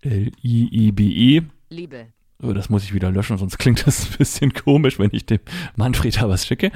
L-I-I-B-E. 0.01 1.41
Liebe. 1.69 2.07
Oh, 2.43 2.51
Das 2.51 2.69
muss 2.69 2.83
ich 2.83 2.93
wieder 2.93 3.11
löschen, 3.11 3.37
sonst 3.37 3.57
klingt 3.57 3.87
das 3.87 4.05
ein 4.11 4.17
bisschen 4.17 4.53
komisch, 4.53 4.99
wenn 4.99 5.09
ich 5.13 5.25
dem 5.25 5.39
Manfred 5.77 6.17
da 6.21 6.27
was 6.29 6.45
schicke. 6.45 6.71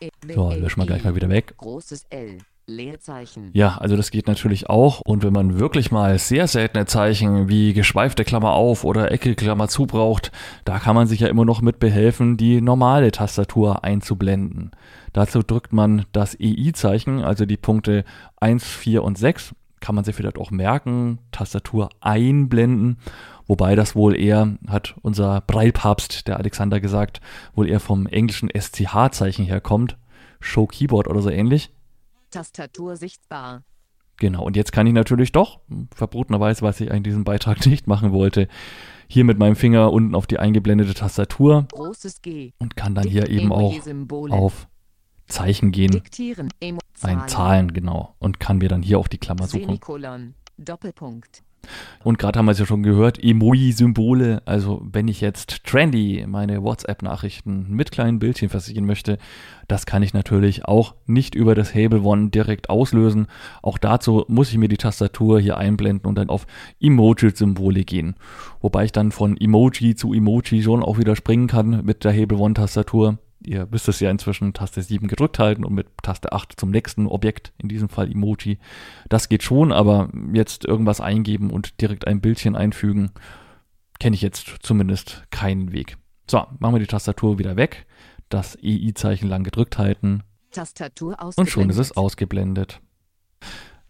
E- 0.00 0.08
So, 0.34 0.50
löschen 0.52 0.80
wir 0.80 0.86
gleich 0.86 1.04
mal 1.04 1.14
wieder 1.14 1.28
weg. 1.28 1.54
Großes 1.58 2.06
L. 2.10 2.38
Leerzeichen. 2.66 3.50
Ja, 3.52 3.76
also 3.78 3.96
das 3.96 4.10
geht 4.10 4.26
natürlich 4.26 4.68
auch. 4.70 5.00
Und 5.04 5.22
wenn 5.22 5.32
man 5.32 5.58
wirklich 5.58 5.90
mal 5.90 6.18
sehr 6.18 6.48
seltene 6.48 6.86
Zeichen 6.86 7.48
wie 7.48 7.72
geschweifte 7.72 8.24
Klammer 8.24 8.52
auf 8.52 8.84
oder 8.84 9.10
Ecke 9.10 9.34
Klammer 9.34 9.68
zu 9.68 9.86
braucht, 9.86 10.32
da 10.64 10.78
kann 10.78 10.94
man 10.94 11.06
sich 11.06 11.20
ja 11.20 11.28
immer 11.28 11.44
noch 11.44 11.60
mit 11.60 11.78
behelfen, 11.78 12.36
die 12.36 12.60
normale 12.60 13.12
Tastatur 13.12 13.84
einzublenden. 13.84 14.70
Dazu 15.12 15.42
drückt 15.42 15.72
man 15.72 16.06
das 16.12 16.36
EI-Zeichen, 16.40 17.22
also 17.22 17.46
die 17.46 17.56
Punkte 17.56 18.04
1, 18.40 18.64
4 18.64 19.02
und 19.02 19.18
6. 19.18 19.54
Kann 19.80 19.94
man 19.94 20.04
sich 20.04 20.14
vielleicht 20.14 20.38
auch 20.38 20.50
merken, 20.50 21.18
Tastatur 21.30 21.90
einblenden. 22.00 22.96
Wobei 23.46 23.74
das 23.74 23.94
wohl 23.94 24.18
eher, 24.18 24.56
hat 24.66 24.94
unser 25.02 25.42
Breilpapst, 25.42 26.26
der 26.26 26.38
Alexander 26.38 26.80
gesagt, 26.80 27.20
wohl 27.54 27.68
eher 27.68 27.80
vom 27.80 28.06
englischen 28.06 28.48
SCH-Zeichen 28.48 29.44
herkommt. 29.44 29.98
Show 30.40 30.66
Keyboard 30.66 31.08
oder 31.08 31.20
so 31.20 31.28
ähnlich. 31.28 31.70
Tastatur 32.34 32.96
sichtbar. 32.96 33.62
Genau, 34.16 34.44
und 34.44 34.56
jetzt 34.56 34.72
kann 34.72 34.86
ich 34.86 34.92
natürlich 34.92 35.32
doch, 35.32 35.60
verbotenerweise, 35.94 36.62
was 36.62 36.80
ich 36.80 36.90
eigentlich 36.90 36.98
in 36.98 37.04
diesem 37.04 37.24
Beitrag 37.24 37.64
nicht 37.66 37.86
machen 37.86 38.12
wollte, 38.12 38.48
hier 39.08 39.24
mit 39.24 39.38
meinem 39.38 39.56
Finger 39.56 39.92
unten 39.92 40.14
auf 40.14 40.26
die 40.26 40.38
eingeblendete 40.38 40.94
Tastatur 40.94 41.66
und 42.58 42.76
kann 42.76 42.94
dann 42.94 43.08
hier 43.08 43.28
eben 43.28 43.52
auch 43.52 43.74
auf 44.30 44.68
Zeichen 45.26 45.72
gehen, 45.72 45.90
Diktieren. 45.90 46.48
Ein 47.02 47.28
Zahlen, 47.28 47.72
genau, 47.72 48.14
und 48.18 48.40
kann 48.40 48.58
mir 48.58 48.68
dann 48.68 48.82
hier 48.82 48.98
auch 48.98 49.08
die 49.08 49.18
Klammer 49.18 49.46
suchen. 49.46 49.78
Doppelpunkt. 50.56 51.42
Und 52.02 52.18
gerade 52.18 52.38
haben 52.38 52.46
wir 52.46 52.52
es 52.52 52.58
ja 52.58 52.66
schon 52.66 52.82
gehört, 52.82 53.22
Emoji-Symbole. 53.22 54.42
Also 54.44 54.82
wenn 54.84 55.08
ich 55.08 55.20
jetzt 55.20 55.64
trendy 55.64 56.24
meine 56.28 56.62
WhatsApp-Nachrichten 56.62 57.66
mit 57.70 57.90
kleinen 57.92 58.18
Bildchen 58.18 58.48
versehen 58.48 58.86
möchte, 58.86 59.18
das 59.68 59.86
kann 59.86 60.02
ich 60.02 60.12
natürlich 60.12 60.66
auch 60.66 60.94
nicht 61.06 61.34
über 61.34 61.54
das 61.54 61.74
Hable 61.74 62.02
One 62.02 62.30
direkt 62.30 62.68
auslösen. 62.68 63.26
Auch 63.62 63.78
dazu 63.78 64.24
muss 64.28 64.50
ich 64.50 64.58
mir 64.58 64.68
die 64.68 64.76
Tastatur 64.76 65.40
hier 65.40 65.56
einblenden 65.56 66.06
und 66.06 66.16
dann 66.16 66.28
auf 66.28 66.46
Emoji-Symbole 66.80 67.84
gehen. 67.84 68.16
Wobei 68.60 68.84
ich 68.84 68.92
dann 68.92 69.12
von 69.12 69.36
Emoji 69.36 69.94
zu 69.94 70.12
Emoji 70.12 70.62
schon 70.62 70.82
auch 70.82 70.98
wieder 70.98 71.16
springen 71.16 71.46
kann 71.46 71.84
mit 71.84 72.04
der 72.04 72.12
Hable 72.12 72.38
One-Tastatur. 72.38 73.18
Ihr 73.46 73.70
wisst 73.70 73.88
es 73.88 74.00
ja 74.00 74.10
inzwischen, 74.10 74.52
Taste 74.52 74.82
7 74.82 75.06
gedrückt 75.06 75.38
halten 75.38 75.64
und 75.64 75.74
mit 75.74 75.86
Taste 76.02 76.32
8 76.32 76.58
zum 76.58 76.70
nächsten 76.70 77.06
Objekt, 77.06 77.52
in 77.58 77.68
diesem 77.68 77.88
Fall 77.88 78.10
Emoji. 78.10 78.58
Das 79.08 79.28
geht 79.28 79.42
schon, 79.42 79.72
aber 79.72 80.08
jetzt 80.32 80.64
irgendwas 80.64 81.00
eingeben 81.00 81.50
und 81.50 81.80
direkt 81.80 82.06
ein 82.06 82.20
Bildchen 82.20 82.56
einfügen, 82.56 83.10
kenne 84.00 84.16
ich 84.16 84.22
jetzt 84.22 84.56
zumindest 84.60 85.24
keinen 85.30 85.72
Weg. 85.72 85.98
So, 86.28 86.46
machen 86.58 86.74
wir 86.74 86.80
die 86.80 86.86
Tastatur 86.86 87.38
wieder 87.38 87.56
weg. 87.56 87.86
Das 88.28 88.56
EI-Zeichen 88.62 89.28
lang 89.28 89.44
gedrückt 89.44 89.78
halten 89.78 90.22
Tastatur 90.54 91.16
und 91.36 91.50
schon 91.50 91.68
ist 91.68 91.78
es 91.78 91.96
ausgeblendet. 91.96 92.80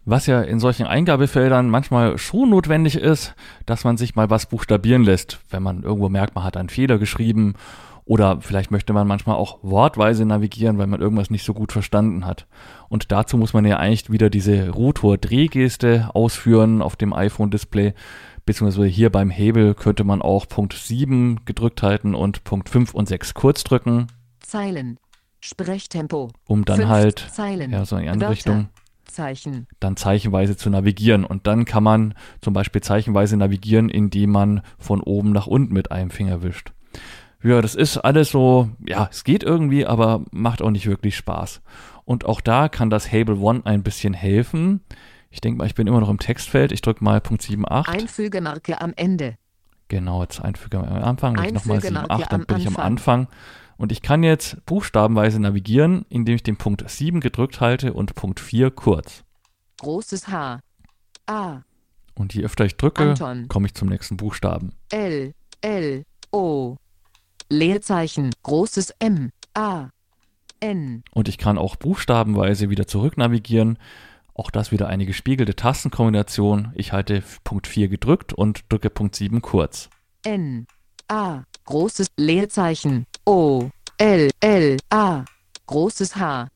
Was 0.03 0.27
ja 0.27 0.41
in 0.41 0.59
solchen 0.59 0.85
Eingabefeldern 0.85 1.69
manchmal 1.69 2.17
schon 2.17 2.49
notwendig 2.49 2.95
ist, 2.95 3.33
dass 3.65 3.83
man 3.83 3.97
sich 3.97 4.15
mal 4.15 4.29
was 4.29 4.47
buchstabieren 4.47 5.03
lässt, 5.03 5.39
wenn 5.49 5.63
man 5.63 5.83
irgendwo 5.83 6.09
merkt, 6.09 6.35
man 6.35 6.43
hat 6.43 6.57
einen 6.57 6.69
Fehler 6.69 6.99
geschrieben 6.99 7.55
oder 8.05 8.39
vielleicht 8.39 8.69
möchte 8.69 8.93
man 8.93 9.07
manchmal 9.07 9.35
auch 9.35 9.59
wortweise 9.63 10.25
navigieren, 10.25 10.77
weil 10.77 10.87
man 10.87 11.01
irgendwas 11.01 11.31
nicht 11.31 11.43
so 11.43 11.53
gut 11.55 11.71
verstanden 11.71 12.25
hat. 12.25 12.45
Und 12.87 13.11
dazu 13.11 13.35
muss 13.37 13.53
man 13.53 13.65
ja 13.65 13.77
eigentlich 13.77 14.11
wieder 14.11 14.29
diese 14.29 14.69
Rotor-Drehgeste 14.69 16.11
ausführen 16.13 16.83
auf 16.83 16.95
dem 16.95 17.13
iPhone-Display. 17.13 17.93
Beziehungsweise 18.45 18.85
hier 18.85 19.11
beim 19.11 19.31
Hebel 19.31 19.73
könnte 19.73 20.03
man 20.03 20.21
auch 20.21 20.47
Punkt 20.47 20.73
7 20.73 21.45
gedrückt 21.45 21.81
halten 21.81 22.13
und 22.13 22.43
Punkt 22.43 22.69
5 22.69 22.93
und 22.93 23.07
6 23.07 23.33
kurz 23.33 23.63
drücken, 23.63 24.07
Zeilen. 24.39 24.99
Sprechtempo. 25.41 26.29
um 26.47 26.63
dann 26.63 26.77
Fünf 26.77 26.89
halt 26.89 27.19
Zeilen. 27.31 27.71
ja, 27.71 27.85
so 27.85 27.95
in 27.97 28.03
die 28.03 28.09
andere 28.09 28.29
Wörter. 28.29 28.31
Richtung 28.31 28.69
Zeichen. 29.05 29.67
dann 29.79 29.97
zeichenweise 29.97 30.57
zu 30.57 30.69
navigieren. 30.69 31.23
Und 31.25 31.47
dann 31.47 31.65
kann 31.65 31.83
man 31.83 32.13
zum 32.41 32.53
Beispiel 32.53 32.81
zeichenweise 32.81 33.37
navigieren, 33.37 33.89
indem 33.89 34.31
man 34.31 34.61
von 34.77 35.01
oben 35.01 35.31
nach 35.31 35.47
unten 35.47 35.73
mit 35.73 35.91
einem 35.91 36.11
Finger 36.11 36.43
wischt. 36.43 36.74
Ja, 37.45 37.61
das 37.61 37.75
ist 37.75 37.99
alles 37.99 38.31
so, 38.31 38.69
ja, 38.87 39.07
es 39.11 39.23
geht 39.23 39.43
irgendwie, 39.43 39.85
aber 39.85 40.25
macht 40.31 40.63
auch 40.63 40.71
nicht 40.71 40.87
wirklich 40.87 41.15
Spaß. 41.15 41.61
Und 42.03 42.25
auch 42.25 42.41
da 42.41 42.69
kann 42.69 42.89
das 42.89 43.11
Hable 43.11 43.37
One 43.37 43.61
ein 43.65 43.83
bisschen 43.83 44.15
helfen. 44.15 44.81
Ich 45.29 45.41
denke 45.41 45.59
mal, 45.59 45.67
ich 45.67 45.75
bin 45.75 45.85
immer 45.85 45.99
noch 45.99 46.09
im 46.09 46.17
Textfeld. 46.17 46.71
Ich 46.71 46.81
drücke 46.81 47.03
mal 47.03 47.21
Punkt 47.21 47.43
7.8. 47.43 47.87
Einfügemarke 47.87 48.81
am 48.81 48.93
Ende. 48.95 49.37
Genau, 49.89 50.23
jetzt 50.23 50.41
Einfüge 50.41 50.79
am 50.79 51.03
Anfang. 51.03 51.37
Wenn 51.37 51.45
ich 51.45 51.53
nochmal 51.53 51.75
Einfügemarke 51.77 52.23
7.8, 52.23 52.29
dann 52.29 52.45
bin 52.47 52.57
ich 52.57 52.67
am 52.67 52.77
Anfang. 52.77 53.27
Und 53.77 53.91
ich 53.91 54.01
kann 54.01 54.23
jetzt 54.23 54.65
buchstabenweise 54.65 55.39
navigieren, 55.39 56.03
indem 56.09 56.35
ich 56.35 56.43
den 56.43 56.57
Punkt 56.57 56.89
7 56.89 57.19
gedrückt 57.19 57.61
halte 57.61 57.93
und 57.93 58.15
Punkt 58.15 58.39
4 58.39 58.71
kurz. 58.71 59.23
Großes 59.81 60.29
H. 60.29 60.61
A. 61.27 61.61
Und 62.15 62.33
je 62.33 62.43
öfter 62.43 62.65
ich 62.65 62.75
drücke, 62.77 63.13
komme 63.49 63.67
ich 63.67 63.75
zum 63.75 63.89
nächsten 63.89 64.17
Buchstaben. 64.17 64.73
L. 64.89 65.33
L. 65.61 66.05
O. 66.31 66.77
Leerzeichen. 67.49 68.33
Großes 68.43 68.91
M. 68.99 69.31
A. 69.53 69.89
N. 70.59 71.03
Und 71.11 71.27
ich 71.27 71.37
kann 71.37 71.57
auch 71.57 71.75
buchstabenweise 71.75 72.69
wieder 72.69 72.87
zurück 72.87 73.17
navigieren. 73.17 73.77
Auch 74.33 74.51
das 74.51 74.71
wieder 74.71 74.87
eine 74.87 75.05
gespiegelte 75.05 75.55
Tastenkombination. 75.55 76.71
Ich 76.75 76.91
halte 76.91 77.23
Punkt 77.43 77.67
4 77.67 77.87
gedrückt 77.87 78.33
und 78.33 78.63
drücke 78.69 78.89
Punkt 78.89 79.15
7 79.15 79.41
kurz. 79.41 79.89
N. 80.23 80.65
A. 81.07 81.43
Großes 81.65 82.07
Leerzeichen. 82.17 83.05
O. 83.25 83.69
L. 83.97 84.29
L. 84.39 84.77
A. 84.89 85.23
Großes 85.67 86.15
H. 86.17 86.47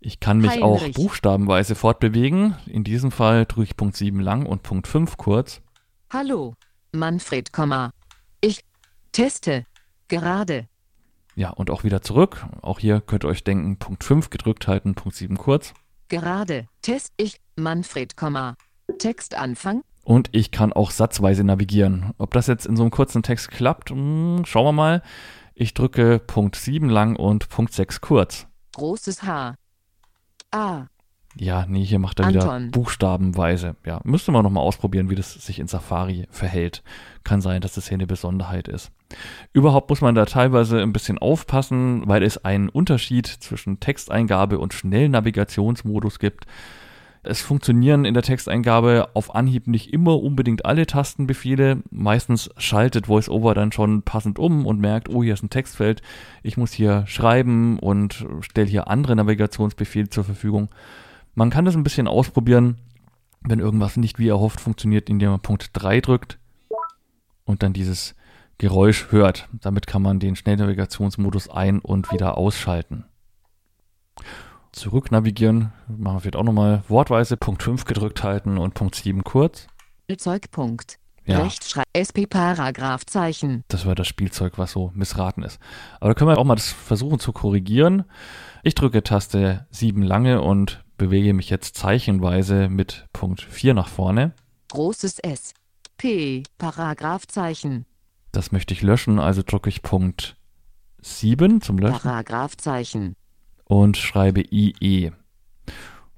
Ich 0.00 0.20
kann 0.20 0.38
mich 0.38 0.62
auch 0.62 0.80
Heinrich. 0.80 0.94
buchstabenweise 0.96 1.74
fortbewegen. 1.74 2.56
In 2.66 2.84
diesem 2.84 3.10
Fall 3.10 3.46
drücke 3.46 3.64
ich 3.64 3.76
Punkt 3.76 3.96
7 3.96 4.20
lang 4.20 4.46
und 4.46 4.62
Punkt 4.62 4.86
5 4.86 5.16
kurz. 5.16 5.60
Hallo. 6.10 6.54
Manfred, 6.92 7.52
Komma. 7.52 7.90
Ich 8.40 8.64
teste. 9.12 9.66
Gerade. 10.08 10.66
Ja, 11.34 11.50
und 11.50 11.70
auch 11.70 11.84
wieder 11.84 12.02
zurück. 12.02 12.44
Auch 12.62 12.80
hier 12.80 13.00
könnt 13.00 13.24
ihr 13.24 13.28
euch 13.28 13.44
denken, 13.44 13.78
Punkt 13.78 14.02
5 14.02 14.30
gedrückt 14.30 14.66
halten, 14.66 14.94
Punkt 14.94 15.16
7 15.16 15.36
kurz. 15.36 15.72
Gerade. 16.08 16.66
Test 16.82 17.12
ich. 17.16 17.40
Manfred, 17.54 18.16
Komma. 18.16 18.56
Textanfang. 18.98 19.82
Und 20.04 20.30
ich 20.32 20.50
kann 20.50 20.72
auch 20.72 20.90
satzweise 20.90 21.44
navigieren. 21.44 22.12
Ob 22.18 22.32
das 22.32 22.46
jetzt 22.46 22.66
in 22.66 22.76
so 22.76 22.82
einem 22.82 22.90
kurzen 22.90 23.22
Text 23.22 23.50
klappt, 23.50 23.90
hm, 23.90 24.44
schauen 24.46 24.64
wir 24.64 24.72
mal. 24.72 25.02
Ich 25.54 25.74
drücke 25.74 26.18
Punkt 26.18 26.56
7 26.56 26.88
lang 26.88 27.14
und 27.14 27.48
Punkt 27.48 27.72
6 27.74 28.00
kurz. 28.00 28.46
Großes 28.74 29.22
H. 29.24 29.54
A. 30.50 30.86
Ja, 31.40 31.66
nee, 31.68 31.84
hier 31.84 31.98
macht 31.98 32.18
er 32.18 32.28
wieder 32.28 32.50
Anton. 32.50 32.70
buchstabenweise. 32.72 33.76
Ja, 33.86 34.00
müsste 34.04 34.32
man 34.32 34.42
nochmal 34.42 34.64
ausprobieren, 34.64 35.08
wie 35.08 35.14
das 35.14 35.34
sich 35.34 35.58
in 35.60 35.68
Safari 35.68 36.26
verhält. 36.30 36.82
Kann 37.22 37.40
sein, 37.40 37.60
dass 37.60 37.74
das 37.74 37.88
hier 37.88 37.96
eine 37.96 38.06
Besonderheit 38.06 38.66
ist. 38.66 38.90
Überhaupt 39.52 39.88
muss 39.88 40.00
man 40.00 40.14
da 40.14 40.24
teilweise 40.24 40.82
ein 40.82 40.92
bisschen 40.92 41.18
aufpassen, 41.18 42.02
weil 42.06 42.22
es 42.22 42.44
einen 42.44 42.68
Unterschied 42.68 43.26
zwischen 43.26 43.78
Texteingabe 43.78 44.58
und 44.58 44.74
Schnellnavigationsmodus 44.74 46.18
gibt. 46.18 46.46
Es 47.22 47.40
funktionieren 47.40 48.04
in 48.04 48.14
der 48.14 48.22
Texteingabe 48.22 49.10
auf 49.14 49.34
Anhieb 49.34 49.66
nicht 49.66 49.92
immer 49.92 50.20
unbedingt 50.20 50.64
alle 50.64 50.86
Tastenbefehle. 50.86 51.82
Meistens 51.90 52.50
schaltet 52.56 53.08
VoiceOver 53.08 53.54
dann 53.54 53.70
schon 53.70 54.02
passend 54.02 54.38
um 54.38 54.66
und 54.66 54.80
merkt, 54.80 55.08
oh, 55.08 55.22
hier 55.22 55.34
ist 55.34 55.42
ein 55.42 55.50
Textfeld. 55.50 56.00
Ich 56.42 56.56
muss 56.56 56.72
hier 56.72 57.04
schreiben 57.06 57.78
und 57.78 58.26
stelle 58.40 58.68
hier 58.68 58.88
andere 58.88 59.14
Navigationsbefehle 59.16 60.08
zur 60.08 60.24
Verfügung. 60.24 60.68
Man 61.38 61.50
kann 61.50 61.64
das 61.64 61.76
ein 61.76 61.84
bisschen 61.84 62.08
ausprobieren, 62.08 62.78
wenn 63.42 63.60
irgendwas 63.60 63.96
nicht 63.96 64.18
wie 64.18 64.26
erhofft 64.26 64.60
funktioniert, 64.60 65.08
indem 65.08 65.30
man 65.30 65.40
Punkt 65.40 65.70
3 65.72 66.00
drückt 66.00 66.36
und 67.44 67.62
dann 67.62 67.72
dieses 67.72 68.16
Geräusch 68.58 69.12
hört. 69.12 69.48
Damit 69.52 69.86
kann 69.86 70.02
man 70.02 70.18
den 70.18 70.34
Schnellnavigationsmodus 70.34 71.48
ein- 71.48 71.78
und 71.78 72.10
wieder 72.10 72.36
ausschalten. 72.36 73.04
Zurück 74.72 75.12
navigieren, 75.12 75.72
machen 75.86 76.16
wir 76.16 76.20
vielleicht 76.22 76.34
auch 76.34 76.42
nochmal 76.42 76.82
wortweise 76.88 77.36
Punkt 77.36 77.62
5 77.62 77.84
gedrückt 77.84 78.24
halten 78.24 78.58
und 78.58 78.74
Punkt 78.74 78.96
7 78.96 79.22
kurz. 79.22 79.68
Zeugpunkt. 80.16 80.98
Ja. 81.24 81.44
Rechtschreib. 81.44 81.86
SP 81.94 82.26
Paragraphzeichen. 82.26 83.62
Das 83.68 83.86
war 83.86 83.94
das 83.94 84.08
Spielzeug, 84.08 84.58
was 84.58 84.72
so 84.72 84.90
missraten 84.92 85.44
ist. 85.44 85.60
Aber 86.00 86.10
da 86.10 86.14
können 86.14 86.30
wir 86.30 86.38
auch 86.38 86.44
mal 86.44 86.56
das 86.56 86.72
versuchen 86.72 87.20
zu 87.20 87.32
korrigieren. 87.32 88.06
Ich 88.64 88.74
drücke 88.74 89.04
Taste 89.04 89.68
7 89.70 90.02
lange 90.02 90.40
und 90.42 90.82
bewege 90.98 91.32
mich 91.32 91.48
jetzt 91.50 91.76
zeichenweise 91.76 92.68
mit 92.68 93.06
Punkt 93.12 93.40
4 93.40 93.74
nach 93.74 93.88
vorne. 93.88 94.34
Großes 94.68 95.18
S. 95.20 95.54
P. 95.96 96.42
Paragraphzeichen. 96.58 97.86
Das 98.32 98.52
möchte 98.52 98.74
ich 98.74 98.82
löschen, 98.82 99.18
also 99.18 99.42
drücke 99.42 99.68
ich 99.70 99.82
Punkt 99.82 100.36
7 101.00 101.60
zum 101.62 101.78
Löschen 101.78 102.00
Paragraphzeichen. 102.02 103.14
und 103.64 103.96
schreibe 103.96 104.42
IE. 104.42 105.12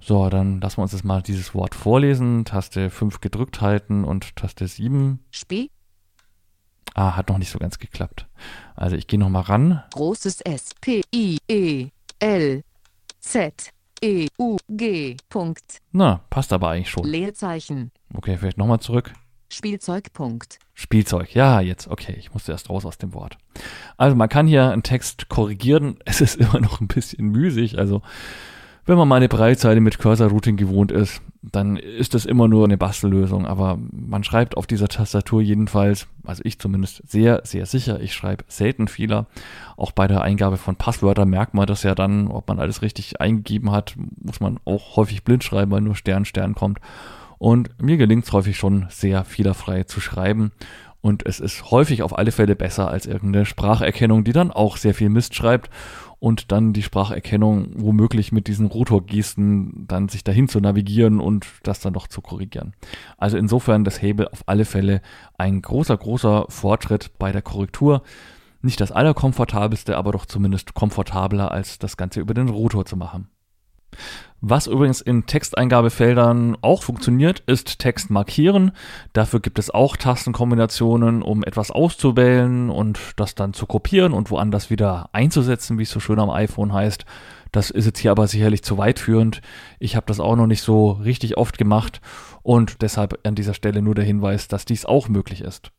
So, 0.00 0.28
dann 0.30 0.60
lassen 0.60 0.78
wir 0.78 0.82
uns 0.82 0.92
jetzt 0.92 1.04
mal 1.04 1.22
dieses 1.22 1.54
Wort 1.54 1.74
vorlesen. 1.74 2.44
Taste 2.46 2.90
5 2.90 3.20
gedrückt 3.20 3.60
halten 3.60 4.04
und 4.04 4.34
Taste 4.34 4.66
7. 4.66 5.20
Sp. 5.30 5.70
Ah, 6.94 7.16
hat 7.16 7.28
noch 7.28 7.38
nicht 7.38 7.50
so 7.50 7.58
ganz 7.58 7.78
geklappt. 7.78 8.26
Also 8.74 8.96
ich 8.96 9.06
gehe 9.06 9.18
nochmal 9.18 9.42
ran. 9.42 9.82
Großes 9.92 10.40
S. 10.40 10.70
P. 10.80 11.02
I. 11.14 11.38
E. 11.48 11.88
L. 12.18 12.62
Z. 13.20 13.70
E. 14.03 14.28
U. 14.38 14.57
G. 14.68 15.16
Punkt. 15.28 15.80
Na, 15.92 16.22
passt 16.30 16.53
aber 16.53 16.70
eigentlich 16.70 16.88
schon. 16.88 17.05
Leerzeichen. 17.05 17.90
Okay, 18.14 18.38
vielleicht 18.38 18.57
nochmal 18.57 18.80
zurück. 18.80 19.12
Spielzeugpunkt. 19.51 20.59
Spielzeug. 20.74 21.34
Ja, 21.34 21.61
jetzt, 21.61 21.88
okay, 21.88 22.14
ich 22.18 22.32
musste 22.32 22.53
erst 22.53 22.70
raus 22.70 22.86
aus 22.86 22.96
dem 22.98 23.12
Wort. 23.12 23.36
Also 23.98 24.16
man 24.16 24.28
kann 24.28 24.46
hier 24.46 24.70
einen 24.70 24.82
Text 24.82 25.28
korrigieren. 25.28 25.98
Es 26.07 26.20
ist 26.20 26.36
immer 26.36 26.61
noch 26.61 26.80
ein 26.80 26.88
bisschen 26.88 27.26
müßig. 27.28 27.78
Also 27.78 28.01
Wenn 28.86 28.96
man 28.96 29.08
mal 29.08 29.16
eine 29.16 29.28
Breitseite 29.28 29.80
mit 29.80 29.98
Cursor-Routing 29.98 30.56
gewohnt 30.56 30.90
ist, 30.90 31.20
dann 31.42 31.76
ist 31.76 32.14
das 32.14 32.26
immer 32.26 32.48
nur 32.48 32.64
eine 32.64 32.78
Bastellösung. 32.78 33.46
Aber 33.46 33.78
man 33.92 34.24
schreibt 34.24 34.56
auf 34.56 34.66
dieser 34.66 34.88
Tastatur 34.88 35.42
jedenfalls, 35.42 36.06
also 36.24 36.42
ich 36.44 36.58
zumindest, 36.58 37.02
sehr, 37.08 37.42
sehr 37.44 37.66
sicher. 37.66 38.00
Ich 38.00 38.14
schreibe 38.14 38.44
selten 38.48 38.88
Fehler. 38.88 39.26
Auch 39.76 39.92
bei 39.92 40.06
der 40.06 40.22
Eingabe 40.22 40.56
von 40.56 40.76
Passwörtern 40.76 41.28
merkt 41.28 41.54
man 41.54 41.66
das 41.66 41.82
ja 41.82 41.94
dann, 41.94 42.28
ob 42.28 42.48
man 42.48 42.58
alles 42.58 42.82
richtig 42.82 43.20
eingegeben 43.20 43.70
hat, 43.70 43.94
muss 44.22 44.40
man 44.40 44.58
auch 44.64 44.96
häufig 44.96 45.24
blind 45.24 45.44
schreiben, 45.44 45.70
weil 45.70 45.82
nur 45.82 45.96
Stern, 45.96 46.24
Stern 46.24 46.54
kommt. 46.54 46.78
Und 47.38 47.70
mir 47.80 47.96
gelingt 47.96 48.24
es 48.24 48.32
häufig 48.32 48.56
schon 48.56 48.86
sehr 48.90 49.24
fehlerfrei 49.24 49.84
zu 49.84 50.00
schreiben. 50.00 50.52
Und 51.02 51.24
es 51.24 51.40
ist 51.40 51.70
häufig 51.70 52.02
auf 52.02 52.18
alle 52.18 52.32
Fälle 52.32 52.56
besser 52.56 52.90
als 52.90 53.06
irgendeine 53.06 53.46
Spracherkennung, 53.46 54.24
die 54.24 54.32
dann 54.32 54.50
auch 54.50 54.76
sehr 54.76 54.94
viel 54.94 55.08
Mist 55.08 55.34
schreibt 55.34 55.70
und 56.20 56.52
dann 56.52 56.74
die 56.74 56.82
Spracherkennung 56.82 57.72
womöglich 57.76 58.30
mit 58.30 58.46
diesen 58.46 58.66
Rotorgesten 58.66 59.86
dann 59.88 60.08
sich 60.08 60.22
dahin 60.22 60.48
zu 60.48 60.60
navigieren 60.60 61.18
und 61.18 61.46
das 61.62 61.80
dann 61.80 61.94
doch 61.94 62.06
zu 62.06 62.20
korrigieren. 62.20 62.74
Also 63.16 63.38
insofern 63.38 63.84
das 63.84 64.00
Hebel 64.00 64.28
auf 64.28 64.42
alle 64.46 64.66
Fälle 64.66 65.00
ein 65.38 65.62
großer, 65.62 65.96
großer 65.96 66.44
Fortschritt 66.48 67.18
bei 67.18 67.32
der 67.32 67.42
Korrektur. 67.42 68.02
Nicht 68.60 68.80
das 68.82 68.92
allerkomfortabelste, 68.92 69.96
aber 69.96 70.12
doch 70.12 70.26
zumindest 70.26 70.74
komfortabler 70.74 71.50
als 71.50 71.78
das 71.78 71.96
Ganze 71.96 72.20
über 72.20 72.34
den 72.34 72.50
Rotor 72.50 72.84
zu 72.84 72.98
machen. 72.98 73.28
Was 74.43 74.66
übrigens 74.66 75.03
in 75.03 75.26
Texteingabefeldern 75.26 76.57
auch 76.62 76.82
funktioniert, 76.82 77.41
ist 77.41 77.78
Text 77.78 78.09
markieren. 78.09 78.72
Dafür 79.12 79.41
gibt 79.41 79.59
es 79.59 79.68
auch 79.68 79.99
Tastenkombinationen, 79.99 81.20
um 81.20 81.45
etwas 81.45 81.70
auszuwählen 81.70 82.70
und 82.70 82.99
das 83.16 83.34
dann 83.34 83.53
zu 83.53 83.66
kopieren 83.66 84.14
und 84.14 84.30
woanders 84.30 84.70
wieder 84.70 85.11
einzusetzen, 85.12 85.78
wie 85.78 85.82
es 85.82 85.91
so 85.91 86.01
schön 86.01 86.18
am 86.18 86.30
iPhone 86.30 86.72
heißt. 86.72 87.05
Das 87.53 87.70
ist 87.70 87.84
jetzt 87.84 87.99
hier 87.99 88.12
aber 88.12 88.28
sicherlich 88.28 88.62
zu 88.62 88.78
weit 88.78 88.99
führend. 88.99 89.43
Ich 89.78 89.95
habe 89.95 90.07
das 90.07 90.20
auch 90.20 90.36
noch 90.36 90.47
nicht 90.47 90.62
so 90.62 90.93
richtig 90.93 91.36
oft 91.36 91.59
gemacht 91.59 92.01
und 92.43 92.80
deshalb 92.80 93.18
an 93.26 93.34
dieser 93.34 93.55
Stelle 93.55 93.82
nur 93.82 93.95
der 93.95 94.05
Hinweis, 94.05 94.49
dass 94.49 94.64
dies 94.64 94.86
auch 94.86 95.09
möglich 95.09 95.43
ist. 95.43 95.70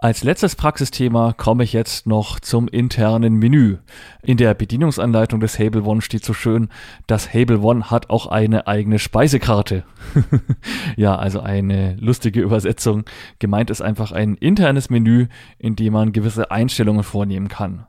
Als 0.00 0.22
letztes 0.22 0.54
Praxisthema 0.54 1.32
komme 1.32 1.64
ich 1.64 1.72
jetzt 1.72 2.06
noch 2.06 2.38
zum 2.38 2.68
internen 2.68 3.34
Menü. 3.34 3.78
In 4.22 4.36
der 4.36 4.54
Bedienungsanleitung 4.54 5.40
des 5.40 5.58
Hable 5.58 5.82
One 5.82 6.02
steht 6.02 6.24
so 6.24 6.34
schön, 6.34 6.68
das 7.08 7.34
Hable 7.34 7.62
One 7.62 7.90
hat 7.90 8.08
auch 8.08 8.26
eine 8.28 8.68
eigene 8.68 9.00
Speisekarte. 9.00 9.82
ja, 10.96 11.16
also 11.16 11.40
eine 11.40 11.96
lustige 11.96 12.40
Übersetzung. 12.40 13.06
Gemeint 13.40 13.70
ist 13.70 13.80
einfach 13.80 14.12
ein 14.12 14.36
internes 14.36 14.88
Menü, 14.88 15.26
in 15.58 15.74
dem 15.74 15.94
man 15.94 16.12
gewisse 16.12 16.52
Einstellungen 16.52 17.02
vornehmen 17.02 17.48
kann. 17.48 17.86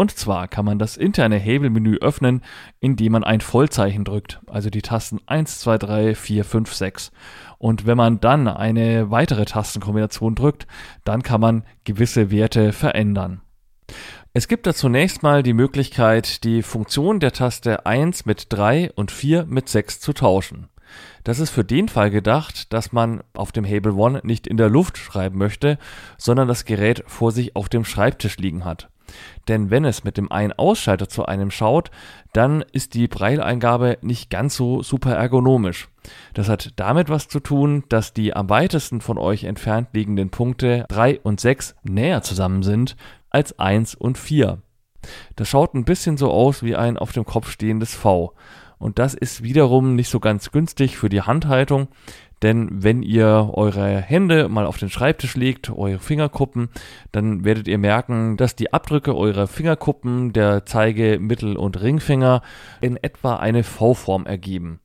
Und 0.00 0.16
zwar 0.16 0.46
kann 0.46 0.64
man 0.64 0.78
das 0.78 0.96
interne 0.96 1.38
Hebelmenü 1.38 1.96
öffnen, 1.96 2.42
indem 2.78 3.12
man 3.12 3.24
ein 3.24 3.40
Vollzeichen 3.40 4.04
drückt, 4.04 4.40
also 4.46 4.70
die 4.70 4.80
Tasten 4.80 5.18
1, 5.26 5.58
2, 5.58 5.78
3, 5.78 6.14
4, 6.14 6.44
5, 6.44 6.72
6. 6.72 7.12
Und 7.58 7.84
wenn 7.84 7.96
man 7.96 8.20
dann 8.20 8.46
eine 8.46 9.10
weitere 9.10 9.44
Tastenkombination 9.44 10.36
drückt, 10.36 10.68
dann 11.02 11.24
kann 11.24 11.40
man 11.40 11.64
gewisse 11.82 12.30
Werte 12.30 12.72
verändern. 12.72 13.40
Es 14.32 14.46
gibt 14.46 14.68
da 14.68 14.72
zunächst 14.72 15.24
mal 15.24 15.42
die 15.42 15.52
Möglichkeit, 15.52 16.44
die 16.44 16.62
Funktion 16.62 17.18
der 17.18 17.32
Taste 17.32 17.84
1 17.84 18.24
mit 18.24 18.46
3 18.50 18.92
und 18.92 19.10
4 19.10 19.46
mit 19.46 19.68
6 19.68 19.98
zu 19.98 20.12
tauschen. 20.12 20.68
Das 21.24 21.40
ist 21.40 21.50
für 21.50 21.64
den 21.64 21.88
Fall 21.88 22.12
gedacht, 22.12 22.72
dass 22.72 22.92
man 22.92 23.24
auf 23.34 23.50
dem 23.50 23.64
Hable 23.64 23.94
One 23.94 24.20
nicht 24.22 24.46
in 24.46 24.58
der 24.58 24.70
Luft 24.70 24.96
schreiben 24.96 25.38
möchte, 25.38 25.76
sondern 26.18 26.46
das 26.46 26.64
Gerät 26.64 27.02
vor 27.08 27.32
sich 27.32 27.56
auf 27.56 27.68
dem 27.68 27.84
Schreibtisch 27.84 28.36
liegen 28.36 28.64
hat. 28.64 28.90
Denn 29.48 29.70
wenn 29.70 29.84
es 29.84 30.04
mit 30.04 30.16
dem 30.16 30.30
Ein-Ausschalter 30.30 31.08
zu 31.08 31.26
einem 31.26 31.50
schaut, 31.50 31.90
dann 32.32 32.62
ist 32.72 32.94
die 32.94 33.08
Braille-Eingabe 33.08 33.98
nicht 34.02 34.30
ganz 34.30 34.56
so 34.56 34.82
super 34.82 35.14
ergonomisch. 35.14 35.88
Das 36.34 36.48
hat 36.48 36.72
damit 36.76 37.08
was 37.08 37.28
zu 37.28 37.40
tun, 37.40 37.84
dass 37.88 38.12
die 38.12 38.34
am 38.34 38.50
weitesten 38.50 39.00
von 39.00 39.18
euch 39.18 39.44
entfernt 39.44 39.88
liegenden 39.92 40.30
Punkte 40.30 40.84
3 40.88 41.20
und 41.20 41.40
6 41.40 41.76
näher 41.82 42.22
zusammen 42.22 42.62
sind 42.62 42.96
als 43.30 43.58
1 43.58 43.94
und 43.94 44.18
4. 44.18 44.62
Das 45.36 45.48
schaut 45.48 45.74
ein 45.74 45.84
bisschen 45.84 46.16
so 46.16 46.30
aus 46.30 46.62
wie 46.62 46.76
ein 46.76 46.96
auf 46.96 47.12
dem 47.12 47.24
Kopf 47.24 47.50
stehendes 47.50 47.94
V. 47.94 48.34
Und 48.78 48.98
das 48.98 49.14
ist 49.14 49.42
wiederum 49.42 49.96
nicht 49.96 50.08
so 50.08 50.20
ganz 50.20 50.52
günstig 50.52 50.96
für 50.96 51.08
die 51.08 51.22
Handhaltung, 51.22 51.88
denn 52.42 52.68
wenn 52.70 53.02
ihr 53.02 53.50
eure 53.52 54.00
Hände 54.00 54.48
mal 54.48 54.66
auf 54.66 54.78
den 54.78 54.90
Schreibtisch 54.90 55.36
legt, 55.36 55.70
eure 55.70 55.98
Fingerkuppen, 55.98 56.68
dann 57.12 57.44
werdet 57.44 57.68
ihr 57.68 57.78
merken, 57.78 58.36
dass 58.36 58.56
die 58.56 58.72
Abdrücke 58.72 59.16
eurer 59.16 59.46
Fingerkuppen, 59.46 60.32
der 60.32 60.64
Zeige-, 60.66 61.18
Mittel- 61.18 61.56
und 61.56 61.80
Ringfinger 61.80 62.42
in 62.80 62.96
etwa 62.96 63.36
eine 63.36 63.64
V-Form 63.64 64.26
ergeben. 64.26 64.80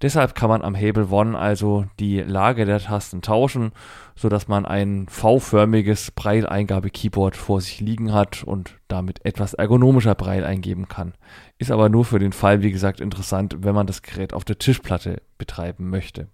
Deshalb 0.00 0.36
kann 0.36 0.48
man 0.48 0.62
am 0.62 0.76
Hebel 0.76 1.08
One 1.10 1.36
also 1.36 1.86
die 1.98 2.20
Lage 2.20 2.64
der 2.64 2.78
Tasten 2.78 3.20
tauschen, 3.20 3.72
so 4.14 4.28
dass 4.28 4.46
man 4.46 4.64
ein 4.64 5.06
V-förmiges 5.08 6.12
Braille-Eingabe-Keyboard 6.12 7.36
vor 7.36 7.60
sich 7.60 7.80
liegen 7.80 8.12
hat 8.12 8.44
und 8.44 8.78
damit 8.86 9.24
etwas 9.24 9.54
ergonomischer 9.54 10.14
Braille 10.14 10.46
eingeben 10.46 10.86
kann. 10.86 11.14
Ist 11.58 11.72
aber 11.72 11.88
nur 11.88 12.04
für 12.04 12.20
den 12.20 12.32
Fall, 12.32 12.62
wie 12.62 12.70
gesagt, 12.70 13.00
interessant, 13.00 13.56
wenn 13.60 13.74
man 13.74 13.88
das 13.88 14.02
Gerät 14.02 14.34
auf 14.34 14.44
der 14.44 14.58
Tischplatte 14.58 15.20
betreiben 15.36 15.90
möchte. 15.90 16.28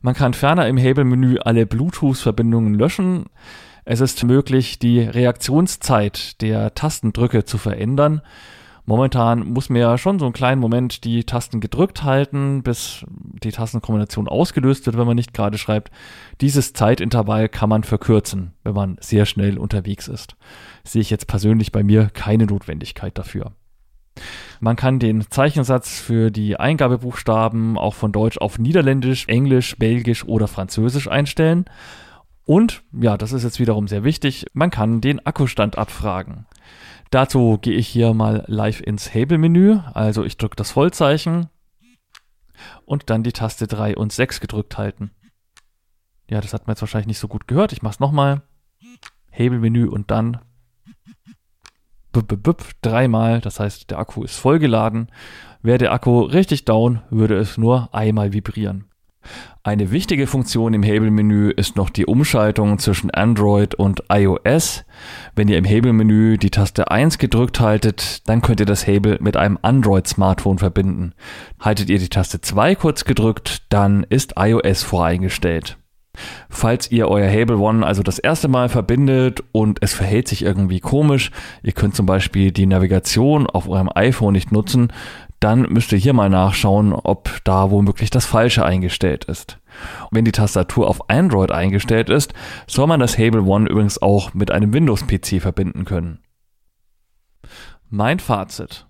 Man 0.00 0.14
kann 0.14 0.34
ferner 0.34 0.66
im 0.66 0.76
Hebelmenü 0.76 1.38
alle 1.38 1.66
Bluetooth-Verbindungen 1.66 2.74
löschen. 2.74 3.26
Es 3.84 4.00
ist 4.00 4.24
möglich, 4.24 4.78
die 4.78 5.00
Reaktionszeit 5.00 6.40
der 6.40 6.74
Tastendrücke 6.74 7.44
zu 7.44 7.58
verändern. 7.58 8.22
Momentan 8.84 9.46
muss 9.46 9.68
man 9.68 9.80
ja 9.80 9.96
schon 9.96 10.18
so 10.18 10.24
einen 10.24 10.34
kleinen 10.34 10.60
Moment 10.60 11.04
die 11.04 11.22
Tasten 11.22 11.60
gedrückt 11.60 12.02
halten, 12.02 12.64
bis 12.64 13.04
die 13.08 13.52
Tastenkombination 13.52 14.26
ausgelöst 14.26 14.86
wird, 14.86 14.98
wenn 14.98 15.06
man 15.06 15.14
nicht 15.14 15.34
gerade 15.34 15.56
schreibt. 15.56 15.92
Dieses 16.40 16.72
Zeitintervall 16.72 17.48
kann 17.48 17.68
man 17.68 17.84
verkürzen, 17.84 18.54
wenn 18.64 18.74
man 18.74 18.96
sehr 19.00 19.24
schnell 19.24 19.56
unterwegs 19.56 20.08
ist. 20.08 20.34
Sehe 20.82 21.02
ich 21.02 21.10
jetzt 21.10 21.28
persönlich 21.28 21.70
bei 21.70 21.84
mir 21.84 22.10
keine 22.12 22.46
Notwendigkeit 22.46 23.16
dafür. 23.16 23.52
Man 24.60 24.76
kann 24.76 24.98
den 24.98 25.28
Zeichensatz 25.30 26.00
für 26.00 26.30
die 26.30 26.56
Eingabebuchstaben 26.56 27.76
auch 27.76 27.94
von 27.94 28.12
Deutsch 28.12 28.38
auf 28.38 28.58
Niederländisch, 28.58 29.26
Englisch, 29.28 29.76
Belgisch 29.78 30.24
oder 30.24 30.48
Französisch 30.48 31.08
einstellen. 31.08 31.64
Und, 32.44 32.82
ja, 32.92 33.16
das 33.16 33.32
ist 33.32 33.44
jetzt 33.44 33.60
wiederum 33.60 33.88
sehr 33.88 34.04
wichtig, 34.04 34.46
man 34.52 34.70
kann 34.70 35.00
den 35.00 35.24
Akkustand 35.24 35.78
abfragen. 35.78 36.46
Dazu 37.10 37.58
gehe 37.60 37.74
ich 37.74 37.88
hier 37.88 38.14
mal 38.14 38.44
live 38.46 38.80
ins 38.80 39.12
Hebelmenü, 39.12 39.78
also 39.92 40.24
ich 40.24 40.38
drücke 40.38 40.56
das 40.56 40.70
Vollzeichen 40.70 41.48
und 42.84 43.10
dann 43.10 43.22
die 43.22 43.32
Taste 43.32 43.66
3 43.66 43.96
und 43.96 44.12
6 44.12 44.40
gedrückt 44.40 44.78
halten. 44.78 45.10
Ja, 46.30 46.40
das 46.40 46.52
hat 46.54 46.66
man 46.66 46.72
jetzt 46.74 46.80
wahrscheinlich 46.80 47.08
nicht 47.08 47.18
so 47.18 47.28
gut 47.28 47.46
gehört. 47.46 47.72
Ich 47.72 47.82
mache 47.82 47.92
es 47.92 48.00
nochmal. 48.00 48.42
Hebelmenü 49.30 49.86
und 49.86 50.10
dann 50.10 50.40
dreimal. 52.82 53.40
Das 53.40 53.60
heißt, 53.60 53.90
der 53.90 53.98
Akku 53.98 54.22
ist 54.22 54.38
vollgeladen. 54.38 55.08
Wäre 55.62 55.78
der 55.78 55.92
Akku 55.92 56.22
richtig 56.22 56.64
down, 56.64 57.02
würde 57.10 57.36
es 57.36 57.56
nur 57.56 57.94
einmal 57.94 58.32
vibrieren. 58.32 58.84
Eine 59.62 59.92
wichtige 59.92 60.26
Funktion 60.26 60.74
im 60.74 60.82
Hebelmenü 60.82 61.50
ist 61.50 61.76
noch 61.76 61.88
die 61.90 62.06
Umschaltung 62.06 62.80
zwischen 62.80 63.12
Android 63.12 63.76
und 63.76 64.02
iOS. 64.10 64.84
Wenn 65.36 65.46
ihr 65.46 65.56
im 65.56 65.64
Hebelmenü 65.64 66.36
die 66.36 66.50
Taste 66.50 66.90
1 66.90 67.18
gedrückt 67.18 67.60
haltet, 67.60 68.28
dann 68.28 68.42
könnt 68.42 68.58
ihr 68.58 68.66
das 68.66 68.86
Hebel 68.88 69.18
mit 69.20 69.36
einem 69.36 69.58
Android-Smartphone 69.62 70.58
verbinden. 70.58 71.12
Haltet 71.60 71.90
ihr 71.90 72.00
die 72.00 72.08
Taste 72.08 72.40
2 72.40 72.74
kurz 72.74 73.04
gedrückt, 73.04 73.62
dann 73.68 74.04
ist 74.08 74.34
iOS 74.36 74.82
voreingestellt. 74.82 75.78
Falls 76.50 76.90
ihr 76.90 77.08
euer 77.08 77.30
Hable 77.30 77.58
One 77.58 77.86
also 77.86 78.02
das 78.02 78.18
erste 78.18 78.48
Mal 78.48 78.68
verbindet 78.68 79.42
und 79.52 79.78
es 79.82 79.94
verhält 79.94 80.28
sich 80.28 80.44
irgendwie 80.44 80.80
komisch, 80.80 81.30
ihr 81.62 81.72
könnt 81.72 81.96
zum 81.96 82.06
Beispiel 82.06 82.52
die 82.52 82.66
Navigation 82.66 83.46
auf 83.46 83.68
eurem 83.68 83.90
iPhone 83.94 84.34
nicht 84.34 84.52
nutzen, 84.52 84.92
dann 85.40 85.62
müsst 85.62 85.90
ihr 85.92 85.98
hier 85.98 86.12
mal 86.12 86.28
nachschauen, 86.28 86.92
ob 86.92 87.40
da 87.44 87.70
womöglich 87.70 88.10
das 88.10 88.26
Falsche 88.26 88.64
eingestellt 88.64 89.24
ist. 89.24 89.58
wenn 90.10 90.24
die 90.24 90.32
Tastatur 90.32 90.86
auf 90.86 91.08
Android 91.08 91.50
eingestellt 91.50 92.10
ist, 92.10 92.34
soll 92.66 92.86
man 92.86 93.00
das 93.00 93.18
Hable 93.18 93.42
One 93.42 93.68
übrigens 93.68 94.00
auch 94.00 94.34
mit 94.34 94.50
einem 94.50 94.72
Windows-PC 94.72 95.40
verbinden 95.40 95.84
können. 95.84 96.18
Mein 97.88 98.20
Fazit. 98.20 98.86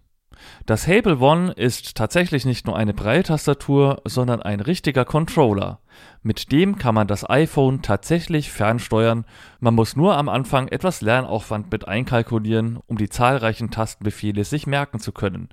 Das 0.67 0.87
Hable 0.87 1.19
One 1.19 1.53
ist 1.53 1.97
tatsächlich 1.97 2.45
nicht 2.45 2.67
nur 2.67 2.77
eine 2.77 2.95
Braille-Tastatur, 2.95 4.03
sondern 4.05 4.43
ein 4.43 4.61
richtiger 4.61 5.05
Controller. 5.05 5.81
Mit 6.23 6.53
dem 6.53 6.79
kann 6.79 6.95
man 6.95 7.09
das 7.09 7.29
iPhone 7.29 7.83
tatsächlich 7.83 8.51
fernsteuern. 8.53 9.25
Man 9.61 9.75
muss 9.75 9.97
nur 9.97 10.17
am 10.17 10.29
Anfang 10.29 10.69
etwas 10.69 11.01
Lernaufwand 11.01 11.73
mit 11.73 11.89
einkalkulieren, 11.89 12.79
um 12.87 12.97
die 12.97 13.09
zahlreichen 13.09 13.71
Tastenbefehle 13.71 14.45
sich 14.45 14.67
merken 14.67 15.01
zu 15.01 15.13
können. 15.13 15.49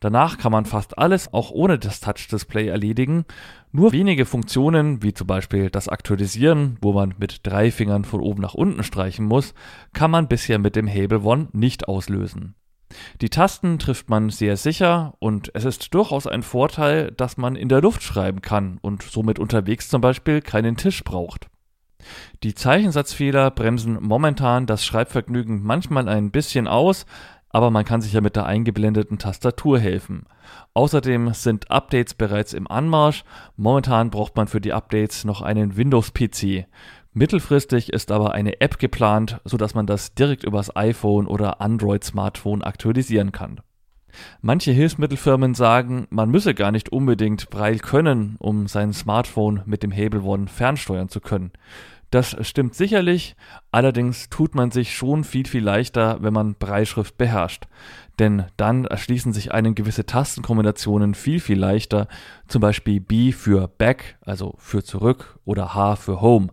Danach 0.00 0.38
kann 0.38 0.52
man 0.52 0.64
fast 0.64 0.96
alles 0.96 1.32
auch 1.32 1.50
ohne 1.50 1.78
das 1.78 2.00
Touch-Display 2.00 2.68
erledigen. 2.68 3.24
Nur 3.72 3.92
wenige 3.92 4.24
Funktionen, 4.24 5.02
wie 5.02 5.12
zum 5.12 5.26
Beispiel 5.26 5.70
das 5.70 5.88
Aktualisieren, 5.88 6.78
wo 6.80 6.92
man 6.92 7.14
mit 7.18 7.40
drei 7.42 7.70
Fingern 7.70 8.04
von 8.04 8.20
oben 8.20 8.42
nach 8.42 8.54
unten 8.54 8.84
streichen 8.84 9.26
muss, 9.26 9.54
kann 9.92 10.10
man 10.10 10.28
bisher 10.28 10.58
mit 10.58 10.76
dem 10.76 10.88
Hable 10.88 11.22
One 11.22 11.48
nicht 11.52 11.88
auslösen. 11.88 12.54
Die 13.20 13.30
Tasten 13.30 13.78
trifft 13.78 14.10
man 14.10 14.30
sehr 14.30 14.56
sicher 14.56 15.14
und 15.18 15.50
es 15.54 15.64
ist 15.64 15.94
durchaus 15.94 16.26
ein 16.26 16.42
Vorteil, 16.42 17.10
dass 17.12 17.36
man 17.36 17.56
in 17.56 17.68
der 17.68 17.80
Luft 17.80 18.02
schreiben 18.02 18.42
kann 18.42 18.78
und 18.82 19.02
somit 19.02 19.38
unterwegs 19.38 19.88
zum 19.88 20.00
Beispiel 20.00 20.40
keinen 20.40 20.76
Tisch 20.76 21.04
braucht. 21.04 21.48
Die 22.42 22.54
Zeichensatzfehler 22.54 23.50
bremsen 23.50 23.98
momentan 24.00 24.66
das 24.66 24.84
Schreibvergnügen 24.84 25.62
manchmal 25.62 26.08
ein 26.08 26.30
bisschen 26.30 26.66
aus, 26.66 27.06
aber 27.52 27.70
man 27.70 27.84
kann 27.84 28.00
sich 28.00 28.14
ja 28.14 28.20
mit 28.22 28.34
der 28.34 28.46
eingeblendeten 28.46 29.18
Tastatur 29.18 29.78
helfen. 29.78 30.24
Außerdem 30.74 31.34
sind 31.34 31.70
Updates 31.70 32.14
bereits 32.14 32.54
im 32.54 32.66
Anmarsch. 32.66 33.24
Momentan 33.56 34.10
braucht 34.10 34.36
man 34.36 34.48
für 34.48 34.60
die 34.60 34.72
Updates 34.72 35.24
noch 35.24 35.42
einen 35.42 35.76
Windows-PC. 35.76 36.66
Mittelfristig 37.14 37.92
ist 37.92 38.10
aber 38.10 38.32
eine 38.32 38.60
App 38.60 38.78
geplant, 38.78 39.40
sodass 39.44 39.74
man 39.74 39.86
das 39.86 40.14
direkt 40.14 40.44
übers 40.44 40.74
iPhone 40.74 41.26
oder 41.26 41.60
Android-Smartphone 41.60 42.62
aktualisieren 42.62 43.32
kann. 43.32 43.60
Manche 44.40 44.72
Hilfsmittelfirmen 44.72 45.54
sagen, 45.54 46.06
man 46.10 46.30
müsse 46.30 46.54
gar 46.54 46.70
nicht 46.70 46.90
unbedingt 46.90 47.50
Braille 47.50 47.78
können, 47.78 48.36
um 48.38 48.66
sein 48.66 48.92
Smartphone 48.92 49.62
mit 49.66 49.82
dem 49.82 49.90
Hebel 49.90 50.22
One 50.22 50.48
fernsteuern 50.48 51.08
zu 51.08 51.20
können. 51.20 51.52
Das 52.10 52.36
stimmt 52.46 52.74
sicherlich, 52.74 53.36
allerdings 53.70 54.28
tut 54.28 54.54
man 54.54 54.70
sich 54.70 54.94
schon 54.94 55.24
viel, 55.24 55.46
viel 55.46 55.64
leichter, 55.64 56.18
wenn 56.20 56.34
man 56.34 56.56
Breitschrift 56.56 57.16
beherrscht. 57.16 57.68
Denn 58.18 58.44
dann 58.58 58.84
erschließen 58.84 59.32
sich 59.32 59.52
einem 59.52 59.74
gewisse 59.74 60.04
Tastenkombinationen 60.04 61.14
viel, 61.14 61.40
viel 61.40 61.58
leichter, 61.58 62.08
zum 62.48 62.60
Beispiel 62.60 63.00
B 63.00 63.32
für 63.32 63.66
Back, 63.66 64.18
also 64.20 64.54
für 64.58 64.84
zurück, 64.84 65.38
oder 65.46 65.74
H 65.74 65.96
für 65.96 66.20
Home. 66.20 66.48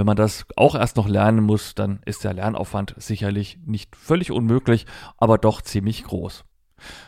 Wenn 0.00 0.06
man 0.06 0.16
das 0.16 0.46
auch 0.56 0.74
erst 0.74 0.96
noch 0.96 1.06
lernen 1.06 1.44
muss, 1.44 1.74
dann 1.74 2.00
ist 2.06 2.24
der 2.24 2.32
Lernaufwand 2.32 2.94
sicherlich 2.96 3.58
nicht 3.66 3.94
völlig 3.94 4.32
unmöglich, 4.32 4.86
aber 5.18 5.36
doch 5.36 5.60
ziemlich 5.60 6.04
groß. 6.04 6.46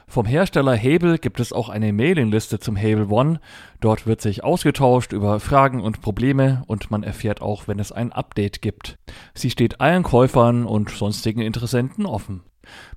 Vom 0.06 0.26
Hersteller 0.26 0.74
Hebel 0.74 1.16
gibt 1.16 1.40
es 1.40 1.54
auch 1.54 1.70
eine 1.70 1.94
Mailingliste 1.94 2.58
zum 2.58 2.76
Hebel 2.76 3.06
One. 3.10 3.40
Dort 3.80 4.06
wird 4.06 4.20
sich 4.20 4.44
ausgetauscht 4.44 5.14
über 5.14 5.40
Fragen 5.40 5.80
und 5.80 6.02
Probleme 6.02 6.64
und 6.66 6.90
man 6.90 7.02
erfährt 7.02 7.40
auch, 7.40 7.66
wenn 7.66 7.78
es 7.78 7.92
ein 7.92 8.12
Update 8.12 8.60
gibt. 8.60 8.98
Sie 9.32 9.48
steht 9.48 9.80
allen 9.80 10.02
Käufern 10.02 10.66
und 10.66 10.90
sonstigen 10.90 11.40
Interessenten 11.40 12.04
offen. 12.04 12.42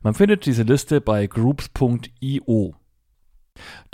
Man 0.01 0.13
findet 0.13 0.45
diese 0.45 0.63
Liste 0.63 0.99
bei 0.99 1.25
groups.io. 1.27 2.75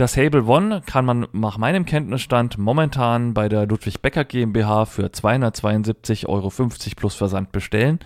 Das 0.01 0.17
Hable 0.17 0.45
One 0.45 0.81
kann 0.83 1.05
man 1.05 1.27
nach 1.31 1.59
meinem 1.59 1.85
Kenntnisstand 1.85 2.57
momentan 2.57 3.35
bei 3.35 3.47
der 3.47 3.67
Ludwig 3.67 4.01
Becker 4.01 4.25
GmbH 4.25 4.85
für 4.85 5.05
272,50 5.05 6.25
Euro 6.27 6.51
plus 6.95 7.13
Versand 7.13 7.51
bestellen. 7.51 7.99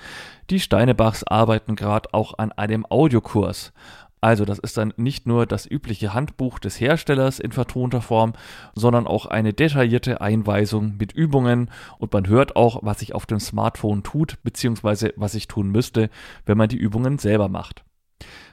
Die 0.50 0.60
Steinebachs 0.60 1.24
arbeiten 1.24 1.78
gerade 1.78 2.14
auch 2.14 2.38
an 2.38 2.52
einem 2.52 2.86
Audiokurs. 2.86 3.72
Also 4.20 4.44
das 4.44 4.60
ist 4.60 4.76
dann 4.76 4.94
nicht 4.98 5.26
nur 5.26 5.46
das 5.46 5.66
übliche 5.66 6.14
Handbuch 6.14 6.60
des 6.60 6.82
Herstellers 6.82 7.40
in 7.40 7.54
vertonter 7.54 8.02
Form, 8.02 8.34
sondern 8.74 9.08
auch 9.08 9.26
eine 9.26 9.54
detaillierte 9.54 10.20
Einweisung 10.20 10.98
mit 10.98 11.14
Übungen 11.14 11.72
und 11.98 12.12
man 12.12 12.28
hört 12.28 12.58
auch, 12.58 12.80
was 12.82 13.00
sich 13.00 13.16
auf 13.16 13.26
dem 13.26 13.40
Smartphone 13.40 14.04
tut, 14.04 14.44
beziehungsweise 14.44 15.14
was 15.16 15.34
ich 15.34 15.48
tun 15.48 15.70
müsste, 15.70 16.10
wenn 16.46 16.58
man 16.58 16.68
die 16.68 16.76
Übungen 16.76 17.20
selber 17.20 17.48
macht. 17.48 17.85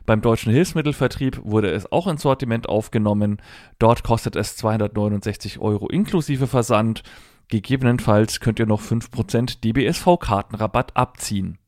Beim 0.06 0.20
deutschen 0.20 0.52
Hilfsmittelvertrieb 0.52 1.40
wurde 1.44 1.70
es 1.70 1.90
auch 1.90 2.06
ins 2.06 2.22
Sortiment 2.22 2.68
aufgenommen. 2.68 3.40
Dort 3.78 4.02
kostet 4.02 4.36
es 4.36 4.56
269 4.56 5.60
Euro 5.60 5.88
inklusive 5.88 6.46
Versand. 6.46 7.02
Gegebenenfalls 7.48 8.40
könnt 8.40 8.58
ihr 8.58 8.66
noch 8.66 8.80
5% 8.80 9.60
DBSV-Kartenrabatt 9.60 10.96
abziehen. 10.96 11.58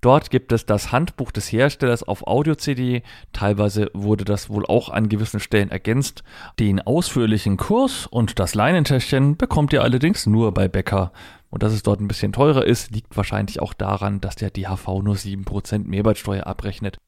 Dort 0.00 0.30
gibt 0.30 0.52
es 0.52 0.64
das 0.64 0.92
Handbuch 0.92 1.32
des 1.32 1.50
Herstellers 1.50 2.04
auf 2.04 2.26
Audio-CD. 2.26 3.02
Teilweise 3.32 3.90
wurde 3.92 4.24
das 4.24 4.48
wohl 4.48 4.64
auch 4.64 4.88
an 4.88 5.08
gewissen 5.08 5.40
Stellen 5.40 5.70
ergänzt. 5.70 6.22
Den 6.60 6.80
ausführlichen 6.80 7.56
Kurs 7.56 8.06
und 8.06 8.38
das 8.38 8.54
Leinentäschchen 8.54 9.36
bekommt 9.36 9.72
ihr 9.72 9.82
allerdings 9.82 10.26
nur 10.26 10.54
bei 10.54 10.68
Becker. 10.68 11.12
Und 11.50 11.62
dass 11.62 11.72
es 11.72 11.82
dort 11.82 12.00
ein 12.00 12.08
bisschen 12.08 12.32
teurer 12.32 12.64
ist, 12.64 12.92
liegt 12.92 13.16
wahrscheinlich 13.16 13.60
auch 13.60 13.74
daran, 13.74 14.20
dass 14.20 14.36
der 14.36 14.50
DHV 14.50 14.86
nur 15.02 15.16
7% 15.16 15.86
Mehrwertsteuer 15.86 16.46
abrechnet. 16.46 16.98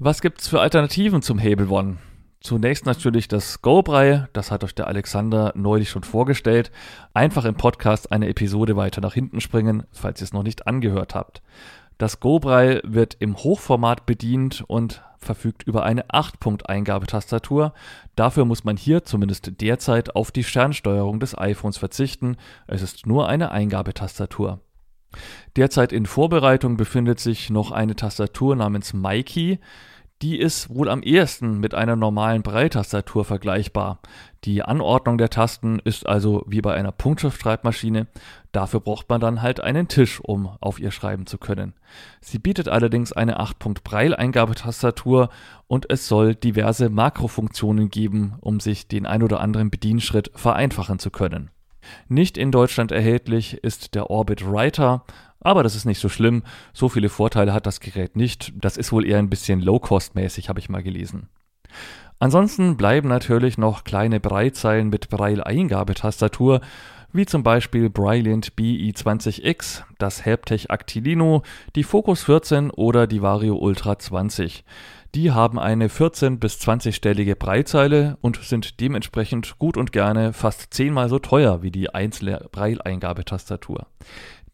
Was 0.00 0.20
gibt's 0.20 0.46
für 0.46 0.60
Alternativen 0.60 1.22
zum 1.22 1.40
Hebel 1.40 1.68
One? 1.72 1.96
Zunächst 2.40 2.86
natürlich 2.86 3.26
das 3.26 3.62
Go-Brei, 3.62 4.28
das 4.32 4.52
hat 4.52 4.62
euch 4.62 4.72
der 4.72 4.86
Alexander 4.86 5.52
neulich 5.56 5.90
schon 5.90 6.04
vorgestellt. 6.04 6.70
Einfach 7.14 7.44
im 7.44 7.56
Podcast 7.56 8.12
eine 8.12 8.28
Episode 8.28 8.76
weiter 8.76 9.00
nach 9.00 9.14
hinten 9.14 9.40
springen, 9.40 9.88
falls 9.90 10.20
ihr 10.20 10.26
es 10.26 10.32
noch 10.32 10.44
nicht 10.44 10.68
angehört 10.68 11.16
habt. 11.16 11.42
Das 11.98 12.20
Go-Brei 12.20 12.80
wird 12.84 13.16
im 13.18 13.38
Hochformat 13.38 14.06
bedient 14.06 14.62
und 14.68 15.02
verfügt 15.18 15.64
über 15.64 15.82
eine 15.82 16.06
8-Punkt-Eingabetastatur. 16.06 17.74
Dafür 18.14 18.44
muss 18.44 18.62
man 18.62 18.76
hier 18.76 19.02
zumindest 19.02 19.60
derzeit 19.60 20.14
auf 20.14 20.30
die 20.30 20.44
Sternsteuerung 20.44 21.18
des 21.18 21.36
iPhones 21.36 21.76
verzichten. 21.76 22.36
Es 22.68 22.82
ist 22.82 23.08
nur 23.08 23.28
eine 23.28 23.50
Eingabetastatur. 23.50 24.60
Derzeit 25.56 25.92
in 25.92 26.06
Vorbereitung 26.06 26.76
befindet 26.76 27.20
sich 27.20 27.50
noch 27.50 27.70
eine 27.70 27.96
Tastatur 27.96 28.56
namens 28.56 28.92
Mikey. 28.92 29.58
Die 30.20 30.36
ist 30.36 30.74
wohl 30.74 30.88
am 30.88 31.02
ehesten 31.02 31.60
mit 31.60 31.74
einer 31.74 31.94
normalen 31.94 32.42
Breitastatur 32.42 33.24
vergleichbar. 33.24 34.00
Die 34.42 34.62
Anordnung 34.62 35.16
der 35.16 35.30
Tasten 35.30 35.78
ist 35.78 36.08
also 36.08 36.44
wie 36.48 36.60
bei 36.60 36.74
einer 36.74 36.90
Punktschriftschreibmaschine. 36.90 38.08
Dafür 38.50 38.80
braucht 38.80 39.08
man 39.08 39.20
dann 39.20 39.42
halt 39.42 39.60
einen 39.60 39.86
Tisch, 39.86 40.20
um 40.20 40.48
auf 40.60 40.80
ihr 40.80 40.90
schreiben 40.90 41.26
zu 41.26 41.38
können. 41.38 41.74
Sie 42.20 42.40
bietet 42.40 42.68
allerdings 42.68 43.12
eine 43.12 43.38
8-Punkt-Braille-Eingabetastatur 43.40 45.28
und 45.68 45.88
es 45.88 46.08
soll 46.08 46.34
diverse 46.34 46.90
Makrofunktionen 46.90 47.88
geben, 47.88 48.34
um 48.40 48.58
sich 48.58 48.88
den 48.88 49.06
ein 49.06 49.22
oder 49.22 49.40
anderen 49.40 49.70
Bedienschritt 49.70 50.32
vereinfachen 50.34 50.98
zu 50.98 51.12
können. 51.12 51.50
Nicht 52.08 52.38
in 52.38 52.52
Deutschland 52.52 52.92
erhältlich 52.92 53.54
ist 53.62 53.94
der 53.94 54.10
Orbit 54.10 54.46
Writer, 54.46 55.04
aber 55.40 55.62
das 55.62 55.76
ist 55.76 55.84
nicht 55.84 56.00
so 56.00 56.08
schlimm. 56.08 56.42
So 56.72 56.88
viele 56.88 57.08
Vorteile 57.08 57.52
hat 57.52 57.66
das 57.66 57.80
Gerät 57.80 58.16
nicht. 58.16 58.52
Das 58.56 58.76
ist 58.76 58.92
wohl 58.92 59.06
eher 59.06 59.18
ein 59.18 59.30
bisschen 59.30 59.60
Low-Cost-mäßig, 59.60 60.48
habe 60.48 60.60
ich 60.60 60.68
mal 60.68 60.82
gelesen. 60.82 61.28
Ansonsten 62.18 62.76
bleiben 62.76 63.08
natürlich 63.08 63.58
noch 63.58 63.84
kleine 63.84 64.18
Breitzeilen 64.18 64.88
mit 64.88 65.08
Braille-Eingabetastatur, 65.08 66.60
wie 67.12 67.26
zum 67.26 67.42
Beispiel 67.42 67.88
Brilliant 67.88 68.52
BI20X, 68.54 69.84
das 69.98 70.24
Helptech 70.24 70.70
Actilino, 70.70 71.42
die 71.74 71.84
Focus 71.84 72.24
14 72.24 72.70
oder 72.70 73.06
die 73.06 73.22
Vario 73.22 73.56
Ultra 73.56 73.98
20. 73.98 74.64
Die 75.14 75.32
haben 75.32 75.58
eine 75.58 75.88
14- 75.88 76.38
bis 76.38 76.56
20-stellige 76.56 77.34
Breitzeile 77.34 78.18
und 78.20 78.36
sind 78.42 78.78
dementsprechend 78.80 79.58
gut 79.58 79.76
und 79.76 79.90
gerne 79.90 80.34
fast 80.34 80.74
zehnmal 80.74 81.08
so 81.08 81.18
teuer 81.18 81.62
wie 81.62 81.70
die 81.70 81.94
einzelne 81.94 82.46
Braille-Eingabetastatur. 82.52 83.86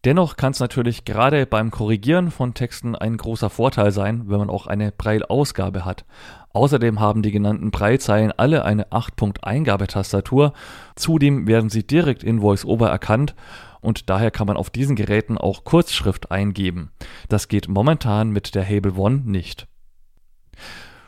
Dennoch 0.05 0.37
kann 0.37 0.51
es 0.51 0.59
natürlich 0.59 1.03
gerade 1.03 1.45
beim 1.45 1.71
Korrigieren 1.71 2.29
von 2.29 2.53
Texten 2.53 2.95
ein 2.95 3.17
großer 3.17 3.49
Vorteil 3.49 3.91
sein, 3.91 4.25
wenn 4.27 4.37
man 4.37 4.51
auch 4.51 4.67
eine 4.67 4.91
Braille-Ausgabe 4.91 5.83
hat. 5.83 6.05
Außerdem 6.53 6.99
haben 6.99 7.21
die 7.21 7.31
genannten 7.31 7.71
Braillezeilen 7.71 8.31
alle 8.31 8.63
eine 8.63 8.87
8-Punkt-Eingabetastatur. 8.89 10.53
Zudem 10.95 11.47
werden 11.47 11.69
sie 11.69 11.85
direkt 11.85 12.23
in 12.23 12.41
VoiceOver 12.41 12.87
erkannt 12.87 13.35
und 13.81 14.09
daher 14.09 14.31
kann 14.31 14.47
man 14.47 14.57
auf 14.57 14.69
diesen 14.69 14.95
Geräten 14.95 15.37
auch 15.37 15.63
Kurzschrift 15.63 16.31
eingeben. 16.31 16.91
Das 17.27 17.47
geht 17.47 17.67
momentan 17.67 18.29
mit 18.29 18.55
der 18.55 18.63
Hable 18.63 18.93
One 18.93 19.23
nicht. 19.25 19.67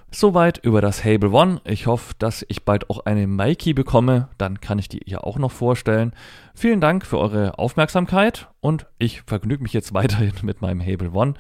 Soweit 0.10 0.58
über 0.60 0.80
das 0.80 1.04
Hable 1.04 1.32
One. 1.32 1.60
Ich 1.66 1.86
hoffe, 1.86 2.14
dass 2.18 2.45
ich 2.48 2.64
bald 2.64 2.89
auch 2.89 3.06
eine 3.06 3.28
Mikey 3.28 3.74
bekomme. 3.74 4.30
Dann 4.38 4.62
kann 4.62 4.80
ich 4.80 4.88
die 4.88 5.02
hier 5.06 5.26
auch 5.26 5.38
noch 5.38 5.52
vorstellen. 5.52 6.14
Vielen 6.56 6.80
Dank 6.80 7.06
für 7.06 7.20
eure 7.20 7.60
Aufmerksamkeit 7.60 8.48
und 8.62 8.88
ich 9.00 9.22
vergnüge 9.24 9.62
mich 9.62 9.74
jetzt 9.74 9.93
weiterhin 9.93 10.34
mit 10.43 10.62
meinem 10.62 10.82
Hable 10.82 11.12
One. 11.12 11.34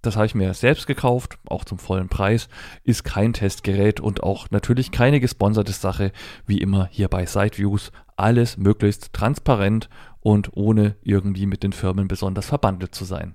Das 0.00 0.16
habe 0.16 0.24
ich 0.24 0.34
mir 0.34 0.54
selbst 0.54 0.86
gekauft, 0.86 1.38
auch 1.46 1.64
zum 1.64 1.78
vollen 1.78 2.08
Preis. 2.08 2.48
Ist 2.82 3.04
kein 3.04 3.34
Testgerät 3.34 4.00
und 4.00 4.22
auch 4.22 4.50
natürlich 4.50 4.90
keine 4.90 5.20
gesponserte 5.20 5.72
Sache, 5.72 6.10
wie 6.46 6.58
immer 6.58 6.88
hier 6.90 7.08
bei 7.08 7.26
Sideviews. 7.26 7.92
Alles 8.16 8.56
möglichst 8.56 9.12
transparent 9.12 9.90
und 10.20 10.56
ohne 10.56 10.96
irgendwie 11.02 11.46
mit 11.46 11.62
den 11.62 11.74
Firmen 11.74 12.08
besonders 12.08 12.46
verbandelt 12.46 12.94
zu 12.94 13.04
sein. 13.04 13.34